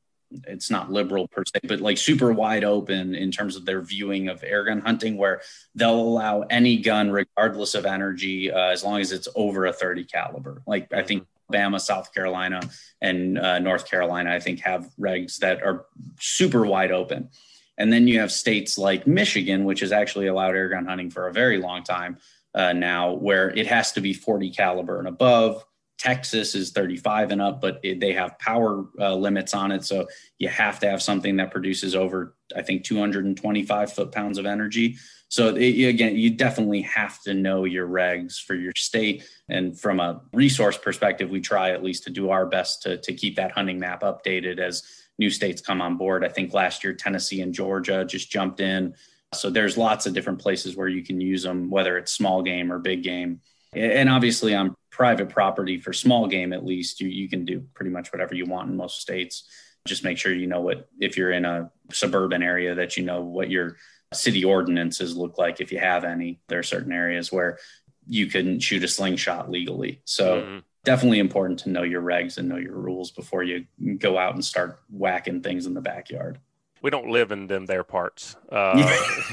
it's 0.46 0.70
not 0.70 0.90
liberal 0.90 1.28
per 1.28 1.44
se, 1.44 1.60
but 1.64 1.80
like 1.80 1.98
super 1.98 2.32
wide 2.32 2.64
open 2.64 3.14
in 3.14 3.30
terms 3.30 3.56
of 3.56 3.64
their 3.64 3.80
viewing 3.80 4.28
of 4.28 4.42
air 4.42 4.64
gun 4.64 4.80
hunting, 4.80 5.16
where 5.16 5.40
they'll 5.74 5.94
allow 5.98 6.42
any 6.42 6.78
gun, 6.78 7.10
regardless 7.10 7.74
of 7.74 7.86
energy, 7.86 8.50
uh, 8.50 8.70
as 8.70 8.84
long 8.84 9.00
as 9.00 9.12
it's 9.12 9.28
over 9.34 9.66
a 9.66 9.72
30 9.72 10.04
caliber. 10.04 10.62
Like 10.66 10.92
I 10.92 11.02
think 11.02 11.26
Alabama, 11.48 11.78
South 11.78 12.12
Carolina, 12.12 12.60
and 13.00 13.38
uh, 13.38 13.58
North 13.58 13.88
Carolina, 13.88 14.32
I 14.32 14.40
think 14.40 14.60
have 14.60 14.88
regs 14.98 15.38
that 15.38 15.62
are 15.62 15.86
super 16.18 16.66
wide 16.66 16.90
open. 16.90 17.30
And 17.78 17.92
then 17.92 18.08
you 18.08 18.20
have 18.20 18.32
states 18.32 18.78
like 18.78 19.06
Michigan, 19.06 19.64
which 19.64 19.80
has 19.80 19.92
actually 19.92 20.26
allowed 20.28 20.54
air 20.54 20.68
gun 20.68 20.86
hunting 20.86 21.10
for 21.10 21.28
a 21.28 21.32
very 21.32 21.58
long 21.58 21.84
time, 21.84 22.18
uh, 22.54 22.72
now 22.72 23.12
where 23.12 23.50
it 23.50 23.66
has 23.66 23.92
to 23.92 24.00
be 24.00 24.14
40 24.14 24.50
caliber 24.50 24.98
and 24.98 25.06
above. 25.06 25.64
Texas 25.98 26.54
is 26.54 26.70
35 26.72 27.30
and 27.32 27.42
up, 27.42 27.60
but 27.60 27.80
it, 27.82 28.00
they 28.00 28.12
have 28.12 28.38
power 28.38 28.86
uh, 29.00 29.14
limits 29.14 29.54
on 29.54 29.72
it. 29.72 29.84
So 29.84 30.06
you 30.38 30.48
have 30.48 30.78
to 30.80 30.90
have 30.90 31.02
something 31.02 31.36
that 31.36 31.50
produces 31.50 31.94
over, 31.94 32.34
I 32.54 32.62
think, 32.62 32.84
225 32.84 33.92
foot 33.92 34.12
pounds 34.12 34.38
of 34.38 34.46
energy. 34.46 34.96
So 35.28 35.54
it, 35.54 35.88
again, 35.88 36.16
you 36.16 36.30
definitely 36.30 36.82
have 36.82 37.20
to 37.22 37.34
know 37.34 37.64
your 37.64 37.88
regs 37.88 38.40
for 38.40 38.54
your 38.54 38.72
state. 38.76 39.24
And 39.48 39.78
from 39.78 40.00
a 40.00 40.20
resource 40.32 40.76
perspective, 40.76 41.30
we 41.30 41.40
try 41.40 41.70
at 41.70 41.82
least 41.82 42.04
to 42.04 42.10
do 42.10 42.30
our 42.30 42.46
best 42.46 42.82
to, 42.82 42.98
to 42.98 43.12
keep 43.12 43.36
that 43.36 43.52
hunting 43.52 43.78
map 43.78 44.02
updated 44.02 44.58
as 44.58 44.82
new 45.18 45.30
states 45.30 45.62
come 45.62 45.80
on 45.80 45.96
board. 45.96 46.24
I 46.24 46.28
think 46.28 46.52
last 46.52 46.84
year, 46.84 46.92
Tennessee 46.92 47.40
and 47.40 47.54
Georgia 47.54 48.04
just 48.04 48.30
jumped 48.30 48.60
in. 48.60 48.94
So 49.34 49.50
there's 49.50 49.76
lots 49.76 50.06
of 50.06 50.14
different 50.14 50.40
places 50.40 50.76
where 50.76 50.88
you 50.88 51.02
can 51.02 51.20
use 51.20 51.42
them, 51.42 51.70
whether 51.70 51.98
it's 51.98 52.12
small 52.12 52.42
game 52.42 52.72
or 52.72 52.78
big 52.78 53.02
game. 53.02 53.40
And 53.72 54.08
obviously, 54.08 54.54
on 54.54 54.74
private 54.90 55.28
property 55.28 55.78
for 55.78 55.92
small 55.92 56.26
game, 56.26 56.52
at 56.52 56.64
least, 56.64 57.00
you, 57.00 57.08
you 57.08 57.28
can 57.28 57.44
do 57.44 57.64
pretty 57.74 57.90
much 57.90 58.12
whatever 58.12 58.34
you 58.34 58.46
want 58.46 58.70
in 58.70 58.76
most 58.76 59.00
states. 59.00 59.44
Just 59.86 60.04
make 60.04 60.18
sure 60.18 60.32
you 60.32 60.46
know 60.46 60.60
what, 60.60 60.88
if 60.98 61.16
you're 61.16 61.32
in 61.32 61.44
a 61.44 61.70
suburban 61.92 62.42
area, 62.42 62.74
that 62.74 62.96
you 62.96 63.04
know 63.04 63.22
what 63.22 63.50
your 63.50 63.76
city 64.12 64.44
ordinances 64.44 65.16
look 65.16 65.38
like 65.38 65.60
if 65.60 65.70
you 65.70 65.78
have 65.78 66.04
any. 66.04 66.40
There 66.48 66.58
are 66.58 66.64
certain 66.64 66.92
areas 66.92 67.30
where 67.30 67.58
you 68.06 68.26
couldn't 68.26 68.60
shoot 68.60 68.84
a 68.84 68.88
slingshot 68.88 69.50
legally. 69.50 70.00
So 70.04 70.40
mm-hmm. 70.40 70.58
definitely 70.84 71.18
important 71.18 71.60
to 71.60 71.70
know 71.70 71.82
your 71.82 72.02
regs 72.02 72.38
and 72.38 72.48
know 72.48 72.56
your 72.56 72.76
rules 72.76 73.10
before 73.10 73.42
you 73.42 73.66
go 73.98 74.16
out 74.16 74.34
and 74.34 74.44
start 74.44 74.80
whacking 74.90 75.42
things 75.42 75.66
in 75.66 75.74
the 75.74 75.80
backyard 75.80 76.38
we 76.82 76.90
don't 76.90 77.08
live 77.08 77.32
in 77.32 77.48
them 77.48 77.66
their 77.66 77.82
parts. 77.82 78.36
Uh, 78.48 78.74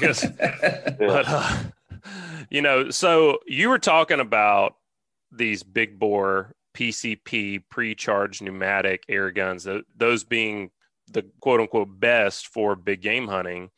but 0.00 1.24
uh, 1.28 1.62
you 2.50 2.62
know, 2.62 2.90
so 2.90 3.38
you 3.46 3.68
were 3.68 3.78
talking 3.78 4.20
about 4.20 4.76
these 5.32 5.62
big 5.62 5.98
bore 5.98 6.54
PCP 6.74 7.62
pre-charged 7.70 8.42
pneumatic 8.42 9.04
air 9.08 9.30
guns, 9.30 9.66
those 9.96 10.24
being 10.24 10.70
the 11.10 11.24
quote 11.40 11.60
unquote 11.60 12.00
best 12.00 12.48
for 12.48 12.76
big 12.76 13.00
game 13.00 13.28
hunting. 13.28 13.70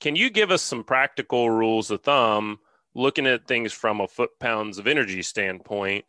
Can 0.00 0.16
you 0.16 0.30
give 0.30 0.50
us 0.50 0.62
some 0.62 0.84
practical 0.84 1.50
rules 1.50 1.90
of 1.90 2.02
thumb 2.02 2.58
looking 2.94 3.26
at 3.26 3.46
things 3.46 3.72
from 3.72 4.00
a 4.00 4.08
foot 4.08 4.30
pounds 4.40 4.78
of 4.78 4.86
energy 4.86 5.22
standpoint 5.22 6.04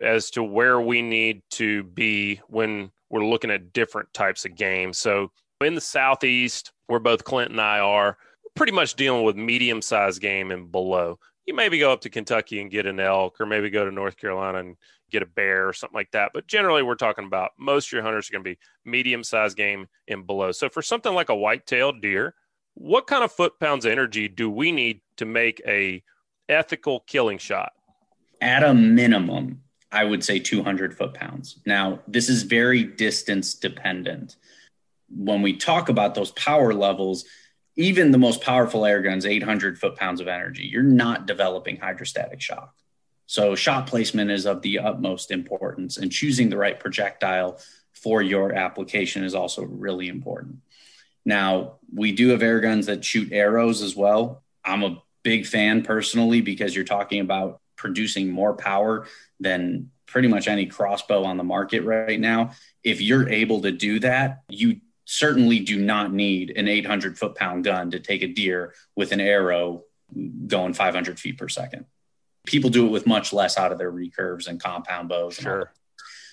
as 0.00 0.30
to 0.30 0.42
where 0.42 0.80
we 0.80 1.02
need 1.02 1.42
to 1.50 1.82
be 1.82 2.40
when 2.48 2.90
we're 3.10 3.24
looking 3.24 3.50
at 3.50 3.72
different 3.72 4.12
types 4.12 4.44
of 4.44 4.54
games. 4.54 4.98
So 4.98 5.32
in 5.60 5.74
the 5.74 5.80
Southeast, 5.80 6.72
where 6.86 7.00
both 7.00 7.24
Clint 7.24 7.50
and 7.50 7.60
I 7.60 7.78
are, 7.80 8.18
pretty 8.58 8.72
much 8.72 8.94
dealing 8.94 9.22
with 9.22 9.36
medium 9.36 9.80
sized 9.80 10.20
game 10.20 10.50
and 10.50 10.70
below. 10.70 11.18
You 11.46 11.54
maybe 11.54 11.78
go 11.78 11.92
up 11.92 12.02
to 12.02 12.10
Kentucky 12.10 12.60
and 12.60 12.70
get 12.70 12.86
an 12.86 13.00
elk, 13.00 13.40
or 13.40 13.46
maybe 13.46 13.70
go 13.70 13.84
to 13.84 13.90
North 13.90 14.16
Carolina 14.16 14.58
and 14.58 14.76
get 15.10 15.22
a 15.22 15.26
bear 15.26 15.68
or 15.68 15.72
something 15.72 15.94
like 15.94 16.10
that. 16.10 16.32
But 16.34 16.48
generally, 16.48 16.82
we're 16.82 16.96
talking 16.96 17.24
about 17.24 17.52
most 17.58 17.88
of 17.88 17.92
your 17.92 18.02
hunters 18.02 18.28
are 18.28 18.32
going 18.32 18.44
to 18.44 18.50
be 18.50 18.58
medium 18.84 19.22
sized 19.24 19.56
game 19.56 19.86
and 20.08 20.26
below. 20.26 20.52
So 20.52 20.68
for 20.68 20.82
something 20.82 21.14
like 21.14 21.28
a 21.28 21.36
white 21.36 21.66
tailed 21.66 22.02
deer, 22.02 22.34
what 22.74 23.06
kind 23.06 23.24
of 23.24 23.32
foot 23.32 23.58
pounds 23.60 23.86
of 23.86 23.92
energy 23.92 24.28
do 24.28 24.50
we 24.50 24.72
need 24.72 25.00
to 25.16 25.24
make 25.24 25.62
a 25.66 26.02
ethical 26.48 27.00
killing 27.06 27.38
shot? 27.38 27.72
At 28.40 28.64
a 28.64 28.74
minimum, 28.74 29.62
I 29.90 30.04
would 30.04 30.22
say 30.24 30.40
200 30.40 30.96
foot 30.96 31.14
pounds. 31.14 31.60
Now, 31.64 32.00
this 32.08 32.28
is 32.28 32.42
very 32.42 32.82
distance 32.82 33.54
dependent. 33.54 34.36
When 35.08 35.42
we 35.42 35.56
talk 35.56 35.88
about 35.88 36.14
those 36.14 36.32
power 36.32 36.74
levels, 36.74 37.24
even 37.78 38.10
the 38.10 38.18
most 38.18 38.42
powerful 38.42 38.84
air 38.84 39.00
guns, 39.00 39.24
800 39.24 39.78
foot 39.78 39.94
pounds 39.94 40.20
of 40.20 40.26
energy, 40.26 40.64
you're 40.64 40.82
not 40.82 41.26
developing 41.26 41.76
hydrostatic 41.76 42.40
shock. 42.40 42.74
So, 43.26 43.54
shot 43.54 43.86
placement 43.86 44.32
is 44.32 44.46
of 44.46 44.62
the 44.62 44.80
utmost 44.80 45.30
importance, 45.30 45.96
and 45.96 46.10
choosing 46.10 46.50
the 46.50 46.56
right 46.56 46.78
projectile 46.78 47.60
for 47.92 48.20
your 48.20 48.52
application 48.52 49.22
is 49.22 49.34
also 49.34 49.62
really 49.62 50.08
important. 50.08 50.56
Now, 51.24 51.78
we 51.94 52.12
do 52.12 52.28
have 52.30 52.42
air 52.42 52.60
guns 52.60 52.86
that 52.86 53.04
shoot 53.04 53.32
arrows 53.32 53.80
as 53.80 53.94
well. 53.94 54.42
I'm 54.64 54.82
a 54.82 55.02
big 55.22 55.46
fan 55.46 55.82
personally 55.82 56.40
because 56.40 56.74
you're 56.74 56.84
talking 56.84 57.20
about 57.20 57.60
producing 57.76 58.28
more 58.28 58.54
power 58.54 59.06
than 59.38 59.90
pretty 60.06 60.26
much 60.26 60.48
any 60.48 60.66
crossbow 60.66 61.22
on 61.24 61.36
the 61.36 61.44
market 61.44 61.82
right 61.82 62.18
now. 62.18 62.52
If 62.82 63.00
you're 63.00 63.28
able 63.28 63.62
to 63.62 63.70
do 63.70 64.00
that, 64.00 64.42
you 64.48 64.80
certainly 65.10 65.58
do 65.60 65.80
not 65.80 66.12
need 66.12 66.52
an 66.54 66.68
800 66.68 67.18
foot 67.18 67.34
pound 67.34 67.64
gun 67.64 67.90
to 67.92 67.98
take 67.98 68.22
a 68.22 68.28
deer 68.28 68.74
with 68.94 69.10
an 69.10 69.20
arrow 69.20 69.84
going 70.46 70.74
500 70.74 71.18
feet 71.18 71.38
per 71.38 71.48
second. 71.48 71.86
People 72.46 72.68
do 72.68 72.86
it 72.86 72.90
with 72.90 73.06
much 73.06 73.32
less 73.32 73.56
out 73.56 73.72
of 73.72 73.78
their 73.78 73.90
recurves 73.90 74.48
and 74.48 74.62
compound 74.62 75.08
bows. 75.08 75.36
Sure. 75.36 75.72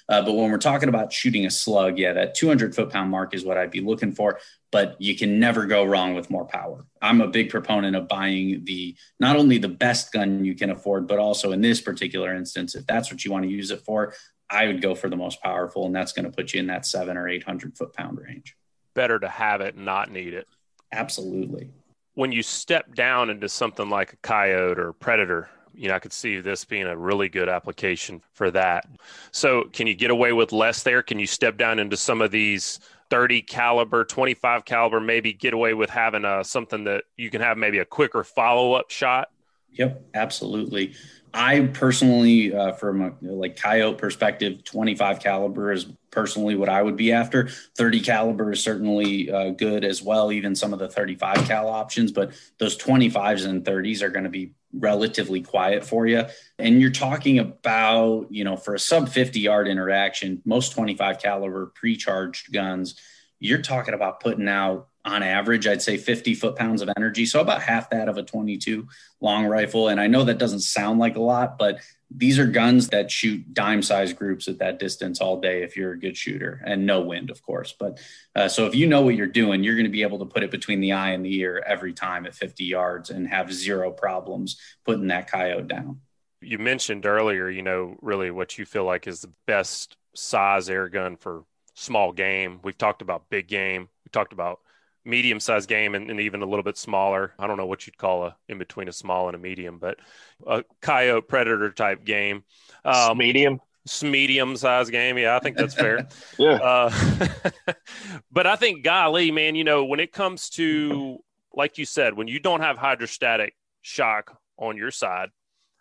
Uh, 0.10 0.22
but 0.22 0.34
when 0.34 0.52
we're 0.52 0.58
talking 0.58 0.90
about 0.90 1.14
shooting 1.14 1.46
a 1.46 1.50
slug, 1.50 1.98
yeah, 1.98 2.12
that 2.12 2.36
200 2.36 2.76
foot 2.76 2.90
pound 2.90 3.10
mark 3.10 3.34
is 3.34 3.46
what 3.46 3.58
I'd 3.58 3.72
be 3.72 3.80
looking 3.80 4.12
for. 4.12 4.40
But 4.74 5.02
you 5.02 5.16
can 5.16 5.40
never 5.40 5.66
go 5.66 5.86
wrong 5.86 6.14
with 6.14 6.30
more 6.30 6.46
power. 6.46 6.86
I'm 7.02 7.22
a 7.22 7.30
big 7.30 7.50
proponent 7.50 7.96
of 7.96 8.10
buying 8.10 8.66
the 8.66 8.98
not 9.22 9.38
only 9.38 9.58
the 9.58 9.70
best 9.70 10.12
gun 10.12 10.44
you 10.44 10.54
can 10.54 10.70
afford, 10.70 11.08
but 11.08 11.18
also 11.18 11.54
in 11.54 11.62
this 11.62 11.80
particular 11.80 12.36
instance, 12.36 12.76
if 12.76 12.86
that's 12.86 13.10
what 13.10 13.24
you 13.24 13.32
want 13.32 13.46
to 13.46 13.50
use 13.50 13.72
it 13.72 13.82
for, 13.82 14.14
I 14.50 14.68
would 14.68 14.82
go 14.82 14.96
for 14.96 15.10
the 15.10 15.16
most 15.16 15.42
powerful, 15.42 15.86
and 15.86 15.96
that's 15.96 16.12
going 16.12 16.26
to 16.26 16.32
put 16.32 16.54
you 16.54 16.60
in 16.60 16.68
that 16.68 16.86
seven 16.86 17.16
or 17.16 17.30
800 17.30 17.78
foot 17.78 17.94
pound 17.94 18.20
range. 18.20 18.56
Better 18.95 19.19
to 19.19 19.29
have 19.29 19.62
it, 19.62 19.75
and 19.75 19.86
not 19.86 20.12
need 20.12 20.34
it. 20.34 20.47
Absolutely. 20.91 21.69
When 22.15 22.31
you 22.31 22.41
step 22.41 22.95
down 22.95 23.29
into 23.29 23.47
something 23.47 23.89
like 23.89 24.13
a 24.13 24.17
coyote 24.17 24.79
or 24.79 24.93
predator, 24.93 25.49
you 25.75 25.89
know, 25.89 25.95
I 25.95 25.99
could 25.99 26.13
see 26.13 26.39
this 26.39 26.65
being 26.65 26.88
a 26.88 26.97
really 26.97 27.29
good 27.29 27.49
application 27.49 28.21
for 28.34 28.49
that. 28.51 28.88
So, 29.31 29.65
can 29.73 29.88
you 29.88 29.93
get 29.93 30.10
away 30.10 30.34
with 30.34 30.51
less 30.51 30.84
there? 30.84 31.03
Can 31.03 31.19
you 31.19 31.27
step 31.27 31.58
down 31.58 31.77
into 31.77 31.97
some 31.97 32.21
of 32.21 32.31
these 32.31 32.79
30 33.10 33.41
caliber, 33.41 34.03
25 34.03 34.65
caliber, 34.65 34.99
maybe 34.99 35.34
get 35.34 35.53
away 35.53 35.73
with 35.73 35.89
having 35.89 36.25
a, 36.25 36.43
something 36.43 36.86
that 36.86 37.03
you 37.17 37.29
can 37.29 37.41
have 37.41 37.58
maybe 37.58 37.79
a 37.79 37.86
quicker 37.86 38.23
follow 38.23 38.73
up 38.73 38.89
shot? 38.89 39.29
Yep, 39.73 40.01
absolutely. 40.13 40.93
I 41.36 41.62
personally, 41.74 42.56
uh, 42.56 42.71
from 42.74 43.02
a 43.02 43.13
like 43.21 43.58
coyote 43.58 43.98
perspective, 43.98 44.63
25 44.63 45.19
caliber 45.19 45.74
is 45.74 45.86
personally 46.10 46.56
what 46.56 46.69
I 46.69 46.82
would 46.82 46.95
be 46.95 47.12
after. 47.12 47.50
30 47.78 48.00
caliber 48.00 48.54
is 48.54 48.63
certainly 48.63 49.30
uh, 49.30 49.50
good 49.50 49.84
as 49.84 50.02
well, 50.02 50.32
even 50.32 50.56
some 50.56 50.71
of 50.71 50.80
the 50.80 50.88
35 50.88 51.45
cal 51.45 51.67
options, 51.67 52.13
but 52.13 52.32
those 52.58 52.78
25s 52.78 53.45
and 53.45 53.65
30s 53.65 54.02
are 54.02 54.10
going 54.10 54.24
to 54.24 54.30
be 54.30 54.54
relatively 54.71 55.41
quiet 55.41 55.86
for 55.86 56.08
you. 56.08 56.24
And 56.58 56.80
you're 56.80 56.89
talking 56.89 57.39
about, 57.39 58.28
you 58.30 58.45
know, 58.45 58.56
for 58.56 58.74
a 58.74 58.80
sub 58.80 59.10
50 59.10 59.41
yard 59.41 59.67
interaction, 59.67 60.41
most 60.45 60.71
25 60.71 61.19
caliber 61.19 61.65
pre-charged 61.67 62.54
guns, 62.54 62.95
you're 63.39 63.62
talking 63.62 63.93
about 63.93 64.19
putting 64.19 64.48
out 64.48 64.88
on 65.06 65.21
average, 65.21 65.67
I'd 65.67 65.84
say 65.84 65.98
50 65.98 66.34
foot 66.34 66.56
pounds 66.56 66.82
of 66.82 66.89
energy. 66.98 67.26
So 67.26 67.39
about 67.39 67.62
half 67.62 67.91
that 67.91 68.10
of 68.10 68.17
a 68.17 68.24
22 68.24 68.88
long 69.21 69.45
rifle. 69.45 69.88
And 69.88 70.02
I 70.02 70.08
know 70.08 70.24
that 70.24 70.39
doesn't 70.39 70.62
sound 70.62 71.00
like 71.00 71.15
a 71.15 71.21
lot, 71.21 71.60
but 71.60 71.80
these 72.10 72.39
are 72.39 72.45
guns 72.45 72.89
that 72.89 73.12
shoot 73.12 73.54
dime 73.54 73.84
size 73.84 74.13
groups 74.13 74.48
at 74.48 74.60
that 74.60 74.80
distance 74.80 75.21
all 75.21 75.39
day 75.39 75.63
if 75.63 75.76
you're 75.76 75.91
a 75.91 76.00
good 76.00 76.17
shooter 76.17 76.62
and 76.65 76.86
no 76.86 77.02
wind, 77.02 77.30
of 77.30 77.41
course. 77.43 77.76
But 77.80 78.00
uh, 78.36 78.48
so 78.48 78.65
if 78.65 78.74
you 78.74 78.88
know 78.88 79.02
what 79.02 79.15
you're 79.15 79.28
doing, 79.28 79.63
you're 79.63 79.76
going 79.76 79.86
to 79.86 79.91
be 79.91 80.02
able 80.02 80.19
to 80.19 80.26
put 80.26 80.43
it 80.43 80.52
between 80.52 80.82
the 80.82 80.93
eye 80.93 81.12
and 81.12 81.24
the 81.24 81.36
ear 81.36 81.63
every 81.65 81.93
time 81.93 82.26
at 82.26 82.34
50 82.34 82.63
yards 82.63 83.12
and 83.12 83.28
have 83.28 83.54
zero 83.54 83.91
problems 83.91 84.60
putting 84.86 85.08
that 85.08 85.30
coyote 85.30 85.67
down. 85.67 86.02
You 86.41 86.58
mentioned 86.58 87.06
earlier, 87.06 87.50
you 87.50 87.62
know, 87.62 87.95
really 88.02 88.32
what 88.32 88.58
you 88.58 88.65
feel 88.65 88.86
like 88.86 89.08
is 89.08 89.21
the 89.21 89.34
best 89.45 89.98
size 90.15 90.69
air 90.69 90.89
gun 90.89 91.17
for 91.17 91.43
small 91.76 92.12
game. 92.12 92.60
We've 92.64 92.78
talked 92.78 93.02
about 93.02 93.30
big 93.30 93.48
game. 93.48 93.90
We 94.04 94.10
talked 94.12 94.34
about 94.34 94.60
medium 95.06 95.40
sized 95.40 95.70
game 95.70 95.94
and, 95.94 96.10
and, 96.10 96.20
even 96.20 96.42
a 96.42 96.46
little 96.46 96.64
bit 96.64 96.78
smaller. 96.78 97.34
I 97.38 97.46
don't 97.46 97.58
know 97.58 97.68
what 97.68 97.86
you'd 97.86 97.98
call 97.98 98.26
a 98.26 98.36
in 98.50 98.58
between 98.58 98.88
a 98.88 98.94
small 98.94 99.28
and 99.28 99.36
a 99.36 99.40
medium, 99.40 99.78
but 99.78 100.00
a 100.48 100.64
coyote 100.82 101.28
predator 101.28 101.72
type 101.72 102.04
game. 102.04 102.44
Um, 102.84 103.20
medium. 103.20 103.62
Medium 104.02 104.58
sized 104.58 104.92
game. 104.92 105.20
Yeah, 105.20 105.36
I 105.36 105.40
think 105.40 105.58
that's 105.58 105.76
fair. 105.76 106.08
yeah. 106.40 106.54
Uh, 106.54 107.28
but 108.32 108.48
I 108.48 108.56
think, 108.56 108.84
golly, 108.84 109.30
man, 109.30 109.54
you 109.54 109.64
know, 109.64 109.86
when 109.86 110.00
it 110.00 110.12
comes 110.12 110.50
to, 110.52 111.20
like 111.54 111.78
you 111.78 111.86
said, 111.86 112.16
when 112.16 112.28
you 112.28 112.40
don't 112.40 112.62
have 112.62 112.78
hydrostatic 112.78 113.54
shock 113.84 114.40
on 114.58 114.76
your 114.76 114.90
side, 114.90 115.30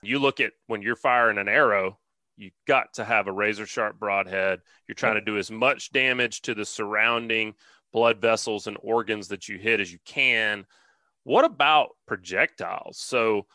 you 0.03 0.19
look 0.19 0.39
at 0.39 0.53
when 0.67 0.83
you're 0.83 0.97
firing 0.97 1.39
an 1.39 1.49
arrow, 1.49 1.99
you 2.37 2.51
got 2.67 2.95
to 2.95 3.05
have 3.05 3.27
a 3.27 3.33
razor 3.33 3.67
sharp 3.67 3.99
broadhead. 3.99 4.61
You're 4.89 4.95
trying 4.95 5.15
to 5.15 5.21
do 5.21 5.39
as 5.39 5.51
much 5.51 5.93
damage 5.93 6.43
to 6.43 6.55
the 6.55 6.65
surrounding 6.65 7.55
blood 7.93 8.21
vessels 8.21 8.67
and 8.67 8.77
organs 8.83 9.29
that 9.29 9.49
you 9.49 9.59
hit 9.59 9.81
as 9.81 9.93
you 9.93 9.99
can. 10.05 10.67
What 11.23 11.45
about 11.45 11.91
projectiles? 12.07 12.99
So, 12.99 13.47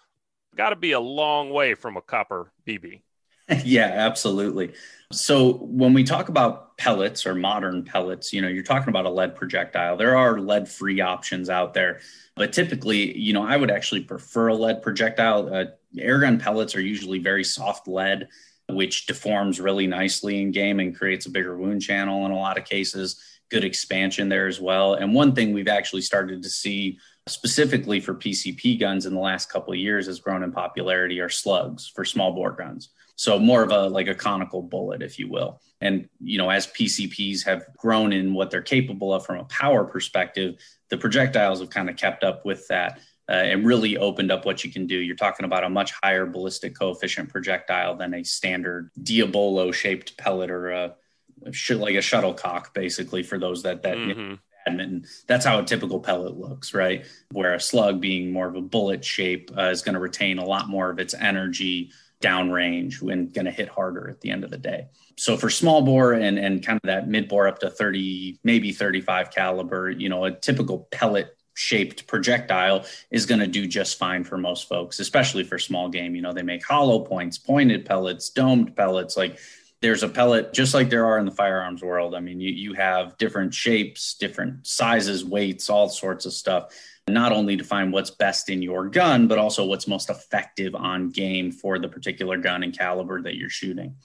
got 0.55 0.69
to 0.69 0.75
be 0.75 0.93
a 0.93 0.99
long 0.99 1.51
way 1.51 1.75
from 1.75 1.97
a 1.97 2.01
copper 2.01 2.51
BB. 2.65 3.01
yeah, 3.65 3.91
absolutely. 3.93 4.73
So, 5.11 5.53
when 5.57 5.93
we 5.93 6.03
talk 6.03 6.29
about 6.29 6.77
pellets 6.77 7.25
or 7.25 7.35
modern 7.35 7.83
pellets, 7.83 8.31
you 8.31 8.41
know, 8.41 8.47
you're 8.47 8.63
talking 8.63 8.89
about 8.89 9.05
a 9.05 9.09
lead 9.09 9.35
projectile. 9.35 9.97
There 9.97 10.17
are 10.17 10.39
lead 10.39 10.69
free 10.69 11.01
options 11.01 11.49
out 11.49 11.73
there, 11.73 11.99
but 12.35 12.53
typically, 12.53 13.17
you 13.17 13.33
know, 13.33 13.43
I 13.43 13.57
would 13.57 13.71
actually 13.71 14.01
prefer 14.01 14.47
a 14.47 14.55
lead 14.55 14.81
projectile. 14.81 15.53
Uh, 15.53 15.65
airgun 15.97 16.39
pellets 16.39 16.75
are 16.75 16.81
usually 16.81 17.19
very 17.19 17.43
soft 17.43 17.87
lead, 17.87 18.27
which 18.69 19.05
deforms 19.05 19.60
really 19.60 19.88
nicely 19.88 20.41
in 20.41 20.51
game 20.51 20.79
and 20.79 20.95
creates 20.95 21.25
a 21.25 21.32
bigger 21.32 21.58
wound 21.58 21.82
channel 21.82 22.25
in 22.25 22.32
a 22.32 22.38
lot 22.38 22.58
of 22.58 22.65
cases 22.65 23.21
good 23.49 23.63
expansion 23.63 24.29
there 24.29 24.47
as 24.47 24.62
well. 24.62 24.93
And 24.93 25.13
one 25.13 25.34
thing 25.34 25.53
we've 25.53 25.67
actually 25.67 26.01
started 26.01 26.43
to 26.43 26.49
see 26.49 26.99
specifically 27.27 27.99
for 27.99 28.13
PCP 28.13 28.79
guns 28.79 29.05
in 29.05 29.13
the 29.13 29.19
last 29.19 29.51
couple 29.51 29.73
of 29.73 29.79
years 29.79 30.08
has 30.08 30.19
grown 30.19 30.43
in 30.43 30.51
popularity 30.51 31.19
are 31.19 31.29
slugs 31.29 31.88
for 31.88 32.05
small 32.05 32.32
bore 32.32 32.51
guns. 32.51 32.89
So 33.15 33.38
more 33.38 33.63
of 33.63 33.71
a 33.71 33.88
like 33.88 34.08
a 34.08 34.15
conical 34.15 34.62
bullet, 34.62 35.01
if 35.01 35.19
you 35.19 35.27
will. 35.27 35.60
And 35.82 36.08
you 36.21 36.38
know, 36.38 36.49
as 36.49 36.67
PCPs 36.67 37.43
have 37.45 37.65
grown 37.75 38.13
in 38.13 38.34
what 38.34 38.49
they're 38.49 38.62
capable 38.62 39.13
of 39.13 39.25
from 39.25 39.39
a 39.39 39.45
power 39.45 39.84
perspective, 39.84 40.55
the 40.89 40.97
projectiles 40.97 41.60
have 41.60 41.69
kind 41.69 41.89
of 41.89 41.97
kept 41.97 42.23
up 42.23 42.45
with 42.45 42.67
that. 42.69 42.99
Uh, 43.29 43.33
and 43.33 43.63
really 43.63 43.95
opened 43.95 44.31
up 44.31 44.43
what 44.43 44.63
you 44.63 44.71
can 44.71 44.87
do. 44.87 44.95
You're 44.95 45.15
talking 45.15 45.45
about 45.45 45.63
a 45.63 45.69
much 45.69 45.93
higher 46.01 46.25
ballistic 46.25 46.73
coefficient 46.73 47.29
projectile 47.29 47.95
than 47.95 48.15
a 48.15 48.23
standard 48.23 48.89
Diabolo 49.03 49.71
shaped 49.71 50.17
pellet 50.17 50.49
or 50.49 50.71
a 50.71 50.95
like 51.69 51.95
a 51.95 52.01
shuttlecock, 52.01 52.73
basically, 52.73 53.21
for 53.21 53.37
those 53.37 53.62
that 53.63 53.83
that 53.83 53.97
mm-hmm. 53.97 54.33
badminton. 54.65 55.06
That's 55.27 55.45
how 55.45 55.60
a 55.60 55.63
typical 55.63 55.99
pellet 55.99 56.37
looks, 56.37 56.73
right? 56.73 57.06
Where 57.31 57.54
a 57.54 57.60
slug, 57.60 58.01
being 58.01 58.31
more 58.31 58.47
of 58.47 58.56
a 58.56 58.62
bullet 58.62 59.06
shape, 59.06 59.51
uh, 59.56 59.69
is 59.69 59.83
going 59.83 59.93
to 59.93 59.99
retain 59.99 60.39
a 60.39 60.45
lot 60.45 60.67
more 60.67 60.89
of 60.89 60.97
its 60.97 61.13
energy 61.13 61.91
downrange 62.21 63.01
and 63.01 63.33
going 63.33 63.45
to 63.45 63.51
hit 63.51 63.69
harder 63.69 64.10
at 64.10 64.21
the 64.21 64.29
end 64.31 64.43
of 64.43 64.49
the 64.49 64.58
day. 64.58 64.87
So 65.17 65.37
for 65.37 65.49
small 65.49 65.81
bore 65.83 66.13
and 66.13 66.39
and 66.39 66.65
kind 66.65 66.79
of 66.83 66.87
that 66.87 67.08
mid 67.08 67.29
bore 67.29 67.47
up 67.47 67.60
to 67.60 67.69
30, 67.69 68.39
maybe 68.43 68.71
35 68.71 69.31
caliber, 69.31 69.89
you 69.89 70.10
know, 70.10 70.25
a 70.25 70.31
typical 70.31 70.87
pellet 70.91 71.35
shaped 71.60 72.07
projectile 72.07 72.85
is 73.12 73.25
going 73.25 73.41
to 73.41 73.47
do 73.47 73.67
just 73.67 73.97
fine 73.97 74.23
for 74.23 74.37
most 74.37 74.67
folks, 74.67 74.99
especially 74.99 75.43
for 75.43 75.60
small 75.60 75.89
game. 75.89 76.15
You 76.15 76.21
know, 76.21 76.33
they 76.33 76.41
make 76.41 76.65
hollow 76.65 76.99
points, 76.99 77.37
pointed 77.37 77.85
pellets, 77.85 78.29
domed 78.29 78.75
pellets, 78.75 79.17
like 79.17 79.37
there's 79.81 80.03
a 80.03 80.10
pellet 80.10 80.53
just 80.53 80.73
like 80.73 80.89
there 80.89 81.05
are 81.05 81.19
in 81.19 81.25
the 81.25 81.31
firearms 81.31 81.81
world. 81.81 82.15
I 82.15 82.19
mean, 82.19 82.39
you, 82.39 82.51
you 82.51 82.73
have 82.73 83.17
different 83.17 83.53
shapes, 83.53 84.13
different 84.15 84.67
sizes, 84.67 85.23
weights, 85.23 85.69
all 85.69 85.89
sorts 85.89 86.25
of 86.25 86.33
stuff, 86.33 86.73
not 87.07 87.31
only 87.31 87.57
to 87.57 87.63
find 87.63 87.91
what's 87.91 88.12
best 88.12 88.49
in 88.49 88.62
your 88.62 88.87
gun, 88.87 89.27
but 89.27 89.37
also 89.37 89.65
what's 89.65 89.87
most 89.87 90.10
effective 90.10 90.75
on 90.75 91.10
game 91.10 91.51
for 91.51 91.79
the 91.79 91.87
particular 91.87 92.37
gun 92.37 92.63
and 92.63 92.77
caliber 92.77 93.21
that 93.21 93.35
you're 93.35 93.49
shooting. 93.49 93.95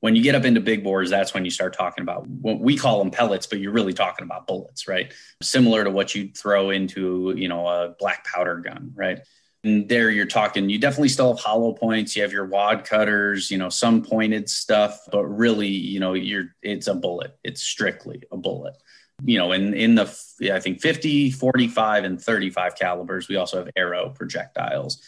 When 0.00 0.16
you 0.16 0.22
get 0.22 0.34
up 0.34 0.44
into 0.44 0.60
big 0.60 0.82
bores, 0.82 1.10
that's 1.10 1.34
when 1.34 1.44
you 1.44 1.50
start 1.50 1.76
talking 1.76 2.02
about 2.02 2.26
what 2.26 2.58
we 2.58 2.76
call 2.76 2.98
them 2.98 3.10
pellets, 3.10 3.46
but 3.46 3.60
you're 3.60 3.72
really 3.72 3.92
talking 3.92 4.24
about 4.24 4.46
bullets, 4.46 4.88
right? 4.88 5.12
Similar 5.42 5.84
to 5.84 5.90
what 5.90 6.14
you'd 6.14 6.36
throw 6.36 6.70
into, 6.70 7.34
you 7.36 7.48
know, 7.48 7.66
a 7.66 7.94
black 7.98 8.24
powder 8.24 8.56
gun, 8.56 8.92
right? 8.94 9.20
And 9.62 9.88
there 9.88 10.10
you're 10.10 10.24
talking, 10.24 10.70
you 10.70 10.78
definitely 10.78 11.10
still 11.10 11.34
have 11.34 11.44
hollow 11.44 11.72
points. 11.72 12.16
You 12.16 12.22
have 12.22 12.32
your 12.32 12.46
wad 12.46 12.84
cutters, 12.84 13.50
you 13.50 13.58
know, 13.58 13.68
some 13.68 14.02
pointed 14.02 14.48
stuff, 14.48 15.00
but 15.12 15.26
really, 15.26 15.68
you 15.68 16.00
know, 16.00 16.14
you're, 16.14 16.54
it's 16.62 16.86
a 16.86 16.94
bullet. 16.94 17.36
It's 17.44 17.62
strictly 17.62 18.22
a 18.32 18.38
bullet. 18.38 18.76
You 19.22 19.36
know, 19.36 19.52
in, 19.52 19.74
in 19.74 19.96
the, 19.96 20.50
I 20.50 20.60
think 20.60 20.80
50, 20.80 21.30
45, 21.32 22.04
and 22.04 22.18
35 22.18 22.74
calibers, 22.76 23.28
we 23.28 23.36
also 23.36 23.58
have 23.58 23.70
arrow 23.76 24.08
projectiles. 24.08 25.02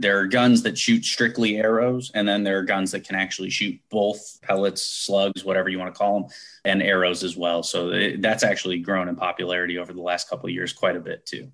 There 0.00 0.18
are 0.18 0.26
guns 0.26 0.62
that 0.62 0.78
shoot 0.78 1.04
strictly 1.04 1.56
arrows, 1.56 2.10
and 2.14 2.26
then 2.26 2.44
there 2.44 2.58
are 2.58 2.62
guns 2.62 2.90
that 2.92 3.04
can 3.04 3.16
actually 3.16 3.50
shoot 3.50 3.78
both 3.90 4.40
pellets, 4.42 4.82
slugs, 4.82 5.44
whatever 5.44 5.68
you 5.68 5.78
want 5.78 5.94
to 5.94 5.98
call 5.98 6.20
them, 6.20 6.30
and 6.64 6.82
arrows 6.82 7.24
as 7.24 7.36
well. 7.36 7.62
So 7.62 7.90
it, 7.90 8.22
that's 8.22 8.44
actually 8.44 8.78
grown 8.78 9.08
in 9.08 9.16
popularity 9.16 9.78
over 9.78 9.92
the 9.92 10.02
last 10.02 10.28
couple 10.28 10.46
of 10.46 10.54
years 10.54 10.72
quite 10.72 10.96
a 10.96 11.00
bit 11.00 11.24
too 11.26 11.50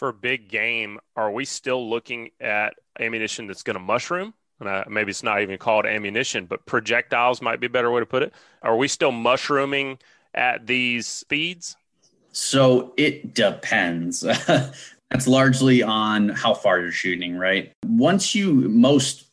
for 0.00 0.12
big 0.12 0.48
game, 0.48 0.98
are 1.14 1.30
we 1.30 1.44
still 1.44 1.90
looking 1.90 2.30
at 2.40 2.72
ammunition 2.98 3.46
that's 3.46 3.62
going 3.62 3.74
to 3.74 3.80
mushroom? 3.80 4.32
And 4.58 4.66
I, 4.66 4.84
maybe 4.88 5.10
it's 5.10 5.22
not 5.22 5.42
even 5.42 5.58
called 5.58 5.84
ammunition, 5.84 6.46
but 6.46 6.64
projectiles 6.64 7.42
might 7.42 7.60
be 7.60 7.66
a 7.66 7.70
better 7.70 7.90
way 7.90 8.00
to 8.00 8.06
put 8.06 8.22
it. 8.22 8.32
Are 8.62 8.78
we 8.78 8.88
still 8.88 9.12
mushrooming 9.12 9.98
at 10.34 10.66
these 10.66 11.06
speeds? 11.06 11.76
So 12.32 12.94
it 12.96 13.34
depends. 13.34 14.24
That's 15.10 15.26
largely 15.26 15.82
on 15.82 16.28
how 16.28 16.54
far 16.54 16.80
you're 16.80 16.92
shooting, 16.92 17.36
right? 17.36 17.72
Once 17.84 18.34
you, 18.34 18.52
most 18.52 19.24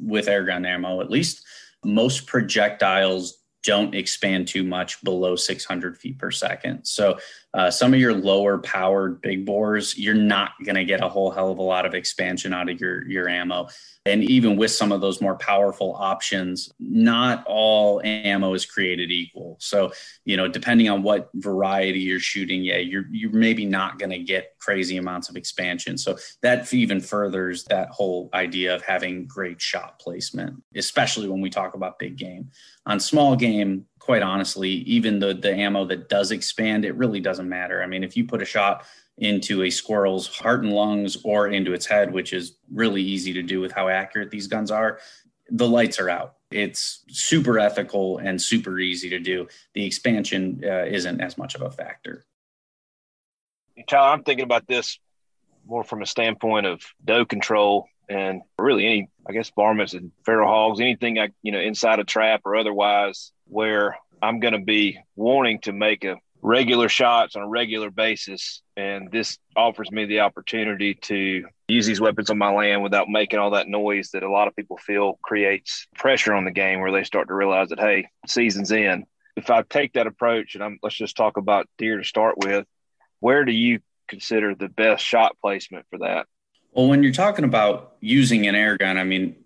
with 0.00 0.26
airgun 0.26 0.66
ammo, 0.66 1.00
at 1.00 1.10
least, 1.10 1.44
most 1.84 2.26
projectiles 2.26 3.38
don't 3.62 3.94
expand 3.94 4.48
too 4.48 4.64
much 4.64 5.02
below 5.04 5.36
600 5.36 5.96
feet 5.96 6.18
per 6.18 6.30
second. 6.30 6.84
So 6.84 7.18
uh, 7.54 7.70
some 7.70 7.92
of 7.92 8.00
your 8.00 8.14
lower 8.14 8.58
powered 8.58 9.20
big 9.20 9.44
bores, 9.44 9.98
you're 9.98 10.14
not 10.14 10.52
going 10.64 10.74
to 10.74 10.84
get 10.84 11.02
a 11.02 11.08
whole 11.08 11.30
hell 11.30 11.50
of 11.50 11.58
a 11.58 11.62
lot 11.62 11.84
of 11.84 11.94
expansion 11.94 12.54
out 12.54 12.70
of 12.70 12.80
your 12.80 13.06
your 13.08 13.28
ammo. 13.28 13.68
And 14.04 14.24
even 14.24 14.56
with 14.56 14.72
some 14.72 14.90
of 14.90 15.00
those 15.00 15.20
more 15.20 15.36
powerful 15.36 15.94
options, 15.94 16.72
not 16.80 17.44
all 17.46 18.00
ammo 18.02 18.54
is 18.54 18.66
created 18.66 19.12
equal. 19.12 19.58
So, 19.60 19.92
you 20.24 20.36
know, 20.36 20.48
depending 20.48 20.88
on 20.88 21.04
what 21.04 21.30
variety 21.34 22.00
you're 22.00 22.18
shooting, 22.18 22.62
yeah, 22.62 22.78
you're 22.78 23.04
you're 23.10 23.30
maybe 23.30 23.66
not 23.66 23.98
going 23.98 24.10
to 24.10 24.18
get 24.18 24.54
crazy 24.58 24.96
amounts 24.96 25.28
of 25.28 25.36
expansion. 25.36 25.98
So 25.98 26.16
that 26.40 26.72
even 26.72 27.00
furthers 27.00 27.64
that 27.64 27.90
whole 27.90 28.30
idea 28.32 28.74
of 28.74 28.82
having 28.82 29.26
great 29.26 29.60
shot 29.60 29.98
placement, 29.98 30.62
especially 30.74 31.28
when 31.28 31.40
we 31.40 31.50
talk 31.50 31.74
about 31.74 31.98
big 31.98 32.16
game. 32.16 32.50
On 32.86 32.98
small 32.98 33.36
game, 33.36 33.86
quite 34.02 34.22
honestly, 34.22 34.68
even 34.68 35.20
the 35.20 35.32
the 35.32 35.54
ammo 35.54 35.84
that 35.84 36.08
does 36.08 36.32
expand, 36.32 36.84
it 36.84 36.96
really 36.96 37.20
doesn't 37.20 37.48
matter. 37.48 37.84
I 37.84 37.86
mean, 37.86 38.02
if 38.02 38.16
you 38.16 38.24
put 38.24 38.42
a 38.42 38.44
shot 38.44 38.84
into 39.18 39.62
a 39.62 39.70
squirrel's 39.70 40.26
heart 40.26 40.64
and 40.64 40.72
lungs 40.72 41.18
or 41.22 41.46
into 41.46 41.72
its 41.72 41.86
head, 41.86 42.12
which 42.12 42.32
is 42.32 42.56
really 42.72 43.00
easy 43.00 43.32
to 43.34 43.42
do 43.42 43.60
with 43.60 43.70
how 43.70 43.88
accurate 43.88 44.30
these 44.30 44.48
guns 44.48 44.72
are, 44.72 44.98
the 45.50 45.68
lights 45.68 46.00
are 46.00 46.10
out. 46.10 46.34
It's 46.50 47.04
super 47.10 47.60
ethical 47.60 48.18
and 48.18 48.42
super 48.42 48.80
easy 48.80 49.08
to 49.10 49.20
do. 49.20 49.46
The 49.74 49.86
expansion 49.86 50.62
uh, 50.64 50.84
isn't 50.86 51.20
as 51.20 51.38
much 51.38 51.54
of 51.54 51.62
a 51.62 51.70
factor. 51.70 52.24
Tyler, 53.88 54.12
I'm 54.12 54.24
thinking 54.24 54.44
about 54.44 54.66
this 54.66 54.98
more 55.64 55.84
from 55.84 56.02
a 56.02 56.06
standpoint 56.06 56.66
of 56.66 56.82
doe 57.04 57.24
control 57.24 57.86
and 58.08 58.42
really 58.58 58.84
any, 58.84 59.10
I 59.28 59.32
guess, 59.32 59.52
varmints 59.54 59.94
and 59.94 60.10
feral 60.24 60.48
hogs, 60.48 60.80
anything 60.80 61.16
like, 61.16 61.32
you 61.42 61.52
know, 61.52 61.60
inside 61.60 62.00
a 62.00 62.04
trap 62.04 62.40
or 62.44 62.56
otherwise, 62.56 63.31
where 63.52 63.96
I'm 64.20 64.40
going 64.40 64.54
to 64.54 64.64
be 64.64 64.98
wanting 65.14 65.60
to 65.62 65.72
make 65.72 66.04
a 66.04 66.16
regular 66.40 66.88
shots 66.88 67.36
on 67.36 67.42
a 67.42 67.48
regular 67.48 67.90
basis. 67.90 68.62
And 68.76 69.10
this 69.12 69.38
offers 69.56 69.90
me 69.90 70.06
the 70.06 70.20
opportunity 70.20 70.94
to 71.02 71.46
use 71.68 71.86
these 71.86 72.00
weapons 72.00 72.30
on 72.30 72.38
my 72.38 72.52
land 72.52 72.82
without 72.82 73.08
making 73.08 73.38
all 73.38 73.50
that 73.50 73.68
noise 73.68 74.10
that 74.10 74.22
a 74.22 74.30
lot 74.30 74.48
of 74.48 74.56
people 74.56 74.76
feel 74.76 75.18
creates 75.22 75.86
pressure 75.94 76.34
on 76.34 76.44
the 76.44 76.50
game 76.50 76.80
where 76.80 76.92
they 76.92 77.04
start 77.04 77.28
to 77.28 77.34
realize 77.34 77.68
that, 77.68 77.78
hey, 77.78 78.08
season's 78.26 78.72
in. 78.72 79.04
If 79.36 79.50
I 79.50 79.62
take 79.62 79.94
that 79.94 80.06
approach 80.06 80.54
and 80.54 80.64
I'm, 80.64 80.78
let's 80.82 80.96
just 80.96 81.16
talk 81.16 81.36
about 81.36 81.68
deer 81.78 81.98
to 81.98 82.04
start 82.04 82.36
with, 82.38 82.66
where 83.20 83.44
do 83.44 83.52
you 83.52 83.80
consider 84.08 84.54
the 84.54 84.68
best 84.68 85.04
shot 85.04 85.36
placement 85.40 85.86
for 85.90 86.00
that? 86.00 86.26
Well, 86.72 86.88
when 86.88 87.02
you're 87.02 87.12
talking 87.12 87.44
about 87.44 87.96
using 88.00 88.46
an 88.46 88.54
air 88.54 88.76
gun, 88.76 88.98
I 88.98 89.04
mean, 89.04 89.36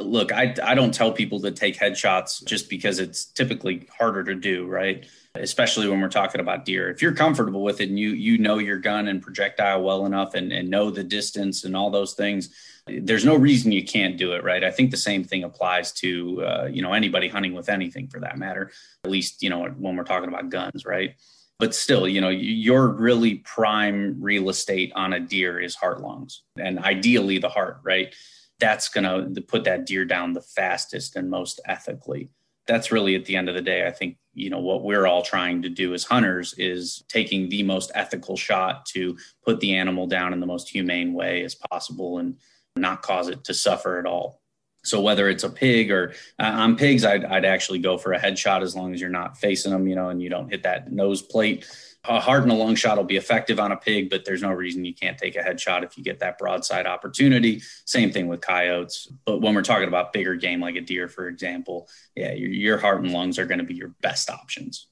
look, 0.00 0.32
I, 0.32 0.54
I 0.62 0.74
don't 0.74 0.94
tell 0.94 1.12
people 1.12 1.40
to 1.40 1.50
take 1.50 1.78
headshots 1.78 2.44
just 2.44 2.70
because 2.70 2.98
it's 2.98 3.26
typically 3.26 3.86
harder 3.96 4.24
to 4.24 4.34
do, 4.34 4.66
right? 4.66 5.06
Especially 5.34 5.88
when 5.88 6.00
we're 6.00 6.08
talking 6.08 6.40
about 6.40 6.64
deer. 6.64 6.90
If 6.90 7.02
you're 7.02 7.14
comfortable 7.14 7.62
with 7.62 7.80
it 7.80 7.88
and 7.88 7.98
you 7.98 8.10
you 8.10 8.38
know 8.38 8.58
your 8.58 8.78
gun 8.78 9.08
and 9.08 9.22
projectile 9.22 9.82
well 9.82 10.06
enough 10.06 10.34
and, 10.34 10.52
and 10.52 10.68
know 10.68 10.90
the 10.90 11.04
distance 11.04 11.64
and 11.64 11.76
all 11.76 11.90
those 11.90 12.14
things, 12.14 12.50
there's 12.86 13.24
no 13.24 13.36
reason 13.36 13.72
you 13.72 13.84
can't 13.84 14.18
do 14.18 14.32
it, 14.32 14.44
right? 14.44 14.64
I 14.64 14.70
think 14.70 14.90
the 14.90 14.96
same 14.96 15.24
thing 15.24 15.44
applies 15.44 15.92
to 15.92 16.44
uh, 16.44 16.68
you 16.70 16.82
know 16.82 16.92
anybody 16.92 17.28
hunting 17.28 17.54
with 17.54 17.68
anything 17.68 18.08
for 18.08 18.20
that 18.20 18.38
matter. 18.38 18.70
At 19.04 19.10
least 19.10 19.42
you 19.42 19.50
know 19.50 19.66
when 19.66 19.96
we're 19.96 20.04
talking 20.04 20.28
about 20.28 20.50
guns, 20.50 20.84
right? 20.84 21.14
But 21.58 21.74
still, 21.74 22.08
you 22.08 22.20
know, 22.20 22.28
your 22.28 22.88
really 22.88 23.36
prime 23.36 24.20
real 24.20 24.48
estate 24.48 24.92
on 24.96 25.12
a 25.12 25.20
deer 25.20 25.60
is 25.60 25.74
heart 25.74 26.00
lungs, 26.00 26.42
and 26.58 26.78
ideally 26.78 27.38
the 27.38 27.48
heart, 27.48 27.78
right? 27.84 28.14
That's 28.62 28.88
going 28.88 29.34
to 29.34 29.40
put 29.40 29.64
that 29.64 29.86
deer 29.86 30.04
down 30.04 30.32
the 30.32 30.40
fastest 30.40 31.16
and 31.16 31.28
most 31.28 31.60
ethically. 31.66 32.30
That's 32.68 32.92
really 32.92 33.16
at 33.16 33.24
the 33.24 33.34
end 33.34 33.48
of 33.48 33.56
the 33.56 33.60
day, 33.60 33.88
I 33.88 33.90
think, 33.90 34.18
you 34.34 34.50
know, 34.50 34.60
what 34.60 34.84
we're 34.84 35.04
all 35.04 35.22
trying 35.22 35.62
to 35.62 35.68
do 35.68 35.92
as 35.94 36.04
hunters 36.04 36.54
is 36.56 37.02
taking 37.08 37.48
the 37.48 37.64
most 37.64 37.90
ethical 37.96 38.36
shot 38.36 38.86
to 38.86 39.18
put 39.44 39.58
the 39.58 39.74
animal 39.74 40.06
down 40.06 40.32
in 40.32 40.38
the 40.38 40.46
most 40.46 40.68
humane 40.68 41.12
way 41.12 41.42
as 41.42 41.56
possible 41.56 42.18
and 42.18 42.36
not 42.76 43.02
cause 43.02 43.26
it 43.26 43.42
to 43.44 43.52
suffer 43.52 43.98
at 43.98 44.06
all. 44.06 44.40
So 44.84 45.00
whether 45.00 45.28
it's 45.28 45.42
a 45.42 45.50
pig 45.50 45.90
or 45.90 46.14
uh, 46.38 46.52
on 46.54 46.76
pigs, 46.76 47.04
I'd, 47.04 47.24
I'd 47.24 47.44
actually 47.44 47.80
go 47.80 47.98
for 47.98 48.12
a 48.12 48.20
headshot 48.20 48.62
as 48.62 48.76
long 48.76 48.94
as 48.94 49.00
you're 49.00 49.10
not 49.10 49.36
facing 49.36 49.72
them, 49.72 49.88
you 49.88 49.96
know, 49.96 50.08
and 50.08 50.22
you 50.22 50.30
don't 50.30 50.50
hit 50.50 50.62
that 50.62 50.92
nose 50.92 51.20
plate 51.20 51.66
a 52.04 52.18
hard 52.18 52.42
and 52.42 52.50
a 52.50 52.54
long 52.54 52.74
shot 52.74 52.96
will 52.96 53.04
be 53.04 53.16
effective 53.16 53.60
on 53.60 53.70
a 53.70 53.76
pig, 53.76 54.10
but 54.10 54.24
there's 54.24 54.42
no 54.42 54.50
reason 54.50 54.84
you 54.84 54.94
can't 54.94 55.16
take 55.16 55.36
a 55.36 55.38
headshot 55.40 55.84
if 55.84 55.96
you 55.96 56.02
get 56.02 56.18
that 56.18 56.36
broadside 56.36 56.86
opportunity. 56.86 57.62
Same 57.84 58.10
thing 58.10 58.26
with 58.26 58.40
coyotes. 58.40 59.06
But 59.24 59.40
when 59.40 59.54
we're 59.54 59.62
talking 59.62 59.86
about 59.86 60.12
bigger 60.12 60.34
game 60.34 60.60
like 60.60 60.74
a 60.74 60.80
deer, 60.80 61.08
for 61.08 61.28
example, 61.28 61.88
yeah, 62.16 62.32
your, 62.32 62.50
your 62.50 62.78
heart 62.78 63.02
and 63.02 63.12
lungs 63.12 63.38
are 63.38 63.46
going 63.46 63.58
to 63.58 63.64
be 63.64 63.74
your 63.74 63.94
best 64.00 64.30
options. 64.30 64.88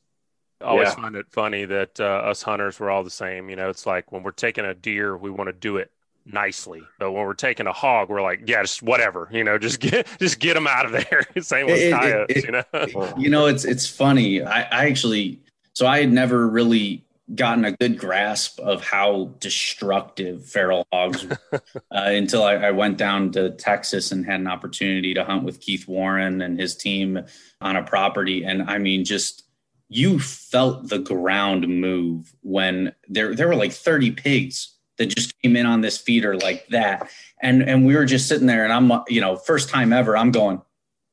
I 0.60 0.66
always 0.66 0.88
yeah. 0.88 0.94
find 0.94 1.16
it 1.16 1.26
funny 1.30 1.64
that 1.64 1.98
uh, 1.98 2.04
us 2.04 2.42
hunters 2.42 2.78
we're 2.78 2.90
all 2.90 3.02
the 3.02 3.10
same. 3.10 3.48
You 3.48 3.56
know, 3.56 3.70
it's 3.70 3.86
like 3.86 4.12
when 4.12 4.22
we're 4.22 4.30
taking 4.30 4.64
a 4.64 4.74
deer, 4.74 5.16
we 5.16 5.30
want 5.30 5.48
to 5.48 5.52
do 5.52 5.78
it 5.78 5.90
nicely, 6.26 6.82
but 6.98 7.10
when 7.12 7.24
we're 7.24 7.34
taking 7.34 7.66
a 7.66 7.72
hog, 7.72 8.08
we're 8.08 8.22
like, 8.22 8.42
yeah, 8.46 8.60
just 8.62 8.82
whatever. 8.82 9.28
You 9.32 9.42
know, 9.42 9.58
just 9.58 9.80
get 9.80 10.06
just 10.18 10.38
get 10.38 10.54
them 10.54 10.66
out 10.66 10.86
of 10.86 10.92
there. 10.92 11.26
Same 11.40 11.66
with 11.66 11.80
it, 11.80 11.92
coyotes. 11.92 12.36
It, 12.36 12.44
you 12.44 12.52
know, 12.52 13.14
you 13.16 13.30
know, 13.30 13.46
it's 13.46 13.64
it's 13.64 13.86
funny. 13.86 14.42
I, 14.42 14.60
I 14.62 14.86
actually 14.86 15.40
so 15.80 15.86
I 15.86 16.00
had 16.00 16.12
never 16.12 16.46
really 16.46 17.06
gotten 17.34 17.64
a 17.64 17.72
good 17.72 17.98
grasp 17.98 18.60
of 18.60 18.84
how 18.84 19.32
destructive 19.38 20.44
feral 20.44 20.86
hogs 20.92 21.24
uh, 21.52 21.58
until 21.90 22.42
I, 22.42 22.56
I, 22.56 22.70
went 22.72 22.98
down 22.98 23.32
to 23.32 23.52
Texas 23.52 24.12
and 24.12 24.26
had 24.26 24.40
an 24.40 24.46
opportunity 24.46 25.14
to 25.14 25.24
hunt 25.24 25.42
with 25.42 25.58
Keith 25.58 25.88
Warren 25.88 26.42
and 26.42 26.60
his 26.60 26.76
team 26.76 27.24
on 27.62 27.76
a 27.76 27.82
property. 27.82 28.44
And 28.44 28.68
I 28.68 28.76
mean, 28.76 29.06
just 29.06 29.44
you 29.88 30.18
felt 30.18 30.90
the 30.90 30.98
ground 30.98 31.66
move 31.66 32.30
when 32.42 32.94
there 33.08 33.34
there 33.34 33.48
were 33.48 33.56
like 33.56 33.72
30 33.72 34.10
pigs 34.10 34.76
that 34.98 35.06
just 35.06 35.32
came 35.40 35.56
in 35.56 35.64
on 35.64 35.80
this 35.80 35.96
feeder 35.96 36.36
like 36.36 36.68
that. 36.68 37.08
And 37.40 37.62
and 37.62 37.86
we 37.86 37.96
were 37.96 38.04
just 38.04 38.28
sitting 38.28 38.48
there 38.48 38.64
and 38.64 38.72
I'm 38.74 39.02
you 39.08 39.22
know, 39.22 39.36
first 39.36 39.70
time 39.70 39.94
ever, 39.94 40.14
I'm 40.14 40.30
going, 40.30 40.60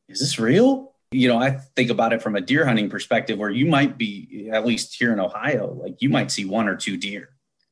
is 0.09 0.19
this 0.19 0.37
real? 0.37 0.91
You 1.11 1.27
know, 1.27 1.39
I 1.39 1.51
think 1.51 1.89
about 1.89 2.13
it 2.13 2.21
from 2.21 2.35
a 2.35 2.41
deer 2.41 2.65
hunting 2.65 2.89
perspective 2.89 3.37
where 3.37 3.49
you 3.49 3.65
might 3.65 3.97
be, 3.97 4.49
at 4.51 4.65
least 4.65 4.95
here 4.95 5.13
in 5.13 5.19
Ohio, 5.19 5.73
like 5.73 6.01
you 6.01 6.09
might 6.09 6.31
see 6.31 6.45
one 6.45 6.67
or 6.67 6.75
two 6.75 6.97
deer 6.97 7.29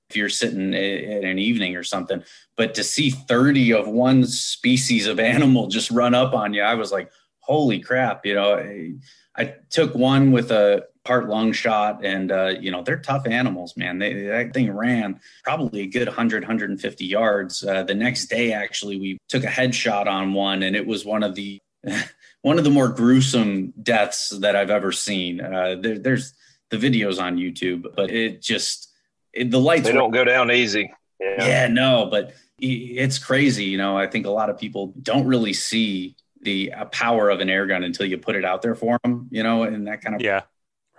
if 0.09 0.15
you're 0.15 0.29
sitting 0.29 0.73
at 0.73 1.23
an 1.23 1.39
evening 1.39 1.75
or 1.75 1.83
something. 1.83 2.23
But 2.55 2.75
to 2.75 2.83
see 2.83 3.09
30 3.09 3.73
of 3.73 3.87
one 3.87 4.25
species 4.25 5.07
of 5.07 5.19
animal 5.19 5.67
just 5.67 5.91
run 5.91 6.13
up 6.13 6.33
on 6.33 6.53
you, 6.53 6.61
I 6.61 6.75
was 6.75 6.91
like, 6.91 7.11
holy 7.39 7.79
crap. 7.79 8.25
You 8.25 8.35
know, 8.35 8.55
I, 8.55 8.93
I 9.35 9.55
took 9.69 9.95
one 9.95 10.31
with 10.31 10.51
a 10.51 10.85
part 11.03 11.27
lung 11.27 11.51
shot 11.51 12.05
and, 12.05 12.31
uh, 12.31 12.53
you 12.59 12.71
know, 12.71 12.83
they're 12.83 12.97
tough 12.97 13.27
animals, 13.27 13.75
man. 13.75 13.99
They, 13.99 14.13
that 14.23 14.53
thing 14.53 14.71
ran 14.71 15.19
probably 15.43 15.81
a 15.81 15.87
good 15.87 16.07
100, 16.07 16.43
150 16.43 17.05
yards. 17.05 17.63
Uh, 17.63 17.83
the 17.83 17.93
next 17.93 18.27
day, 18.27 18.53
actually, 18.53 18.99
we 18.99 19.17
took 19.27 19.43
a 19.43 19.47
headshot 19.47 20.07
on 20.07 20.33
one 20.33 20.63
and 20.63 20.75
it 20.75 20.85
was 20.85 21.05
one 21.05 21.21
of 21.21 21.35
the 21.35 21.59
one 22.41 22.57
of 22.57 22.63
the 22.63 22.69
more 22.69 22.89
gruesome 22.89 23.73
deaths 23.81 24.29
that 24.29 24.55
I've 24.55 24.69
ever 24.69 24.91
seen. 24.91 25.41
Uh, 25.41 25.75
there, 25.79 25.97
there's 25.97 26.33
the 26.69 26.77
videos 26.77 27.21
on 27.21 27.37
YouTube, 27.37 27.95
but 27.95 28.11
it 28.11 28.41
just 28.41 28.91
it, 29.33 29.51
the 29.51 29.59
lights 29.59 29.83
they 29.83 29.93
don't 29.93 30.11
go 30.11 30.23
down 30.23 30.51
easy. 30.51 30.91
Yeah. 31.19 31.45
yeah, 31.45 31.67
no, 31.67 32.07
but 32.09 32.33
it's 32.59 33.19
crazy. 33.19 33.65
You 33.65 33.77
know, 33.77 33.97
I 33.97 34.07
think 34.07 34.25
a 34.25 34.31
lot 34.31 34.49
of 34.49 34.57
people 34.57 34.93
don't 35.01 35.27
really 35.27 35.53
see 35.53 36.15
the 36.41 36.73
uh, 36.73 36.85
power 36.85 37.29
of 37.29 37.39
an 37.39 37.49
air 37.49 37.65
gun 37.65 37.83
until 37.83 38.05
you 38.05 38.17
put 38.17 38.35
it 38.35 38.45
out 38.45 38.61
there 38.61 38.75
for 38.75 38.99
them. 39.03 39.27
You 39.31 39.43
know, 39.43 39.63
and 39.63 39.87
that 39.87 40.01
kind 40.01 40.15
of 40.15 40.21
yeah. 40.21 40.43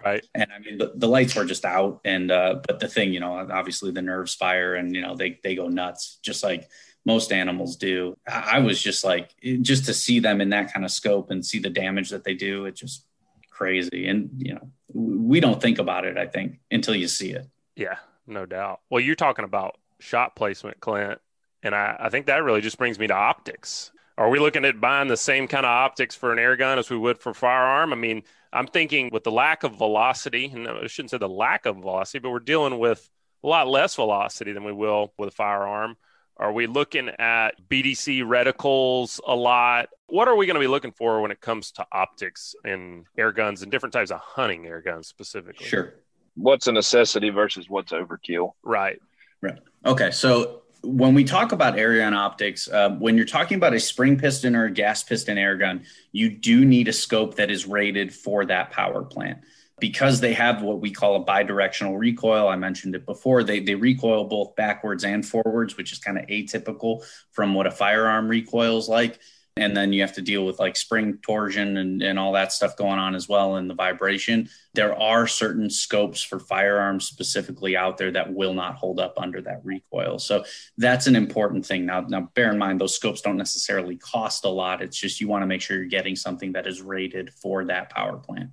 Right. 0.04 0.24
And 0.34 0.52
I 0.52 0.58
mean, 0.60 0.78
the, 0.78 0.92
the 0.94 1.08
lights 1.08 1.34
were 1.34 1.44
just 1.44 1.64
out. 1.64 2.00
And, 2.04 2.30
uh, 2.30 2.60
but 2.66 2.78
the 2.78 2.86
thing, 2.86 3.12
you 3.12 3.18
know, 3.18 3.34
obviously 3.50 3.90
the 3.90 4.02
nerves 4.02 4.34
fire 4.34 4.74
and, 4.74 4.94
you 4.94 5.00
know, 5.00 5.16
they, 5.16 5.40
they 5.42 5.56
go 5.56 5.68
nuts 5.68 6.18
just 6.22 6.44
like 6.44 6.68
most 7.06 7.32
animals 7.32 7.76
do. 7.76 8.18
I, 8.26 8.58
was 8.58 8.82
just 8.82 9.04
like, 9.04 9.30
just 9.62 9.86
to 9.86 9.94
see 9.94 10.18
them 10.18 10.40
in 10.40 10.50
that 10.50 10.72
kind 10.72 10.84
of 10.84 10.90
scope 10.90 11.30
and 11.30 11.46
see 11.46 11.60
the 11.60 11.70
damage 11.70 12.10
that 12.10 12.24
they 12.24 12.34
do, 12.34 12.66
it's 12.66 12.80
just 12.80 13.06
crazy. 13.48 14.08
And, 14.08 14.30
you 14.36 14.54
know, 14.54 14.70
we 14.92 15.38
don't 15.38 15.62
think 15.62 15.78
about 15.78 16.04
it, 16.04 16.18
I 16.18 16.26
think, 16.26 16.58
until 16.70 16.96
you 16.96 17.06
see 17.06 17.30
it. 17.30 17.46
Yeah, 17.76 17.96
no 18.26 18.44
doubt. 18.44 18.80
Well, 18.90 19.00
you're 19.00 19.14
talking 19.14 19.44
about 19.44 19.78
shot 20.00 20.34
placement, 20.34 20.80
Clint. 20.80 21.20
And 21.62 21.74
I, 21.74 21.96
I 21.98 22.08
think 22.10 22.26
that 22.26 22.42
really 22.42 22.60
just 22.60 22.76
brings 22.76 22.98
me 22.98 23.06
to 23.06 23.14
optics. 23.14 23.92
Are 24.18 24.28
we 24.28 24.40
looking 24.40 24.64
at 24.64 24.80
buying 24.80 25.08
the 25.08 25.16
same 25.16 25.46
kind 25.46 25.64
of 25.64 25.70
optics 25.70 26.16
for 26.16 26.32
an 26.32 26.38
air 26.38 26.56
gun 26.56 26.78
as 26.78 26.90
we 26.90 26.96
would 26.96 27.18
for 27.18 27.34
firearm? 27.34 27.92
I 27.92 27.96
mean, 27.96 28.24
I'm 28.52 28.66
thinking 28.66 29.10
with 29.12 29.22
the 29.22 29.30
lack 29.30 29.62
of 29.62 29.76
velocity, 29.76 30.46
and 30.46 30.66
I 30.66 30.86
shouldn't 30.86 31.10
say 31.10 31.18
the 31.18 31.28
lack 31.28 31.66
of 31.66 31.76
velocity, 31.76 32.18
but 32.18 32.30
we're 32.30 32.40
dealing 32.40 32.78
with 32.78 33.08
a 33.44 33.46
lot 33.46 33.68
less 33.68 33.94
velocity 33.94 34.52
than 34.52 34.64
we 34.64 34.72
will 34.72 35.12
with 35.18 35.28
a 35.28 35.32
firearm. 35.32 35.96
Are 36.38 36.52
we 36.52 36.66
looking 36.66 37.08
at 37.18 37.52
BDC 37.68 38.22
reticles 38.22 39.20
a 39.26 39.34
lot? 39.34 39.88
What 40.08 40.28
are 40.28 40.36
we 40.36 40.46
going 40.46 40.56
to 40.56 40.60
be 40.60 40.66
looking 40.66 40.92
for 40.92 41.22
when 41.22 41.30
it 41.30 41.40
comes 41.40 41.72
to 41.72 41.86
optics 41.90 42.54
in 42.64 43.06
air 43.16 43.32
guns 43.32 43.62
and 43.62 43.70
different 43.70 43.94
types 43.94 44.10
of 44.10 44.20
hunting 44.20 44.66
air 44.66 44.82
guns 44.82 45.08
specifically? 45.08 45.66
Sure. 45.66 45.94
What's 46.34 46.66
a 46.66 46.72
necessity 46.72 47.30
versus 47.30 47.70
what's 47.70 47.92
overkill? 47.92 48.52
Right. 48.62 49.00
Right. 49.40 49.58
Okay. 49.86 50.10
So 50.10 50.62
when 50.82 51.14
we 51.14 51.24
talk 51.24 51.52
about 51.52 51.76
airgun 51.76 52.12
optics, 52.12 52.68
uh, 52.68 52.90
when 52.90 53.16
you're 53.16 53.24
talking 53.24 53.56
about 53.56 53.72
a 53.72 53.80
spring 53.80 54.18
piston 54.18 54.54
or 54.54 54.66
a 54.66 54.70
gas 54.70 55.02
piston 55.02 55.38
air 55.38 55.56
gun, 55.56 55.84
you 56.12 56.28
do 56.28 56.66
need 56.66 56.88
a 56.88 56.92
scope 56.92 57.36
that 57.36 57.50
is 57.50 57.66
rated 57.66 58.12
for 58.12 58.44
that 58.44 58.70
power 58.70 59.02
plant. 59.02 59.38
Because 59.78 60.20
they 60.20 60.32
have 60.32 60.62
what 60.62 60.80
we 60.80 60.90
call 60.90 61.16
a 61.16 61.24
bidirectional 61.24 61.98
recoil, 61.98 62.48
I 62.48 62.56
mentioned 62.56 62.94
it 62.94 63.04
before, 63.04 63.44
they, 63.44 63.60
they 63.60 63.74
recoil 63.74 64.24
both 64.24 64.56
backwards 64.56 65.04
and 65.04 65.24
forwards, 65.24 65.76
which 65.76 65.92
is 65.92 65.98
kind 65.98 66.16
of 66.16 66.26
atypical 66.26 67.04
from 67.32 67.52
what 67.52 67.66
a 67.66 67.70
firearm 67.70 68.26
recoil 68.28 68.78
is 68.78 68.88
like. 68.88 69.18
And 69.58 69.74
then 69.74 69.94
you 69.94 70.02
have 70.02 70.12
to 70.14 70.22
deal 70.22 70.44
with 70.44 70.58
like 70.58 70.76
spring 70.76 71.18
torsion 71.22 71.78
and, 71.78 72.02
and 72.02 72.18
all 72.18 72.32
that 72.32 72.52
stuff 72.52 72.76
going 72.76 72.98
on 72.98 73.14
as 73.14 73.26
well 73.26 73.56
and 73.56 73.70
the 73.70 73.74
vibration. 73.74 74.50
There 74.74 74.94
are 74.94 75.26
certain 75.26 75.70
scopes 75.70 76.22
for 76.22 76.38
firearms 76.38 77.06
specifically 77.06 77.74
out 77.74 77.96
there 77.96 78.10
that 78.10 78.34
will 78.34 78.52
not 78.52 78.74
hold 78.74 79.00
up 79.00 79.14
under 79.16 79.40
that 79.42 79.64
recoil. 79.64 80.18
So 80.18 80.44
that's 80.76 81.06
an 81.06 81.16
important 81.16 81.64
thing. 81.64 81.86
Now 81.86 82.02
now 82.02 82.30
bear 82.34 82.50
in 82.50 82.58
mind 82.58 82.82
those 82.82 82.94
scopes 82.94 83.22
don't 83.22 83.38
necessarily 83.38 83.96
cost 83.96 84.44
a 84.44 84.50
lot. 84.50 84.82
It's 84.82 84.98
just 84.98 85.22
you 85.22 85.28
want 85.28 85.40
to 85.40 85.46
make 85.46 85.62
sure 85.62 85.78
you're 85.78 85.86
getting 85.86 86.16
something 86.16 86.52
that 86.52 86.66
is 86.66 86.82
rated 86.82 87.32
for 87.32 87.64
that 87.64 87.88
power 87.88 88.18
plant 88.18 88.50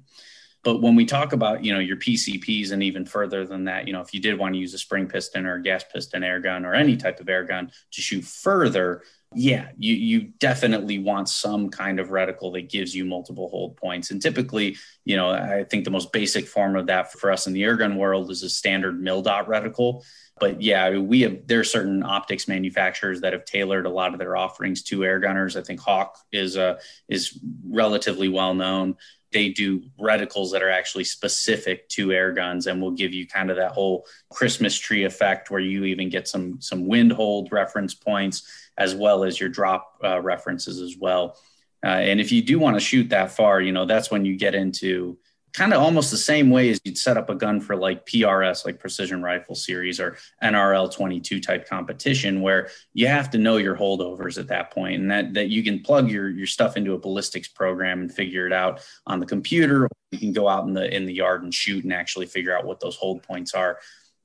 but 0.64 0.82
when 0.82 0.96
we 0.96 1.06
talk 1.06 1.34
about 1.34 1.64
you 1.64 1.74
know 1.74 1.80
your 1.80 1.98
pcps 1.98 2.72
and 2.72 2.84
even 2.84 3.06
further 3.06 3.46
than 3.46 3.66
that 3.66 3.88
you 3.88 3.94
know 3.94 4.02
if 4.02 4.14
you 4.14 4.20
did 4.20 4.38
want 4.38 4.54
to 4.54 4.60
use 4.60 4.74
a 4.74 4.78
spring 4.78 5.08
piston 5.08 5.46
or 5.46 5.56
a 5.56 5.62
gas 5.62 5.84
piston 5.92 6.24
air 6.24 6.40
gun 6.40 6.66
or 6.66 6.74
any 6.74 6.98
type 6.98 7.20
of 7.20 7.30
air 7.30 7.44
gun 7.44 7.72
to 7.92 8.02
shoot 8.02 8.24
further 8.24 9.02
yeah, 9.36 9.70
you 9.78 9.96
you 9.96 10.22
definitely 10.40 11.00
want 11.00 11.30
some 11.30 11.70
kind 11.70 12.00
of 12.00 12.10
reticle 12.10 12.54
that 12.54 12.70
gives 12.70 12.96
you 12.96 13.06
multiple 13.06 13.50
hold 13.50 13.78
points. 13.78 14.12
And 14.12 14.22
typically, 14.22 14.78
you 15.06 15.16
know, 15.16 15.30
I 15.30 15.64
think 15.64 15.86
the 15.86 15.92
most 15.92 16.12
basic 16.12 16.48
form 16.48 16.76
of 16.76 16.88
that 16.88 17.12
for 17.12 17.32
us 17.32 17.48
in 17.48 17.54
the 17.54 17.64
airgun 17.64 17.98
world 17.98 18.32
is 18.32 18.44
a 18.44 18.50
standard 18.50 19.02
mil 19.02 19.22
dot 19.22 19.48
reticle. 19.48 20.04
But 20.40 20.62
yeah, 20.62 20.98
we 20.98 21.22
have 21.22 21.48
there 21.48 21.60
are 21.60 21.66
certain 21.66 22.04
optics 22.04 22.48
manufacturers 22.48 23.22
that 23.22 23.34
have 23.34 23.46
tailored 23.46 23.86
a 23.86 23.90
lot 23.90 24.14
of 24.14 24.20
their 24.20 24.36
offerings 24.36 24.84
to 24.84 25.04
air 25.04 25.20
gunners. 25.20 25.56
I 25.56 25.62
think 25.62 25.80
Hawke 25.80 26.18
is 26.32 26.58
uh, 26.58 26.80
is 27.08 27.40
relatively 27.68 28.30
well 28.30 28.54
known. 28.54 28.98
They 29.34 29.50
do 29.50 29.82
reticles 30.00 30.52
that 30.52 30.64
are 30.64 30.70
actually 30.70 31.04
specific 31.04 31.90
to 31.90 32.12
air 32.12 32.32
guns 32.32 32.68
and 32.68 32.82
will 32.82 32.92
give 32.92 33.14
you 33.14 33.28
kind 33.28 33.50
of 33.50 33.58
that 33.58 33.72
whole 33.72 34.06
Christmas 34.32 34.78
tree 34.78 35.04
effect 35.04 35.52
where 35.52 35.60
you 35.60 35.86
even 35.86 36.10
get 36.10 36.28
some 36.28 36.62
some 36.62 36.88
wind 36.88 37.12
hold 37.12 37.52
reference 37.52 37.94
points 37.94 38.48
as 38.78 38.96
well 38.96 39.24
as 39.24 39.40
your 39.40 39.50
drop 39.50 39.98
uh, 40.04 40.20
references 40.22 40.80
as 40.80 40.96
well. 40.98 41.38
Uh, 41.84 41.88
and 41.88 42.22
if 42.22 42.32
you 42.32 42.42
do 42.42 42.58
want 42.58 42.76
to 42.76 42.80
shoot 42.80 43.10
that 43.10 43.32
far, 43.32 43.60
you 43.60 43.72
know, 43.72 43.86
that's 43.86 44.10
when 44.10 44.24
you 44.24 44.38
get 44.38 44.56
into 44.56 45.18
kind 45.54 45.72
of 45.74 45.82
almost 45.82 46.10
the 46.10 46.18
same 46.18 46.50
way 46.50 46.70
as 46.70 46.82
you'd 46.84 46.98
set 46.98 47.16
up 47.16 47.30
a 47.30 47.36
gun 47.36 47.62
for 47.62 47.76
like 47.76 48.06
PRS, 48.06 48.66
like 48.66 48.80
Precision 48.80 49.22
Rifle 49.22 49.56
Series 49.56 50.00
or 50.00 50.18
NRL 50.44 50.92
22 50.92 51.40
type 51.40 51.68
competition, 51.68 52.42
where 52.42 52.70
you 52.94 53.08
have 53.08 53.30
to 53.32 53.38
know 53.38 53.58
your 53.58 53.76
holdovers 53.76 54.40
at 54.40 54.48
that 54.48 54.72
point, 54.72 55.02
and 55.02 55.12
that 55.12 55.34
that 55.36 55.50
you 55.50 55.64
can 55.64 55.82
plug 55.82 56.10
your 56.10 56.30
your 56.30 56.48
stuff 56.48 56.76
into 56.76 56.94
a 56.94 57.00
ballistics 57.00 57.48
program 57.48 58.02
and 58.02 58.14
figure 58.14 58.48
it 58.48 58.54
out 58.54 58.82
on 59.06 59.20
the 59.20 59.26
computer. 59.26 59.88
You 60.12 60.20
can 60.20 60.34
go 60.34 60.48
out 60.48 60.66
in 60.66 60.74
the 60.74 60.94
in 60.94 61.06
the 61.06 61.14
yard 61.14 61.44
and 61.44 61.54
shoot 61.54 61.84
and 61.84 61.94
actually 61.94 62.26
figure 62.26 62.58
out 62.58 62.66
what 62.66 62.80
those 62.80 62.96
hold 62.96 63.24
points 63.24 63.54
are 63.54 63.78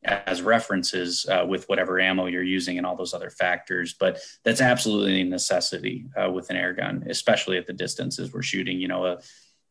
as 0.04 0.42
references 0.42 1.26
uh, 1.28 1.44
with 1.46 1.68
whatever 1.68 1.98
ammo 1.98 2.26
you're 2.26 2.42
using 2.42 2.78
and 2.78 2.86
all 2.86 2.96
those 2.96 3.14
other 3.14 3.30
factors. 3.30 3.94
But 3.98 4.20
that's 4.44 4.60
absolutely 4.60 5.20
a 5.20 5.24
necessity 5.24 6.06
uh, 6.16 6.30
with 6.30 6.50
an 6.50 6.56
air 6.56 6.72
gun, 6.72 7.04
especially 7.08 7.58
at 7.58 7.66
the 7.66 7.72
distances 7.72 8.32
we're 8.32 8.42
shooting. 8.42 8.78
You 8.78 8.88
know, 8.88 9.06
a, 9.06 9.18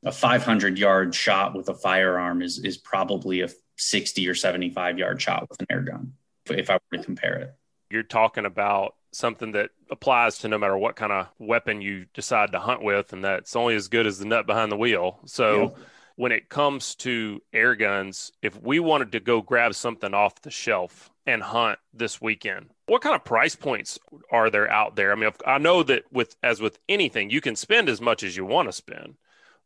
a 0.03 0.11
500 0.11 0.77
yard 0.77 1.13
shot 1.13 1.55
with 1.55 1.69
a 1.69 1.73
firearm 1.73 2.41
is 2.41 2.59
is 2.59 2.77
probably 2.77 3.41
a 3.41 3.49
60 3.77 4.27
or 4.27 4.35
75 4.35 4.97
yard 4.97 5.21
shot 5.21 5.49
with 5.49 5.59
an 5.59 5.67
air 5.69 5.81
gun, 5.81 6.13
if, 6.49 6.69
I 6.69 6.79
were 6.91 6.97
to 6.97 7.03
compare 7.03 7.35
it. 7.35 7.55
You're 7.89 8.03
talking 8.03 8.45
about 8.45 8.95
something 9.11 9.51
that 9.53 9.69
applies 9.89 10.39
to 10.39 10.47
no 10.47 10.57
matter 10.57 10.77
what 10.77 10.95
kind 10.95 11.11
of 11.11 11.27
weapon 11.39 11.81
you 11.81 12.05
decide 12.13 12.51
to 12.51 12.59
hunt 12.59 12.83
with, 12.83 13.13
and 13.13 13.23
that's 13.23 13.55
only 13.55 13.75
as 13.75 13.87
good 13.87 14.07
as 14.07 14.19
the 14.19 14.25
nut 14.25 14.45
behind 14.45 14.71
the 14.71 14.77
wheel. 14.77 15.19
So. 15.25 15.73
Yeah 15.75 15.83
when 16.17 16.31
it 16.31 16.49
comes 16.49 16.95
to 16.95 17.39
air 17.53 17.75
guns, 17.75 18.31
if 18.41 18.59
we 18.61 18.79
wanted 18.79 19.11
to 19.11 19.19
go 19.19 19.39
grab 19.39 19.75
something 19.75 20.15
off 20.15 20.41
the 20.41 20.49
shelf 20.49 21.11
and 21.27 21.43
hunt 21.43 21.77
this 21.93 22.19
weekend, 22.19 22.71
what 22.87 23.03
kind 23.03 23.15
of 23.15 23.23
price 23.23 23.55
points 23.55 23.99
are 24.31 24.49
there 24.49 24.69
out 24.69 24.95
there? 24.95 25.11
I 25.11 25.15
mean, 25.15 25.29
I 25.45 25.59
know 25.59 25.83
that 25.83 26.05
with 26.11 26.35
as 26.41 26.59
with 26.59 26.79
anything, 26.89 27.29
you 27.29 27.39
can 27.39 27.55
spend 27.55 27.87
as 27.87 28.01
much 28.01 28.23
as 28.23 28.35
you 28.35 28.45
want 28.45 28.67
to 28.67 28.73
spend, 28.73 29.15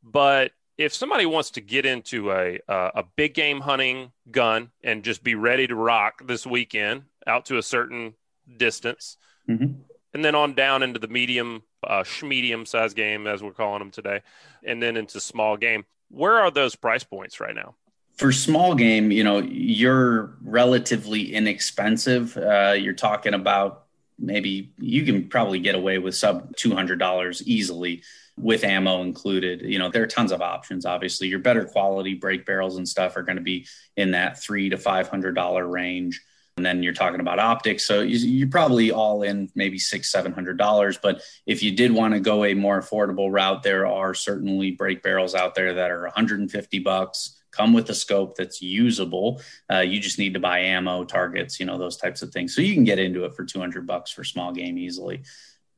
but 0.04 0.52
if 0.78 0.93
somebody 0.93 1.26
wants 1.26 1.52
to 1.52 1.62
get 1.62 1.86
into 1.86 2.32
a 2.32 2.60
a 2.68 3.04
big 3.16 3.34
game 3.34 3.62
hunting 3.62 4.12
gun 4.32 4.72
and 4.84 5.04
just 5.04 5.24
be 5.24 5.36
ready 5.36 5.68
to 5.68 5.76
rock 5.76 6.26
this 6.26 6.45
weekend 6.45 7.04
out 7.28 7.45
to 7.45 7.58
a 7.58 7.64
certain 7.64 8.14
distance, 8.58 9.18
mm-hmm. 9.47 9.74
and 10.14 10.26
then 10.26 10.36
on 10.36 10.54
down 10.54 10.84
into 10.84 10.99
the 10.99 11.08
medium, 11.08 11.64
uh, 11.86 12.04
medium 12.24 12.66
size 12.66 12.93
game 12.93 13.28
as 13.28 13.43
we're 13.43 13.52
calling 13.52 13.80
them 13.80 13.91
today, 13.91 14.22
and 14.64 14.82
then 14.82 14.97
into 14.97 15.20
small 15.20 15.58
game, 15.58 15.86
where 16.10 16.38
are 16.38 16.52
those 16.52 16.76
price 16.76 17.04
points 17.04 17.39
right 17.39 17.56
now? 17.56 17.76
For 18.18 18.32
small 18.32 18.76
game, 18.76 19.12
you 19.12 19.24
know, 19.24 19.39
you're 19.39 20.36
relatively 20.43 21.34
inexpensive. 21.34 22.38
Uh, 22.38 22.76
you're 22.78 22.93
talking 22.93 23.34
about 23.34 23.86
maybe 24.20 24.72
you 24.78 25.04
can 25.04 25.28
probably 25.28 25.60
get 25.60 25.76
away 25.76 25.97
with 25.97 26.16
sub 26.16 26.56
$200 26.56 27.41
easily 27.45 28.04
with 28.38 28.63
ammo 28.63 29.01
included. 29.01 29.61
You 29.61 29.79
know, 29.79 29.89
there 29.89 30.03
are 30.03 30.07
tons 30.07 30.32
of 30.32 30.41
options. 30.41 30.86
Obviously, 30.86 31.27
your 31.27 31.39
better 31.39 31.65
quality 31.65 32.13
break 32.13 32.45
barrels 32.45 32.77
and 32.77 32.88
stuff 32.88 33.15
are 33.17 33.23
going 33.23 33.38
to 33.38 33.43
be 33.43 33.67
in 33.97 34.11
that 34.11 34.41
three 34.41 34.69
to 34.69 34.77
five 34.77 35.07
hundred 35.07 35.36
dollar 35.36 35.67
range. 35.67 36.21
And 36.57 36.65
then 36.65 36.84
you're 36.84 36.93
talking 36.93 37.21
about 37.21 37.39
optics, 37.39 37.88
so 37.88 38.01
you're 38.01 38.49
probably 38.49 38.91
all 38.91 39.23
in 39.23 39.49
maybe 39.55 39.79
six, 39.79 40.11
seven 40.11 40.34
hundred 40.34 40.57
dollars. 40.57 40.97
But 41.01 41.21
if 41.45 41.63
you 41.63 41.71
did 41.71 41.91
want 41.91 42.13
to 42.13 42.19
go 42.19 42.43
a 42.43 42.53
more 42.53 42.82
affordable 42.82 43.32
route, 43.32 43.63
there 43.63 43.88
are 43.88 44.13
certainly 44.13 44.71
break 44.71 45.01
barrels 45.01 45.34
out 45.34 45.55
there 45.55 45.73
that 45.75 45.91
are 45.91 46.03
150 46.03 46.79
bucks. 46.79 47.38
Come 47.51 47.73
with 47.73 47.89
a 47.89 47.93
scope 47.93 48.36
that's 48.36 48.61
usable. 48.61 49.41
Uh, 49.71 49.79
you 49.79 49.99
just 49.99 50.19
need 50.19 50.34
to 50.34 50.39
buy 50.39 50.59
ammo, 50.59 51.03
targets, 51.03 51.59
you 51.59 51.65
know, 51.65 51.77
those 51.77 51.97
types 51.97 52.21
of 52.21 52.32
things. 52.32 52.55
So 52.55 52.61
you 52.61 52.73
can 52.73 52.84
get 52.86 52.99
into 52.99 53.25
it 53.25 53.34
for 53.34 53.43
200 53.43 53.86
bucks 53.88 54.11
for 54.11 54.23
small 54.23 54.53
game 54.53 54.77
easily 54.77 55.23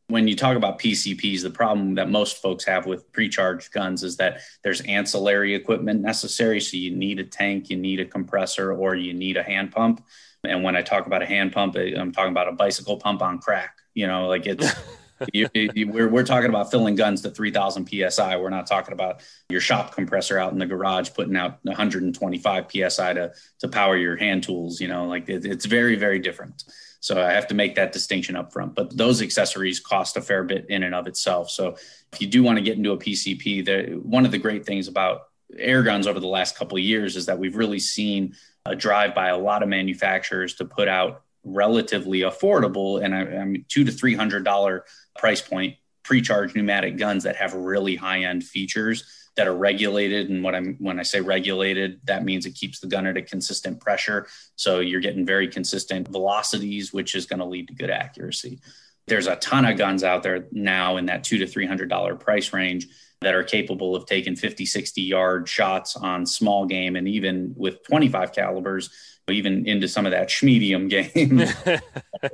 when 0.07 0.27
you 0.27 0.35
talk 0.35 0.57
about 0.57 0.79
PCPs, 0.79 1.41
the 1.41 1.49
problem 1.49 1.95
that 1.95 2.09
most 2.09 2.41
folks 2.41 2.65
have 2.65 2.85
with 2.85 3.11
pre-charged 3.11 3.71
guns 3.71 4.03
is 4.03 4.17
that 4.17 4.41
there's 4.63 4.81
ancillary 4.81 5.55
equipment 5.55 6.01
necessary. 6.01 6.59
So 6.59 6.77
you 6.77 6.95
need 6.95 7.19
a 7.19 7.23
tank, 7.23 7.69
you 7.69 7.77
need 7.77 7.99
a 7.99 8.05
compressor, 8.05 8.73
or 8.73 8.95
you 8.95 9.13
need 9.13 9.37
a 9.37 9.43
hand 9.43 9.71
pump. 9.71 10.03
And 10.43 10.63
when 10.63 10.75
I 10.75 10.81
talk 10.81 11.07
about 11.07 11.21
a 11.21 11.25
hand 11.25 11.53
pump, 11.53 11.77
eh, 11.77 11.93
I'm 11.97 12.11
talking 12.11 12.31
about 12.31 12.49
a 12.49 12.51
bicycle 12.51 12.97
pump 12.97 13.21
on 13.21 13.39
crack. 13.39 13.77
You 13.93 14.07
know, 14.07 14.27
like 14.27 14.45
it's 14.45 14.73
you, 15.33 15.47
you, 15.53 15.87
we're, 15.89 16.09
we're 16.09 16.25
talking 16.25 16.49
about 16.49 16.69
filling 16.71 16.95
guns 16.95 17.21
to 17.21 17.29
3000 17.29 17.87
psi 17.87 18.35
we're 18.35 18.49
not 18.49 18.67
talking 18.67 18.93
about 18.93 19.21
your 19.49 19.61
shop 19.61 19.93
compressor 19.93 20.37
out 20.37 20.51
in 20.51 20.57
the 20.57 20.65
garage 20.65 21.11
putting 21.13 21.35
out 21.35 21.59
125 21.63 22.65
psi 22.71 23.13
to 23.13 23.31
to 23.59 23.67
power 23.67 23.95
your 23.95 24.15
hand 24.17 24.43
tools 24.43 24.81
you 24.81 24.87
know 24.87 25.05
like 25.05 25.29
it, 25.29 25.45
it's 25.45 25.65
very 25.65 25.95
very 25.95 26.19
different 26.19 26.63
so 27.03 27.21
i 27.21 27.33
have 27.33 27.47
to 27.47 27.53
make 27.53 27.75
that 27.75 27.91
distinction 27.91 28.35
up 28.35 28.53
front 28.53 28.73
but 28.73 28.95
those 28.95 29.21
accessories 29.21 29.79
cost 29.79 30.15
a 30.15 30.21
fair 30.21 30.43
bit 30.43 30.65
in 30.69 30.83
and 30.83 30.95
of 30.95 31.05
itself. 31.05 31.49
So 31.49 31.75
if 32.13 32.21
you 32.21 32.27
do 32.27 32.41
want 32.43 32.57
to 32.57 32.63
get 32.63 32.77
into 32.77 32.93
a 32.93 32.97
pcp 32.97 33.65
the, 33.65 33.95
one 33.97 34.25
of 34.25 34.31
the 34.31 34.37
great 34.37 34.65
things 34.65 34.87
about 34.87 35.23
air 35.57 35.83
guns 35.83 36.07
over 36.07 36.19
the 36.19 36.27
last 36.27 36.55
couple 36.55 36.77
of 36.77 36.83
years 36.83 37.15
is 37.15 37.25
that 37.25 37.37
we've 37.37 37.57
really 37.57 37.79
seen 37.79 38.35
a 38.65 38.75
drive 38.75 39.13
by 39.13 39.27
a 39.27 39.37
lot 39.37 39.61
of 39.61 39.69
manufacturers 39.69 40.55
to 40.55 40.65
put 40.65 40.87
out 40.87 41.23
relatively 41.43 42.21
affordable 42.21 43.03
and 43.03 43.13
I, 43.13 43.41
I 43.41 43.45
mean 43.45 43.65
two 43.67 43.83
to 43.83 43.91
three 43.91 44.15
hundred 44.15 44.45
dollar 44.45 44.85
price 45.17 45.41
point 45.41 45.75
pre-charged 46.03 46.55
pneumatic 46.55 46.97
guns 46.97 47.23
that 47.23 47.35
have 47.35 47.53
really 47.53 47.95
high-end 47.95 48.43
features 48.43 49.22
that 49.35 49.47
are 49.47 49.55
regulated. 49.55 50.29
And 50.29 50.43
what 50.43 50.55
i'm 50.55 50.75
when 50.79 50.99
i 50.99 51.03
say 51.03 51.21
regulated 51.21 51.99
that 52.05 52.23
means 52.23 52.45
it 52.45 52.55
keeps 52.55 52.79
the 52.79 52.87
gun 52.87 53.07
at 53.07 53.17
a 53.17 53.21
consistent 53.21 53.79
pressure. 53.79 54.27
So 54.55 54.79
you're 54.79 55.01
getting 55.01 55.25
very 55.25 55.47
consistent 55.47 56.07
velocities 56.07 56.93
which 56.93 57.15
is 57.15 57.25
going 57.25 57.39
to 57.39 57.45
lead 57.45 57.67
to 57.67 57.73
good 57.73 57.89
accuracy. 57.89 58.59
There's 59.07 59.27
a 59.27 59.35
ton 59.35 59.65
of 59.65 59.77
guns 59.77 60.03
out 60.03 60.23
there 60.23 60.45
now 60.51 60.97
in 60.97 61.07
that 61.07 61.23
two 61.23 61.39
to 61.39 61.47
three 61.47 61.65
hundred 61.65 61.89
dollar 61.89 62.15
price 62.15 62.53
range 62.53 62.87
that 63.21 63.35
are 63.35 63.43
capable 63.43 63.95
of 63.95 64.05
taking 64.05 64.35
50 64.35 64.65
60 64.65 65.01
yard 65.01 65.47
shots 65.47 65.95
on 65.95 66.25
small 66.25 66.65
game 66.65 66.95
and 66.95 67.07
even 67.07 67.53
with 67.55 67.83
25 67.83 68.33
calibers 68.33 68.89
even 69.29 69.65
into 69.67 69.87
some 69.87 70.05
of 70.05 70.11
that 70.11 70.29
schmedium 70.29 70.89
game. 70.89 71.43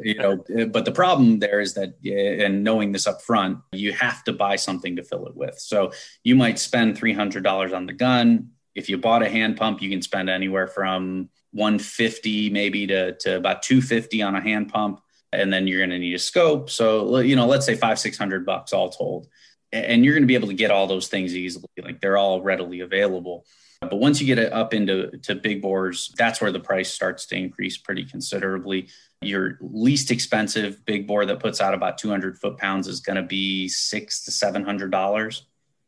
You 0.01 0.13
know 0.13 0.43
but 0.67 0.85
the 0.85 0.91
problem 0.91 1.39
there 1.39 1.59
is 1.59 1.73
that 1.73 1.95
and 2.05 2.63
knowing 2.63 2.91
this 2.91 3.07
up 3.07 3.23
front 3.23 3.57
you 3.71 3.91
have 3.93 4.23
to 4.25 4.33
buy 4.33 4.55
something 4.55 4.95
to 4.97 5.03
fill 5.03 5.25
it 5.25 5.35
with. 5.35 5.57
So 5.57 5.93
you 6.23 6.35
might 6.35 6.59
spend 6.59 6.95
$300 6.95 7.75
on 7.75 7.87
the 7.87 7.93
gun. 7.93 8.51
If 8.75 8.87
you 8.87 8.99
bought 8.99 9.23
a 9.23 9.29
hand 9.29 9.57
pump 9.57 9.81
you 9.81 9.89
can 9.89 10.03
spend 10.03 10.29
anywhere 10.29 10.67
from 10.67 11.29
150 11.53 12.51
maybe 12.51 12.85
to, 12.85 13.13
to 13.13 13.37
about 13.37 13.63
250 13.63 14.21
on 14.21 14.35
a 14.35 14.41
hand 14.41 14.69
pump 14.69 15.01
and 15.31 15.51
then 15.51 15.65
you're 15.65 15.79
going 15.79 15.89
to 15.89 15.97
need 15.97 16.13
a 16.13 16.19
scope. 16.19 16.69
So 16.69 17.17
you 17.17 17.35
know 17.35 17.47
let's 17.47 17.65
say 17.65 17.73
five 17.73 17.97
six 17.97 18.15
hundred 18.15 18.45
bucks 18.45 18.73
all 18.73 18.91
told. 18.91 19.27
And 19.71 20.05
you're 20.05 20.13
going 20.13 20.23
to 20.23 20.27
be 20.27 20.35
able 20.35 20.49
to 20.49 20.53
get 20.53 20.69
all 20.69 20.85
those 20.85 21.07
things 21.07 21.35
easily. 21.35 21.65
Like 21.81 21.99
they're 21.99 22.17
all 22.17 22.43
readily 22.43 22.81
available 22.81 23.45
but 23.81 23.95
once 23.95 24.19
you 24.19 24.27
get 24.27 24.37
it 24.37 24.51
up 24.51 24.73
into 24.73 25.09
to 25.19 25.35
big 25.35 25.61
bores 25.61 26.13
that's 26.17 26.41
where 26.41 26.51
the 26.51 26.59
price 26.59 26.91
starts 26.91 27.25
to 27.25 27.35
increase 27.35 27.77
pretty 27.77 28.03
considerably 28.03 28.87
your 29.21 29.57
least 29.61 30.11
expensive 30.11 30.83
big 30.85 31.07
bore 31.07 31.25
that 31.25 31.39
puts 31.39 31.61
out 31.61 31.73
about 31.73 31.97
200 31.97 32.37
foot 32.37 32.57
pounds 32.57 32.87
is 32.87 32.99
going 32.99 33.15
to 33.15 33.23
be 33.23 33.67
six 33.67 34.23
to 34.25 34.31
seven 34.31 34.63
hundred 34.63 34.91
dollars 34.91 35.45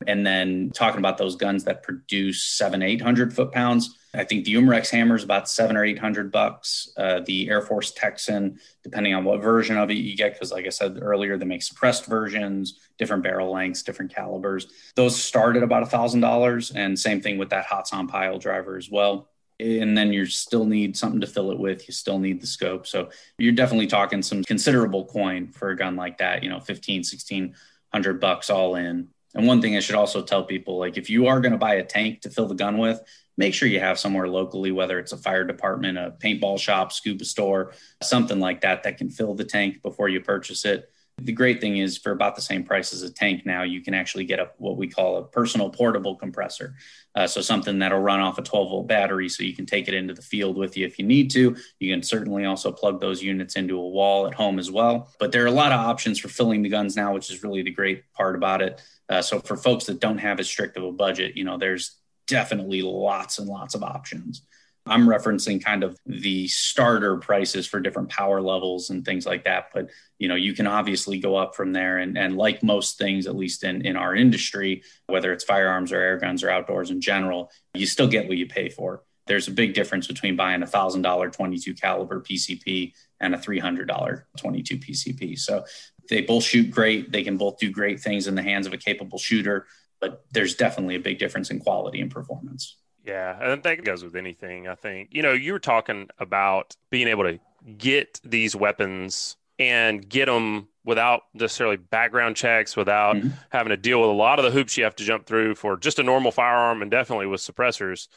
and 0.08 0.26
then 0.26 0.72
talking 0.74 1.00
about 1.00 1.18
those 1.18 1.36
guns 1.36 1.64
that 1.66 1.84
produce 1.84 2.44
seven, 2.44 2.82
800 2.82 3.34
foot 3.34 3.52
pounds. 3.52 3.98
I 4.14 4.26
think 4.26 4.44
the 4.44 4.56
Umarex 4.56 4.90
hammer 4.90 5.16
is 5.16 5.24
about 5.24 5.50
seven 5.50 5.78
or 5.78 5.86
800 5.86 6.32
bucks. 6.32 6.92
Uh, 6.98 7.22
the 7.26 7.48
AirForce 7.48 7.94
Texan, 7.96 8.60
depending 8.84 9.14
on 9.14 9.24
what 9.24 9.42
version 9.42 9.78
of 9.78 9.90
it 9.90 9.96
you 9.96 10.18
get, 10.18 10.34
because 10.34 10.52
like 10.52 10.66
I 10.66 10.70
said 10.70 11.00
earlier, 11.02 11.38
they 11.38 11.46
make 11.46 11.64
suppressed 11.64 12.06
versions, 12.08 12.80
different 12.98 13.24
barrel 13.24 13.54
lengths, 13.54 13.84
different 13.84 14.14
calibers. 14.14 14.68
Those 14.96 15.22
start 15.22 15.56
at 15.56 15.64
about 15.64 15.84
a 15.84 15.86
thousand 15.86 16.20
dollars. 16.20 16.72
And 16.72 17.00
same 17.00 17.22
thing 17.22 17.38
with 17.38 17.52
that 17.52 17.66
Hatsan 17.68 18.10
Piledriver 18.10 18.78
as 18.78 18.90
well. 18.90 19.30
And 19.60 19.98
then 19.98 20.12
you 20.12 20.26
still 20.26 20.66
need 20.66 20.98
something 20.98 21.22
to 21.22 21.28
fill 21.28 21.52
it 21.52 21.60
with. 21.60 21.88
You 21.88 21.94
still 21.94 22.20
need 22.20 22.42
the 22.42 22.48
scope. 22.48 22.88
So 22.88 23.12
you're 23.38 23.54
definitely 23.54 23.88
talking 23.88 24.24
some 24.24 24.44
considerable 24.44 25.06
coin 25.06 25.52
for 25.52 25.70
a 25.70 25.78
gun 25.78 25.96
like 25.96 26.18
that, 26.18 26.44
you 26.44 26.50
know, 26.50 26.60
fifteen, 26.60 27.04
sixteen 27.04 27.56
hundred 27.94 28.20
bucks 28.20 28.50
all 28.50 28.76
in. 28.76 29.10
And 29.34 29.48
one 29.48 29.62
thing 29.62 29.78
I 29.78 29.80
should 29.80 29.96
also 29.96 30.22
tell 30.22 30.44
people 30.44 30.78
like, 30.78 30.98
if 30.98 31.10
you 31.10 31.28
are 31.28 31.40
going 31.40 31.54
to 31.54 31.58
buy 31.58 31.76
a 31.76 31.84
tank 31.84 32.22
to 32.22 32.30
fill 32.30 32.48
the 32.48 32.56
gun 32.56 32.78
with, 32.78 33.02
make 33.38 33.54
sure 33.54 33.68
you 33.68 33.80
have 33.80 33.98
somewhere 33.98 34.28
locally, 34.28 34.72
whether 34.72 35.00
it's 35.00 35.14
a 35.14 35.18
fire 35.18 35.46
department, 35.46 35.98
a 35.98 36.14
paintball 36.20 36.60
shop, 36.60 36.92
scuba 36.92 37.26
store, 37.26 37.74
something 38.02 38.40
like 38.40 38.62
that, 38.62 38.84
that 38.84 38.98
can 38.98 39.10
fill 39.10 39.34
the 39.34 39.46
tank 39.46 39.82
before 39.82 40.10
you 40.10 40.22
purchase 40.22 40.66
it. 40.66 40.92
The 41.24 41.32
great 41.32 41.62
thing 41.62 41.78
is 41.78 41.98
for 41.98 42.12
about 42.12 42.36
the 42.36 42.42
same 42.42 42.64
price 42.64 42.94
as 42.94 43.04
a 43.04 43.12
tank 43.12 43.46
now, 43.46 43.64
you 43.64 43.82
can 43.82 43.94
actually 43.94 44.26
get 44.26 44.40
a 44.40 44.50
what 44.58 44.78
we 44.78 44.88
call 44.88 45.18
a 45.18 45.24
personal 45.24 45.70
portable 45.70 46.16
compressor. 46.16 46.76
Uh, 47.16 47.28
so 47.28 47.42
something 47.42 47.80
that'll 47.80 48.00
run 48.00 48.20
off 48.20 48.38
a 48.38 48.42
12 48.42 48.70
volt 48.70 48.88
battery 48.88 49.28
so 49.30 49.44
you 49.44 49.56
can 49.56 49.66
take 49.66 49.88
it 49.88 49.94
into 49.94 50.14
the 50.14 50.22
field 50.22 50.58
with 50.58 50.78
you 50.78 50.86
if 50.86 50.98
you 50.98 51.06
need 51.06 51.30
to. 51.32 51.56
You 51.80 51.94
can 51.94 52.04
certainly 52.04 52.46
also 52.46 52.72
plug 52.72 53.02
those 53.02 53.22
units 53.22 53.56
into 53.56 53.78
a 53.78 53.90
wall 53.90 54.28
at 54.28 54.34
home 54.34 54.60
as 54.60 54.72
well. 54.72 55.10
But 55.20 55.32
there 55.32 55.44
are 55.44 55.48
a 55.48 55.52
lot 55.52 55.72
of 55.72 55.80
options 55.80 56.20
for 56.20 56.30
filling 56.30 56.62
the 56.62 56.70
guns 56.70 56.96
now, 56.96 57.14
which 57.14 57.30
is 57.30 57.44
really 57.44 57.62
the 57.62 57.72
great 57.72 58.12
part 58.14 58.36
about 58.36 58.62
it. 58.62 58.82
Uh, 59.10 59.22
so 59.22 59.40
for 59.40 59.58
folks 59.58 59.86
that 59.86 60.00
don't 60.00 60.20
have 60.20 60.40
as 60.40 60.48
strict 60.48 60.78
of 60.78 60.84
a 60.84 60.92
budget, 60.92 61.36
you 61.36 61.44
know, 61.44 61.58
there's 61.58 61.98
definitely 62.28 62.82
lots 62.82 63.40
and 63.40 63.48
lots 63.48 63.76
of 63.76 63.84
options. 63.84 64.42
I'm 64.86 65.08
referencing 65.08 65.64
kind 65.64 65.84
of 65.84 65.98
the 66.06 66.48
starter 66.48 67.18
prices 67.18 67.68
for 67.68 67.80
different 67.80 68.10
power 68.10 68.42
levels 68.42 68.90
and 68.90 69.06
things 69.06 69.26
like 69.26 69.44
that. 69.44 69.68
But 69.74 69.90
you 70.18 70.28
know, 70.28 70.36
you 70.36 70.54
can 70.54 70.66
obviously 70.66 71.20
go 71.20 71.36
up 71.36 71.56
from 71.56 71.72
there. 71.72 72.00
And, 72.00 72.18
and 72.18 72.36
like 72.36 72.64
most 72.64 72.98
things, 72.98 73.28
at 73.28 73.36
least 73.36 73.64
in, 73.64 73.86
in 73.86 73.96
our 73.96 74.16
industry, 74.16 74.84
whether 75.08 75.32
it's 75.32 75.44
firearms 75.44 75.92
or 75.92 76.02
air 76.02 76.18
guns 76.18 76.44
or 76.44 76.50
outdoors 76.50 76.90
in 76.90 77.00
general, 77.00 77.52
you 77.74 77.86
still 77.86 78.08
get 78.08 78.28
what 78.28 78.38
you 78.38 78.48
pay 78.48 78.70
for. 78.70 79.04
There's 79.28 79.48
a 79.48 79.52
big 79.52 79.76
difference 79.76 80.08
between 80.08 80.36
buying 80.36 80.64
a 80.64 80.68
thousand 80.68 81.04
dollar 81.04 81.30
22 81.30 81.76
caliber 81.76 82.20
PCP 82.22 82.94
and 83.20 83.36
a 83.36 83.38
$300 83.38 84.24
22 84.38 84.78
PCP. 84.78 85.38
So 85.38 85.64
they 86.10 86.22
both 86.22 86.44
shoot 86.44 86.72
great. 86.72 87.12
They 87.12 87.24
can 87.24 87.38
both 87.38 87.60
do 87.60 87.70
great 87.72 88.00
things 88.00 88.28
in 88.28 88.34
the 88.34 88.42
hands 88.42 88.66
of 88.66 88.74
a 88.74 88.78
capable 88.78 89.20
shooter, 89.20 89.68
but 90.00 90.26
there's 90.32 90.56
definitely 90.56 90.96
a 90.96 91.00
big 91.00 91.20
difference 91.20 91.52
in 91.52 91.60
quality 91.60 92.02
and 92.02 92.10
performance. 92.10 92.81
Yeah, 93.06 93.38
and 93.42 93.64
that 93.64 93.84
goes 93.84 94.04
with 94.04 94.16
anything. 94.16 94.68
I 94.68 94.76
think 94.76 95.10
you 95.12 95.24
know 95.24 95.34
you 95.34 95.54
were 95.54 95.60
talking 95.60 96.10
about 96.20 96.76
being 96.90 97.08
able 97.08 97.24
to 97.24 97.40
get 97.78 98.20
these 98.24 98.56
weapons 98.56 99.38
and 99.60 100.08
get 100.08 100.26
them 100.26 100.68
without 100.84 101.24
necessarily 101.34 101.78
background 101.78 102.36
checks, 102.36 102.76
without 102.76 103.16
mm-hmm. 103.16 103.30
having 103.50 103.70
to 103.70 103.78
deal 103.78 104.02
with 104.02 104.10
a 104.10 104.14
lot 104.14 104.40
of 104.40 104.46
the 104.46 104.52
hoops 104.52 104.78
you 104.78 104.84
have 104.84 104.96
to 104.96 105.04
jump 105.04 105.26
through 105.26 105.56
for 105.56 105.78
just 105.78 106.00
a 106.00 106.04
normal 106.04 106.32
firearm, 106.32 106.82
and 106.82 106.92
definitely 106.92 107.28
with 107.28 107.42
suppressors. 107.42 108.08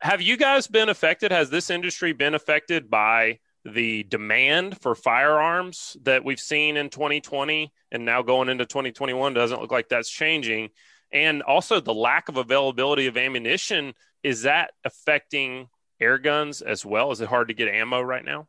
Have 0.00 0.20
you 0.20 0.36
guys 0.36 0.66
been 0.66 0.88
affected? 0.88 1.32
Has 1.32 1.50
this 1.50 1.70
industry 1.70 2.12
been 2.12 2.34
affected 2.34 2.90
by 2.90 3.38
the 3.64 4.02
demand 4.02 4.78
for 4.80 4.94
firearms 4.94 5.96
that 6.02 6.24
we've 6.24 6.40
seen 6.40 6.76
in 6.76 6.90
2020 6.90 7.72
and 7.90 8.04
now 8.04 8.20
going 8.20 8.50
into 8.50 8.66
2021 8.66 9.32
doesn't 9.32 9.60
look 9.60 9.72
like 9.72 9.88
that's 9.88 10.10
changing? 10.10 10.70
And 11.10 11.42
also 11.42 11.80
the 11.80 11.94
lack 11.94 12.28
of 12.28 12.36
availability 12.36 13.06
of 13.06 13.16
ammunition 13.16 13.94
is 14.24 14.42
that 14.42 14.72
affecting 14.84 15.68
air 16.00 16.18
guns 16.18 16.62
as 16.62 16.84
well? 16.84 17.12
Is 17.12 17.20
it 17.20 17.28
hard 17.28 17.48
to 17.48 17.54
get 17.54 17.68
ammo 17.68 18.00
right 18.00 18.24
now? 18.24 18.48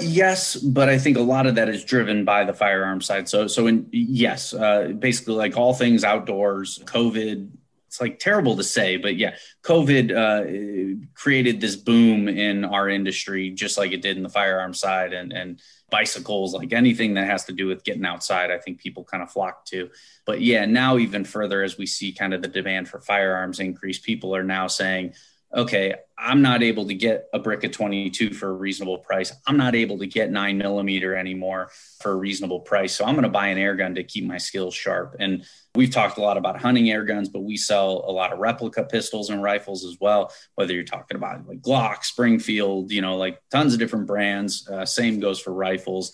Yes, 0.00 0.56
but 0.56 0.88
I 0.88 0.98
think 0.98 1.16
a 1.16 1.22
lot 1.22 1.46
of 1.46 1.54
that 1.54 1.68
is 1.68 1.84
driven 1.84 2.24
by 2.24 2.44
the 2.44 2.52
firearm 2.52 3.00
side. 3.00 3.28
So, 3.28 3.46
so 3.46 3.66
in 3.66 3.88
yes, 3.92 4.52
uh, 4.52 4.92
basically, 4.98 5.34
like 5.34 5.56
all 5.56 5.72
things 5.72 6.04
outdoors, 6.04 6.80
COVID. 6.84 7.48
It's 7.94 8.00
like 8.00 8.18
terrible 8.18 8.56
to 8.56 8.64
say, 8.64 8.96
but 8.96 9.14
yeah, 9.16 9.36
COVID 9.62 10.10
uh, 10.10 11.06
created 11.14 11.60
this 11.60 11.76
boom 11.76 12.26
in 12.26 12.64
our 12.64 12.88
industry, 12.88 13.50
just 13.50 13.78
like 13.78 13.92
it 13.92 14.02
did 14.02 14.16
in 14.16 14.24
the 14.24 14.28
firearm 14.28 14.74
side, 14.74 15.12
and 15.12 15.32
and 15.32 15.60
bicycles, 15.90 16.54
like 16.54 16.72
anything 16.72 17.14
that 17.14 17.28
has 17.28 17.44
to 17.44 17.52
do 17.52 17.68
with 17.68 17.84
getting 17.84 18.04
outside. 18.04 18.50
I 18.50 18.58
think 18.58 18.80
people 18.80 19.04
kind 19.04 19.22
of 19.22 19.30
flock 19.30 19.64
to. 19.66 19.90
But 20.26 20.40
yeah, 20.40 20.64
now 20.64 20.98
even 20.98 21.24
further 21.24 21.62
as 21.62 21.78
we 21.78 21.86
see 21.86 22.10
kind 22.10 22.34
of 22.34 22.42
the 22.42 22.48
demand 22.48 22.88
for 22.88 23.00
firearms 23.00 23.60
increase, 23.60 24.00
people 24.00 24.34
are 24.34 24.42
now 24.42 24.66
saying, 24.66 25.14
okay, 25.54 25.94
I'm 26.16 26.42
not 26.42 26.62
able 26.62 26.86
to 26.86 26.94
get 26.94 27.26
a 27.32 27.38
brick 27.38 27.64
of 27.64 27.72
22 27.72 28.34
for 28.34 28.48
a 28.48 28.52
reasonable 28.52 28.98
price. 28.98 29.32
I'm 29.46 29.56
not 29.56 29.74
able 29.74 29.98
to 29.98 30.06
get 30.06 30.30
nine 30.30 30.58
millimeter 30.58 31.14
anymore 31.14 31.70
for 32.00 32.12
a 32.12 32.16
reasonable 32.16 32.60
price. 32.60 32.94
So 32.94 33.04
I'm 33.04 33.14
going 33.14 33.24
to 33.24 33.28
buy 33.28 33.48
an 33.48 33.58
air 33.58 33.74
gun 33.74 33.94
to 33.96 34.04
keep 34.04 34.24
my 34.24 34.38
skills 34.38 34.74
sharp. 34.74 35.16
And 35.18 35.44
we've 35.74 35.90
talked 35.90 36.18
a 36.18 36.22
lot 36.22 36.36
about 36.36 36.60
hunting 36.60 36.90
air 36.90 37.04
guns, 37.04 37.28
but 37.28 37.40
we 37.40 37.56
sell 37.56 38.04
a 38.06 38.12
lot 38.12 38.32
of 38.32 38.38
replica 38.38 38.84
pistols 38.84 39.30
and 39.30 39.42
rifles 39.42 39.84
as 39.84 39.98
well. 40.00 40.32
Whether 40.54 40.72
you're 40.72 40.84
talking 40.84 41.16
about 41.16 41.46
like 41.46 41.60
Glock, 41.60 42.04
Springfield, 42.04 42.90
you 42.90 43.02
know, 43.02 43.16
like 43.16 43.40
tons 43.50 43.74
of 43.74 43.78
different 43.78 44.06
brands. 44.06 44.68
Uh, 44.68 44.86
same 44.86 45.20
goes 45.20 45.40
for 45.40 45.52
rifles 45.52 46.12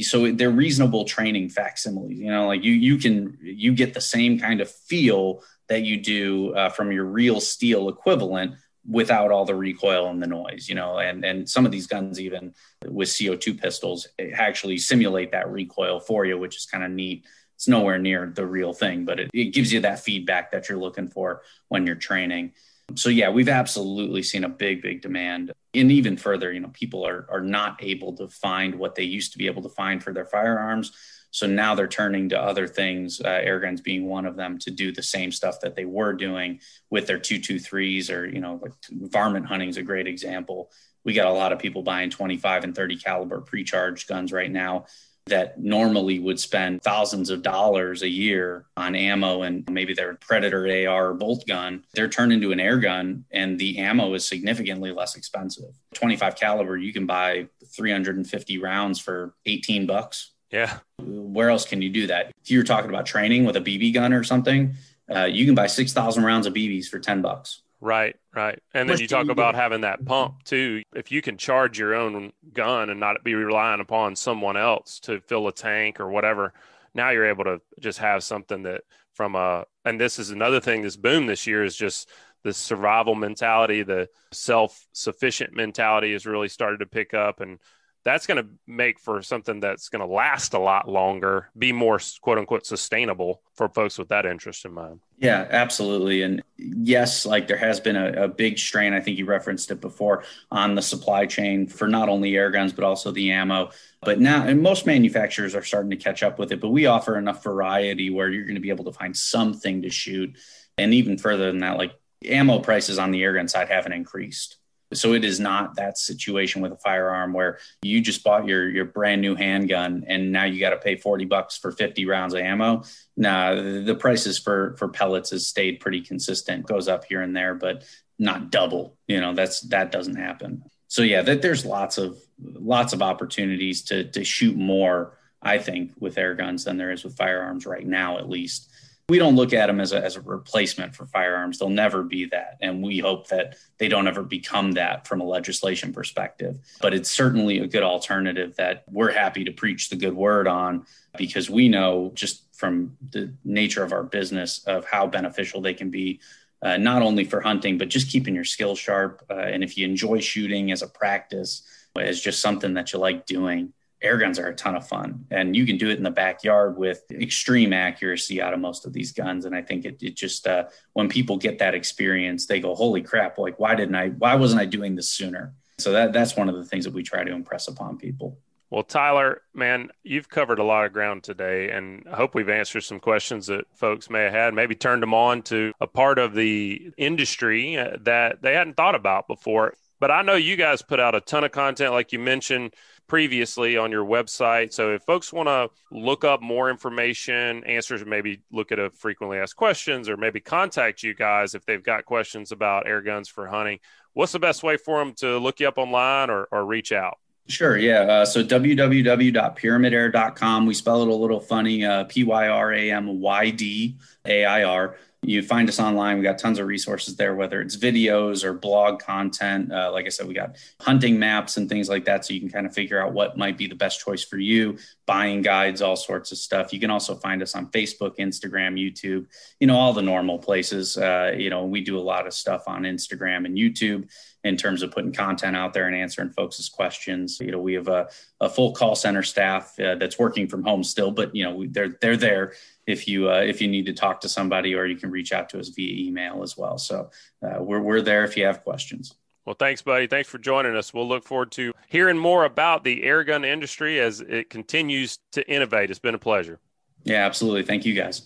so 0.00 0.30
they're 0.32 0.50
reasonable 0.50 1.04
training 1.04 1.48
facsimiles 1.48 2.12
you 2.12 2.30
know 2.30 2.46
like 2.46 2.62
you 2.62 2.72
you 2.72 2.98
can 2.98 3.36
you 3.42 3.72
get 3.72 3.94
the 3.94 4.00
same 4.00 4.38
kind 4.38 4.60
of 4.60 4.70
feel 4.70 5.42
that 5.68 5.82
you 5.82 5.96
do 5.96 6.54
uh, 6.54 6.68
from 6.68 6.92
your 6.92 7.04
real 7.04 7.40
steel 7.40 7.88
equivalent 7.88 8.54
without 8.88 9.30
all 9.30 9.44
the 9.44 9.54
recoil 9.54 10.08
and 10.08 10.20
the 10.20 10.26
noise, 10.26 10.68
you 10.68 10.74
know, 10.74 10.98
and, 10.98 11.24
and 11.24 11.48
some 11.48 11.64
of 11.64 11.72
these 11.72 11.86
guns, 11.86 12.20
even 12.20 12.52
with 12.86 13.08
CO2 13.08 13.60
pistols, 13.60 14.08
actually 14.34 14.78
simulate 14.78 15.32
that 15.32 15.50
recoil 15.50 16.00
for 16.00 16.24
you, 16.24 16.38
which 16.38 16.56
is 16.56 16.66
kind 16.66 16.84
of 16.84 16.90
neat. 16.90 17.24
It's 17.54 17.68
nowhere 17.68 17.98
near 17.98 18.32
the 18.34 18.46
real 18.46 18.72
thing, 18.72 19.04
but 19.04 19.20
it, 19.20 19.30
it 19.32 19.46
gives 19.46 19.72
you 19.72 19.80
that 19.80 20.00
feedback 20.00 20.50
that 20.50 20.68
you're 20.68 20.78
looking 20.78 21.08
for 21.08 21.42
when 21.68 21.86
you're 21.86 21.94
training. 21.94 22.52
So 22.96 23.08
yeah, 23.08 23.30
we've 23.30 23.48
absolutely 23.48 24.22
seen 24.22 24.44
a 24.44 24.48
big, 24.48 24.82
big 24.82 25.00
demand. 25.00 25.52
And 25.74 25.92
even 25.92 26.16
further, 26.16 26.52
you 26.52 26.60
know, 26.60 26.70
people 26.72 27.06
are 27.06 27.26
are 27.30 27.40
not 27.40 27.82
able 27.82 28.16
to 28.16 28.28
find 28.28 28.74
what 28.74 28.94
they 28.94 29.04
used 29.04 29.32
to 29.32 29.38
be 29.38 29.46
able 29.46 29.62
to 29.62 29.68
find 29.68 30.02
for 30.02 30.12
their 30.12 30.26
firearms. 30.26 30.92
So 31.32 31.46
now 31.46 31.74
they're 31.74 31.88
turning 31.88 32.28
to 32.28 32.40
other 32.40 32.68
things, 32.68 33.20
uh, 33.20 33.28
air 33.28 33.58
guns 33.58 33.80
being 33.80 34.06
one 34.06 34.26
of 34.26 34.36
them, 34.36 34.58
to 34.60 34.70
do 34.70 34.92
the 34.92 35.02
same 35.02 35.32
stuff 35.32 35.60
that 35.62 35.74
they 35.74 35.86
were 35.86 36.12
doing 36.12 36.60
with 36.90 37.06
their 37.06 37.18
223s 37.18 38.10
or, 38.10 38.28
you 38.28 38.40
know, 38.40 38.60
like 38.62 38.72
varmint 38.90 39.46
hunting 39.46 39.70
is 39.70 39.78
a 39.78 39.82
great 39.82 40.06
example. 40.06 40.70
We 41.04 41.14
got 41.14 41.26
a 41.26 41.32
lot 41.32 41.52
of 41.52 41.58
people 41.58 41.82
buying 41.82 42.10
25 42.10 42.64
and 42.64 42.74
30 42.74 42.96
caliber 42.98 43.40
pre-charged 43.40 44.08
guns 44.08 44.30
right 44.30 44.50
now 44.50 44.84
that 45.26 45.58
normally 45.58 46.18
would 46.18 46.38
spend 46.38 46.82
thousands 46.82 47.30
of 47.30 47.42
dollars 47.42 48.02
a 48.02 48.08
year 48.08 48.66
on 48.76 48.94
ammo 48.94 49.42
and 49.42 49.68
maybe 49.70 49.94
their 49.94 50.14
predator 50.16 50.66
AR 50.88 51.14
bolt 51.14 51.46
gun, 51.46 51.84
they're 51.94 52.08
turned 52.08 52.32
into 52.32 52.50
an 52.52 52.58
air 52.58 52.78
gun 52.78 53.24
and 53.30 53.58
the 53.58 53.78
ammo 53.78 54.14
is 54.14 54.26
significantly 54.26 54.90
less 54.90 55.16
expensive. 55.16 55.72
25 55.94 56.34
caliber, 56.34 56.76
you 56.76 56.92
can 56.92 57.06
buy 57.06 57.46
350 57.74 58.58
rounds 58.58 58.98
for 58.98 59.34
18 59.46 59.86
bucks. 59.86 60.31
Yeah. 60.52 60.78
Where 60.98 61.50
else 61.50 61.64
can 61.64 61.82
you 61.82 61.88
do 61.88 62.06
that? 62.08 62.32
If 62.42 62.50
you're 62.50 62.62
talking 62.62 62.90
about 62.90 63.06
training 63.06 63.44
with 63.44 63.56
a 63.56 63.60
BB 63.60 63.94
gun 63.94 64.12
or 64.12 64.22
something, 64.22 64.74
uh, 65.12 65.24
you 65.24 65.46
can 65.46 65.54
buy 65.54 65.66
6,000 65.66 66.24
rounds 66.24 66.46
of 66.46 66.54
BBs 66.54 66.86
for 66.86 66.98
10 66.98 67.22
bucks. 67.22 67.62
Right, 67.80 68.14
right. 68.32 68.60
And 68.74 68.88
then 68.88 69.00
you 69.00 69.08
talk 69.08 69.28
about 69.28 69.56
having 69.56 69.80
that 69.80 70.04
pump 70.04 70.44
too. 70.44 70.82
If 70.94 71.10
you 71.10 71.20
can 71.20 71.36
charge 71.36 71.80
your 71.80 71.96
own 71.96 72.32
gun 72.52 72.90
and 72.90 73.00
not 73.00 73.24
be 73.24 73.34
relying 73.34 73.80
upon 73.80 74.14
someone 74.14 74.56
else 74.56 75.00
to 75.00 75.20
fill 75.22 75.48
a 75.48 75.52
tank 75.52 75.98
or 75.98 76.08
whatever, 76.08 76.52
now 76.94 77.10
you're 77.10 77.26
able 77.26 77.42
to 77.42 77.60
just 77.80 77.98
have 77.98 78.22
something 78.22 78.62
that 78.62 78.82
from 79.14 79.34
a 79.34 79.64
and 79.84 80.00
this 80.00 80.20
is 80.20 80.30
another 80.30 80.60
thing 80.60 80.82
this 80.82 80.96
boom 80.96 81.26
this 81.26 81.44
year 81.44 81.64
is 81.64 81.74
just 81.74 82.08
the 82.44 82.52
survival 82.52 83.16
mentality, 83.16 83.82
the 83.82 84.08
self-sufficient 84.32 85.52
mentality 85.52 86.12
has 86.12 86.24
really 86.24 86.48
started 86.48 86.78
to 86.78 86.86
pick 86.86 87.14
up 87.14 87.40
and 87.40 87.58
that's 88.04 88.26
going 88.26 88.42
to 88.42 88.48
make 88.66 88.98
for 88.98 89.22
something 89.22 89.60
that's 89.60 89.88
going 89.88 90.00
to 90.00 90.12
last 90.12 90.54
a 90.54 90.58
lot 90.58 90.88
longer, 90.88 91.48
be 91.56 91.72
more 91.72 92.00
quote 92.20 92.38
unquote 92.38 92.66
sustainable 92.66 93.42
for 93.54 93.68
folks 93.68 93.96
with 93.96 94.08
that 94.08 94.26
interest 94.26 94.64
in 94.64 94.72
mind. 94.72 95.00
Yeah, 95.18 95.46
absolutely. 95.50 96.22
And 96.22 96.42
yes, 96.56 97.24
like 97.24 97.46
there 97.46 97.56
has 97.56 97.78
been 97.78 97.94
a, 97.94 98.24
a, 98.24 98.28
big 98.28 98.58
strain, 98.58 98.92
I 98.92 99.00
think 99.00 99.18
you 99.18 99.24
referenced 99.24 99.70
it 99.70 99.80
before, 99.80 100.24
on 100.50 100.74
the 100.74 100.82
supply 100.82 101.26
chain 101.26 101.68
for 101.68 101.86
not 101.86 102.08
only 102.08 102.36
air 102.36 102.50
guns, 102.50 102.72
but 102.72 102.84
also 102.84 103.12
the 103.12 103.30
ammo. 103.30 103.70
But 104.00 104.20
now, 104.20 104.44
and 104.46 104.60
most 104.60 104.84
manufacturers 104.84 105.54
are 105.54 105.62
starting 105.62 105.90
to 105.90 105.96
catch 105.96 106.24
up 106.24 106.40
with 106.40 106.50
it, 106.50 106.60
but 106.60 106.70
we 106.70 106.86
offer 106.86 107.16
enough 107.16 107.44
variety 107.44 108.10
where 108.10 108.28
you're 108.28 108.46
going 108.46 108.56
to 108.56 108.60
be 108.60 108.70
able 108.70 108.86
to 108.86 108.92
find 108.92 109.16
something 109.16 109.82
to 109.82 109.90
shoot. 109.90 110.36
And 110.76 110.92
even 110.92 111.18
further 111.18 111.46
than 111.46 111.60
that, 111.60 111.78
like 111.78 111.92
ammo 112.24 112.58
prices 112.58 112.98
on 112.98 113.12
the 113.12 113.22
air 113.22 113.34
gun 113.34 113.46
side 113.46 113.68
haven't 113.68 113.92
increased. 113.92 114.56
So 114.94 115.14
it 115.14 115.24
is 115.24 115.40
not 115.40 115.76
that 115.76 115.98
situation 115.98 116.62
with 116.62 116.72
a 116.72 116.76
firearm 116.76 117.32
where 117.32 117.58
you 117.82 118.00
just 118.00 118.24
bought 118.24 118.46
your 118.46 118.68
your 118.68 118.84
brand 118.84 119.20
new 119.20 119.34
handgun 119.34 120.04
and 120.06 120.32
now 120.32 120.44
you 120.44 120.60
got 120.60 120.70
to 120.70 120.76
pay 120.76 120.96
40 120.96 121.24
bucks 121.26 121.56
for 121.56 121.72
50 121.72 122.06
rounds 122.06 122.34
of 122.34 122.40
ammo. 122.40 122.84
Nah, 123.16 123.54
the 123.54 123.96
prices 123.98 124.38
for 124.38 124.76
for 124.78 124.88
pellets 124.88 125.30
has 125.30 125.46
stayed 125.46 125.80
pretty 125.80 126.00
consistent. 126.00 126.66
Goes 126.66 126.88
up 126.88 127.04
here 127.04 127.22
and 127.22 127.36
there, 127.36 127.54
but 127.54 127.84
not 128.18 128.50
double. 128.50 128.96
You 129.06 129.20
know, 129.20 129.34
that's 129.34 129.60
that 129.62 129.92
doesn't 129.92 130.16
happen. 130.16 130.64
So 130.88 131.02
yeah, 131.02 131.22
that 131.22 131.42
there's 131.42 131.64
lots 131.64 131.98
of 131.98 132.18
lots 132.38 132.92
of 132.92 133.02
opportunities 133.02 133.82
to 133.84 134.04
to 134.10 134.24
shoot 134.24 134.56
more, 134.56 135.18
I 135.40 135.58
think, 135.58 135.92
with 135.98 136.18
air 136.18 136.34
guns 136.34 136.64
than 136.64 136.76
there 136.76 136.92
is 136.92 137.04
with 137.04 137.16
firearms 137.16 137.66
right 137.66 137.86
now, 137.86 138.18
at 138.18 138.28
least 138.28 138.68
we 139.12 139.18
don't 139.18 139.36
look 139.36 139.52
at 139.52 139.66
them 139.66 139.78
as 139.78 139.92
a, 139.92 140.02
as 140.02 140.16
a 140.16 140.22
replacement 140.22 140.94
for 140.94 141.04
firearms. 141.04 141.58
They'll 141.58 141.68
never 141.68 142.02
be 142.02 142.24
that. 142.30 142.56
And 142.62 142.82
we 142.82 142.98
hope 142.98 143.28
that 143.28 143.56
they 143.76 143.86
don't 143.86 144.08
ever 144.08 144.22
become 144.22 144.72
that 144.72 145.06
from 145.06 145.20
a 145.20 145.24
legislation 145.24 145.92
perspective. 145.92 146.58
But 146.80 146.94
it's 146.94 147.10
certainly 147.10 147.58
a 147.58 147.66
good 147.66 147.82
alternative 147.82 148.56
that 148.56 148.84
we're 148.90 149.12
happy 149.12 149.44
to 149.44 149.52
preach 149.52 149.90
the 149.90 149.96
good 149.96 150.14
word 150.14 150.48
on 150.48 150.86
because 151.18 151.50
we 151.50 151.68
know 151.68 152.12
just 152.14 152.44
from 152.54 152.96
the 153.10 153.34
nature 153.44 153.84
of 153.84 153.92
our 153.92 154.02
business 154.02 154.64
of 154.64 154.86
how 154.86 155.06
beneficial 155.06 155.60
they 155.60 155.74
can 155.74 155.90
be. 155.90 156.20
Uh, 156.62 156.78
not 156.78 157.02
only 157.02 157.24
for 157.24 157.42
hunting, 157.42 157.76
but 157.76 157.90
just 157.90 158.08
keeping 158.08 158.34
your 158.34 158.44
skills 158.44 158.78
sharp. 158.78 159.22
Uh, 159.28 159.34
and 159.34 159.62
if 159.62 159.76
you 159.76 159.84
enjoy 159.84 160.20
shooting 160.20 160.72
as 160.72 160.80
a 160.80 160.88
practice, 160.88 161.68
as 161.96 162.18
just 162.18 162.40
something 162.40 162.72
that 162.72 162.94
you 162.94 162.98
like 162.98 163.26
doing, 163.26 163.74
air 164.02 164.18
guns 164.18 164.38
are 164.38 164.48
a 164.48 164.54
ton 164.54 164.74
of 164.74 164.86
fun 164.86 165.24
and 165.30 165.54
you 165.54 165.64
can 165.64 165.78
do 165.78 165.90
it 165.90 165.96
in 165.96 166.02
the 166.02 166.10
backyard 166.10 166.76
with 166.76 167.02
extreme 167.10 167.72
accuracy 167.72 168.42
out 168.42 168.52
of 168.52 168.60
most 168.60 168.86
of 168.86 168.92
these 168.92 169.12
guns. 169.12 169.44
And 169.44 169.54
i 169.54 169.62
think 169.62 169.84
it, 169.84 170.02
it 170.02 170.16
just 170.16 170.46
uh, 170.46 170.64
when 170.92 171.08
people 171.08 171.36
get 171.36 171.58
that 171.58 171.74
experience 171.74 172.46
they 172.46 172.60
go 172.60 172.74
holy 172.74 173.02
crap 173.02 173.38
like 173.38 173.58
why 173.58 173.74
didn't 173.74 173.94
i 173.94 174.08
why 174.08 174.34
wasn't 174.34 174.60
i 174.60 174.64
doing 174.66 174.94
this 174.94 175.10
sooner? 175.10 175.54
So 175.78 175.92
that 175.92 176.12
that's 176.12 176.36
one 176.36 176.48
of 176.48 176.54
the 176.54 176.64
things 176.64 176.84
that 176.84 176.94
we 176.94 177.02
try 177.02 177.24
to 177.24 177.32
impress 177.32 177.68
upon 177.68 177.98
people. 177.98 178.38
Well, 178.72 178.84
Tyler, 178.84 179.42
man, 179.52 179.90
you've 180.02 180.30
covered 180.30 180.58
a 180.58 180.64
lot 180.64 180.86
of 180.86 180.94
ground 180.94 181.24
today, 181.24 181.68
and 181.68 182.06
I 182.10 182.16
hope 182.16 182.34
we've 182.34 182.48
answered 182.48 182.80
some 182.80 183.00
questions 183.00 183.48
that 183.48 183.66
folks 183.74 184.08
may 184.08 184.22
have 184.22 184.32
had, 184.32 184.54
maybe 184.54 184.74
turned 184.74 185.02
them 185.02 185.12
on 185.12 185.42
to 185.42 185.74
a 185.78 185.86
part 185.86 186.18
of 186.18 186.32
the 186.32 186.90
industry 186.96 187.76
uh, 187.76 187.98
that 188.00 188.40
they 188.40 188.54
hadn't 188.54 188.78
thought 188.78 188.94
about 188.94 189.28
before. 189.28 189.74
But 190.02 190.10
I 190.10 190.20
know 190.22 190.34
you 190.34 190.56
guys 190.56 190.82
put 190.82 190.98
out 190.98 191.14
a 191.14 191.20
ton 191.20 191.44
of 191.44 191.52
content, 191.52 191.92
like 191.92 192.10
you 192.10 192.18
mentioned 192.18 192.74
previously 193.06 193.76
on 193.76 193.92
your 193.92 194.04
website. 194.04 194.72
So 194.72 194.92
if 194.92 195.04
folks 195.04 195.32
want 195.32 195.48
to 195.48 195.70
look 195.96 196.24
up 196.24 196.42
more 196.42 196.70
information, 196.70 197.62
answers, 197.62 198.04
maybe 198.04 198.40
look 198.50 198.72
at 198.72 198.80
a 198.80 198.90
frequently 198.90 199.38
asked 199.38 199.54
questions 199.54 200.08
or 200.08 200.16
maybe 200.16 200.40
contact 200.40 201.04
you 201.04 201.14
guys 201.14 201.54
if 201.54 201.64
they've 201.66 201.84
got 201.84 202.04
questions 202.04 202.50
about 202.50 202.88
air 202.88 203.00
guns 203.00 203.28
for 203.28 203.46
hunting, 203.46 203.78
what's 204.12 204.32
the 204.32 204.40
best 204.40 204.64
way 204.64 204.76
for 204.76 204.98
them 204.98 205.14
to 205.18 205.38
look 205.38 205.60
you 205.60 205.68
up 205.68 205.78
online 205.78 206.30
or, 206.30 206.48
or 206.50 206.66
reach 206.66 206.90
out? 206.90 207.18
Sure. 207.46 207.78
Yeah. 207.78 208.00
Uh, 208.00 208.24
so 208.24 208.42
www.pyramydair.com. 208.42 210.66
We 210.66 210.74
spell 210.74 211.02
it 211.02 211.08
a 211.08 211.14
little 211.14 211.38
funny. 211.38 211.84
Uh, 211.84 212.02
P 212.04 212.24
Y 212.24 212.48
R 212.48 212.72
A 212.72 212.90
M 212.90 213.20
Y 213.20 213.50
D 213.50 213.98
A 214.26 214.46
I 214.46 214.64
R. 214.64 214.96
You 215.24 215.40
find 215.40 215.68
us 215.68 215.78
online. 215.78 216.18
We 216.18 216.24
got 216.24 216.38
tons 216.38 216.58
of 216.58 216.66
resources 216.66 217.14
there, 217.14 217.36
whether 217.36 217.60
it's 217.60 217.76
videos 217.76 218.42
or 218.42 218.52
blog 218.52 218.98
content. 218.98 219.70
Uh, 219.72 219.92
like 219.92 220.04
I 220.04 220.08
said, 220.08 220.26
we 220.26 220.34
got 220.34 220.56
hunting 220.80 221.16
maps 221.16 221.56
and 221.56 221.68
things 221.68 221.88
like 221.88 222.04
that. 222.06 222.24
So 222.24 222.34
you 222.34 222.40
can 222.40 222.50
kind 222.50 222.66
of 222.66 222.74
figure 222.74 223.00
out 223.00 223.12
what 223.12 223.38
might 223.38 223.56
be 223.56 223.68
the 223.68 223.76
best 223.76 224.04
choice 224.04 224.24
for 224.24 224.36
you, 224.36 224.78
buying 225.06 225.40
guides, 225.40 225.80
all 225.80 225.94
sorts 225.94 226.32
of 226.32 226.38
stuff. 226.38 226.72
You 226.72 226.80
can 226.80 226.90
also 226.90 227.14
find 227.14 227.40
us 227.40 227.54
on 227.54 227.70
Facebook, 227.70 228.16
Instagram, 228.18 228.74
YouTube, 228.74 229.26
you 229.60 229.68
know, 229.68 229.76
all 229.76 229.92
the 229.92 230.02
normal 230.02 230.40
places. 230.40 230.96
Uh, 230.96 231.32
you 231.36 231.50
know, 231.50 231.66
we 231.66 231.82
do 231.82 231.96
a 231.96 232.02
lot 232.02 232.26
of 232.26 232.34
stuff 232.34 232.64
on 232.66 232.82
Instagram 232.82 233.46
and 233.46 233.56
YouTube 233.56 234.08
in 234.44 234.56
terms 234.56 234.82
of 234.82 234.90
putting 234.90 235.12
content 235.12 235.56
out 235.56 235.72
there 235.72 235.86
and 235.86 235.94
answering 235.94 236.30
folks' 236.30 236.68
questions. 236.68 237.38
You 237.40 237.52
know, 237.52 237.60
we 237.60 237.74
have 237.74 237.88
a, 237.88 238.08
a 238.40 238.48
full 238.48 238.72
call 238.72 238.96
center 238.96 239.22
staff 239.22 239.78
uh, 239.78 239.94
that's 239.94 240.18
working 240.18 240.48
from 240.48 240.64
home 240.64 240.82
still, 240.82 241.12
but 241.12 241.34
you 241.34 241.44
know, 241.44 241.64
they're 241.68 241.96
they're 242.00 242.16
there 242.16 242.54
if 242.86 243.06
you 243.06 243.30
uh, 243.30 243.40
if 243.40 243.60
you 243.60 243.68
need 243.68 243.86
to 243.86 243.92
talk 243.92 244.20
to 244.22 244.28
somebody, 244.28 244.74
or 244.74 244.86
you 244.86 244.96
can 244.96 245.10
reach 245.10 245.32
out 245.32 245.48
to 245.50 245.60
us 245.60 245.68
via 245.68 246.08
email 246.08 246.42
as 246.42 246.56
well. 246.56 246.78
So 246.78 247.10
uh, 247.42 247.62
we're 247.62 247.80
we're 247.80 248.02
there 248.02 248.24
if 248.24 248.36
you 248.36 248.44
have 248.44 248.62
questions. 248.64 249.14
Well, 249.44 249.56
thanks, 249.58 249.82
buddy. 249.82 250.06
Thanks 250.06 250.28
for 250.28 250.38
joining 250.38 250.76
us. 250.76 250.94
We'll 250.94 251.08
look 251.08 251.24
forward 251.24 251.50
to 251.52 251.72
hearing 251.88 252.16
more 252.16 252.44
about 252.44 252.84
the 252.84 253.02
airgun 253.02 253.44
industry 253.44 253.98
as 253.98 254.20
it 254.20 254.50
continues 254.50 255.18
to 255.32 255.48
innovate. 255.50 255.90
It's 255.90 255.98
been 255.98 256.14
a 256.14 256.18
pleasure. 256.18 256.60
Yeah, 257.02 257.26
absolutely. 257.26 257.64
Thank 257.64 257.84
you, 257.84 257.94
guys. 257.94 258.22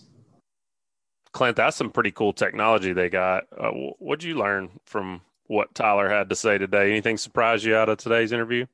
Clint, 1.33 1.55
that's 1.55 1.75
some 1.75 1.89
pretty 1.89 2.11
cool 2.11 2.33
technology 2.33 2.93
they 2.93 3.09
got. 3.09 3.45
Uh, 3.55 3.71
what 3.99 4.19
did 4.19 4.27
you 4.27 4.35
learn 4.35 4.69
from 4.85 5.21
what 5.45 5.73
Tyler 5.73 6.09
had 6.09 6.29
to 6.29 6.35
say 6.35 6.57
today? 6.57 6.91
Anything 6.91 7.17
surprise 7.17 7.65
you 7.65 7.75
out 7.75 7.89
of 7.89 7.97
today's 7.97 8.31
interview? 8.31 8.65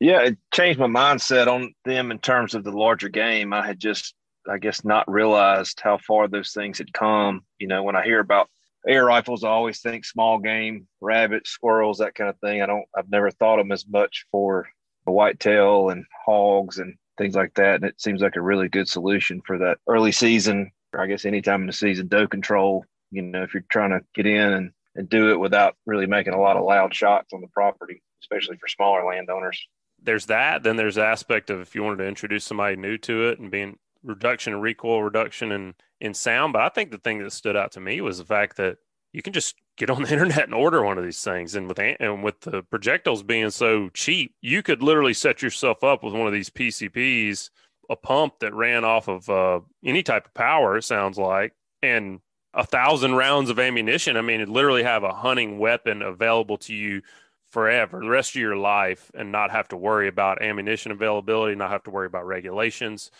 Yeah, 0.00 0.20
it 0.22 0.38
changed 0.54 0.78
my 0.78 0.86
mindset 0.86 1.48
on 1.48 1.74
them 1.84 2.10
in 2.10 2.18
terms 2.18 2.54
of 2.54 2.64
the 2.64 2.70
larger 2.70 3.08
game. 3.08 3.52
I 3.52 3.66
had 3.66 3.80
just 3.80 4.14
I 4.48 4.58
guess, 4.58 4.84
not 4.84 5.10
realized 5.10 5.80
how 5.80 5.98
far 5.98 6.28
those 6.28 6.52
things 6.52 6.78
had 6.78 6.92
come. 6.92 7.42
You 7.58 7.66
know, 7.66 7.82
when 7.82 7.96
I 7.96 8.04
hear 8.04 8.20
about 8.20 8.48
air 8.86 9.04
rifles, 9.04 9.44
I 9.44 9.48
always 9.48 9.80
think 9.80 10.04
small 10.04 10.38
game, 10.38 10.86
rabbits, 11.00 11.50
squirrels, 11.50 11.98
that 11.98 12.14
kind 12.14 12.30
of 12.30 12.38
thing. 12.38 12.62
I 12.62 12.66
don't, 12.66 12.86
I've 12.96 13.10
never 13.10 13.30
thought 13.30 13.56
them 13.56 13.72
as 13.72 13.86
much 13.86 14.26
for 14.30 14.68
a 15.06 15.12
whitetail 15.12 15.90
and 15.90 16.04
hogs 16.24 16.78
and 16.78 16.96
things 17.16 17.34
like 17.34 17.54
that. 17.54 17.76
And 17.76 17.84
it 17.84 18.00
seems 18.00 18.22
like 18.22 18.36
a 18.36 18.40
really 18.40 18.68
good 18.68 18.88
solution 18.88 19.42
for 19.46 19.58
that 19.58 19.78
early 19.86 20.12
season, 20.12 20.70
or 20.92 21.00
I 21.00 21.06
guess 21.06 21.24
anytime 21.24 21.62
in 21.62 21.66
the 21.66 21.72
season, 21.72 22.08
doe 22.08 22.28
control. 22.28 22.84
You 23.10 23.22
know, 23.22 23.42
if 23.42 23.54
you're 23.54 23.64
trying 23.70 23.90
to 23.90 24.00
get 24.14 24.26
in 24.26 24.52
and, 24.52 24.70
and 24.94 25.08
do 25.08 25.30
it 25.30 25.40
without 25.40 25.76
really 25.86 26.06
making 26.06 26.34
a 26.34 26.40
lot 26.40 26.56
of 26.56 26.64
loud 26.64 26.94
shots 26.94 27.32
on 27.32 27.40
the 27.40 27.48
property, 27.48 28.02
especially 28.22 28.56
for 28.56 28.68
smaller 28.68 29.04
landowners. 29.04 29.66
There's 30.02 30.26
that. 30.26 30.62
Then 30.62 30.76
there's 30.76 30.94
the 30.94 31.04
aspect 31.04 31.50
of 31.50 31.60
if 31.60 31.74
you 31.74 31.82
wanted 31.82 31.98
to 31.98 32.06
introduce 32.06 32.44
somebody 32.44 32.76
new 32.76 32.98
to 32.98 33.28
it 33.28 33.38
and 33.38 33.50
being 33.50 33.76
reduction 34.02 34.52
in 34.52 34.60
recoil, 34.60 35.02
reduction 35.02 35.52
in 35.52 35.74
in 36.00 36.14
sound. 36.14 36.52
But 36.52 36.62
I 36.62 36.68
think 36.68 36.90
the 36.90 36.98
thing 36.98 37.18
that 37.18 37.32
stood 37.32 37.56
out 37.56 37.72
to 37.72 37.80
me 37.80 38.00
was 38.00 38.18
the 38.18 38.24
fact 38.24 38.56
that 38.56 38.78
you 39.12 39.22
can 39.22 39.32
just 39.32 39.56
get 39.76 39.90
on 39.90 40.02
the 40.02 40.12
internet 40.12 40.44
and 40.44 40.54
order 40.54 40.82
one 40.82 40.98
of 40.98 41.04
these 41.04 41.22
things. 41.22 41.54
And 41.54 41.68
with 41.68 41.78
and 41.78 42.22
with 42.22 42.40
the 42.40 42.62
projectiles 42.62 43.22
being 43.22 43.50
so 43.50 43.88
cheap, 43.90 44.34
you 44.40 44.62
could 44.62 44.82
literally 44.82 45.14
set 45.14 45.42
yourself 45.42 45.82
up 45.82 46.02
with 46.02 46.14
one 46.14 46.26
of 46.26 46.32
these 46.32 46.50
PCPs, 46.50 47.50
a 47.88 47.96
pump 47.96 48.34
that 48.40 48.54
ran 48.54 48.84
off 48.84 49.08
of 49.08 49.28
uh, 49.28 49.60
any 49.84 50.02
type 50.02 50.26
of 50.26 50.34
power. 50.34 50.76
It 50.76 50.84
sounds 50.84 51.18
like, 51.18 51.54
and 51.82 52.20
a 52.54 52.64
thousand 52.64 53.14
rounds 53.14 53.50
of 53.50 53.58
ammunition. 53.58 54.16
I 54.16 54.22
mean, 54.22 54.40
it 54.40 54.48
literally 54.48 54.82
have 54.82 55.04
a 55.04 55.12
hunting 55.12 55.58
weapon 55.58 56.02
available 56.02 56.58
to 56.58 56.74
you 56.74 57.02
forever, 57.50 58.00
the 58.00 58.08
rest 58.08 58.34
of 58.34 58.40
your 58.40 58.56
life, 58.56 59.10
and 59.14 59.32
not 59.32 59.50
have 59.50 59.68
to 59.68 59.76
worry 59.76 60.08
about 60.08 60.42
ammunition 60.42 60.92
availability, 60.92 61.54
not 61.54 61.70
have 61.70 61.84
to 61.84 61.90
worry 61.90 62.06
about 62.06 62.26
regulations. 62.26 63.10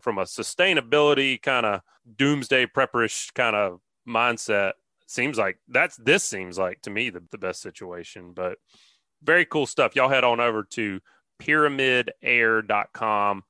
From 0.00 0.18
a 0.18 0.22
sustainability 0.22 1.40
kind 1.40 1.66
of 1.66 1.80
doomsday 2.16 2.66
prepperish 2.66 3.32
kind 3.34 3.56
of 3.56 3.80
mindset, 4.08 4.72
seems 5.06 5.38
like 5.38 5.58
that's 5.68 5.96
this 5.96 6.24
seems 6.24 6.58
like 6.58 6.82
to 6.82 6.90
me 6.90 7.10
the, 7.10 7.22
the 7.30 7.38
best 7.38 7.62
situation. 7.62 8.32
But 8.34 8.58
very 9.22 9.46
cool 9.46 9.66
stuff. 9.66 9.96
Y'all 9.96 10.08
head 10.08 10.24
on 10.24 10.40
over 10.40 10.62
to 10.62 11.00
pyramydair.com 11.40 13.44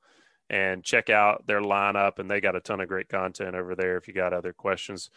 and 0.49 0.83
check 0.83 1.09
out 1.09 1.47
their 1.47 1.61
lineup. 1.61 2.19
And 2.19 2.29
they 2.29 2.41
got 2.41 2.55
a 2.55 2.61
ton 2.61 2.81
of 2.81 2.87
great 2.87 3.09
content 3.09 3.55
over 3.55 3.75
there 3.75 3.97
if 3.97 4.07
you 4.07 4.13
got 4.13 4.33
other 4.33 4.53
questions. 4.53 5.09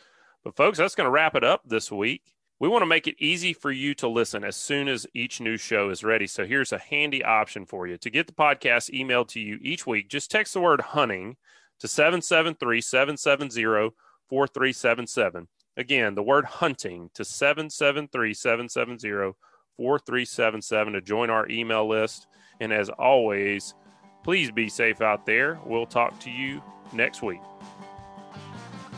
But, 0.45 0.57
folks, 0.57 0.79
that's 0.79 0.95
going 0.95 1.07
to 1.07 1.11
wrap 1.11 1.35
it 1.35 1.45
up 1.45 1.63
this 1.67 1.93
week. 1.93 2.23
We 2.61 2.69
want 2.69 2.83
to 2.83 2.87
make 2.87 3.07
it 3.07 3.17
easy 3.19 3.55
for 3.55 3.73
you 3.73 3.95
to 3.95 4.09
listen 4.09 4.45
as 4.45 4.55
soon 4.55 4.87
as 4.87 5.07
each 5.15 5.41
new 5.41 5.57
show 5.57 5.89
is 5.89 6.05
ready. 6.05 6.27
So, 6.27 6.45
here's 6.45 6.73
a 6.73 6.79
handy 6.79 7.25
option 7.25 7.65
for 7.65 7.87
you. 7.87 7.97
To 7.97 8.11
get 8.11 8.27
the 8.27 8.35
podcast 8.35 8.95
emailed 8.95 9.29
to 9.29 9.41
you 9.41 9.59
each 9.63 9.87
week, 9.87 10.11
just 10.11 10.31
text 10.31 10.53
the 10.53 10.61
word 10.61 10.83
hunting 10.83 11.37
to 11.81 11.89
773 11.89 12.83
770 12.83 13.95
4377. 14.29 15.49
Again, 15.77 16.15
the 16.15 16.23
word 16.23 16.45
hunting 16.45 17.11
to 17.15 17.25
773 17.25 18.35
770 18.35 19.33
4377 19.79 20.93
to 20.93 21.01
join 21.01 21.31
our 21.31 21.49
email 21.49 21.89
list. 21.89 22.27
And 22.61 22.73
as 22.75 22.91
always, 22.91 23.75
please 24.23 24.51
be 24.51 24.69
safe 24.69 25.01
out 25.01 25.25
there. 25.25 25.59
We'll 25.65 25.87
talk 25.87 26.21
to 26.21 26.31
you 26.31 26.63
next 26.93 27.23
week. 27.23 27.41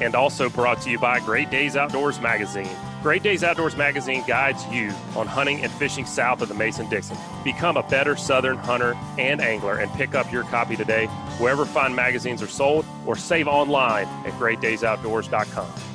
And 0.00 0.14
also 0.14 0.48
brought 0.48 0.80
to 0.82 0.90
you 0.90 0.98
by 0.98 1.20
Great 1.20 1.50
Days 1.50 1.76
Outdoors 1.76 2.20
Magazine. 2.20 2.76
Great 3.02 3.22
Days 3.22 3.44
Outdoors 3.44 3.76
Magazine 3.76 4.24
guides 4.26 4.66
you 4.68 4.92
on 5.14 5.26
hunting 5.26 5.62
and 5.62 5.70
fishing 5.72 6.04
south 6.04 6.42
of 6.42 6.48
the 6.48 6.54
Mason 6.54 6.88
Dixon. 6.88 7.16
Become 7.44 7.76
a 7.76 7.82
better 7.84 8.16
Southern 8.16 8.56
hunter 8.56 8.96
and 9.18 9.40
angler 9.40 9.78
and 9.78 9.90
pick 9.92 10.16
up 10.16 10.32
your 10.32 10.42
copy 10.44 10.74
today 10.74 11.06
wherever 11.38 11.64
fine 11.64 11.94
magazines 11.94 12.42
are 12.42 12.48
sold 12.48 12.84
or 13.06 13.16
save 13.16 13.46
online 13.46 14.06
at 14.26 14.32
greatdaysoutdoors.com. 14.32 15.87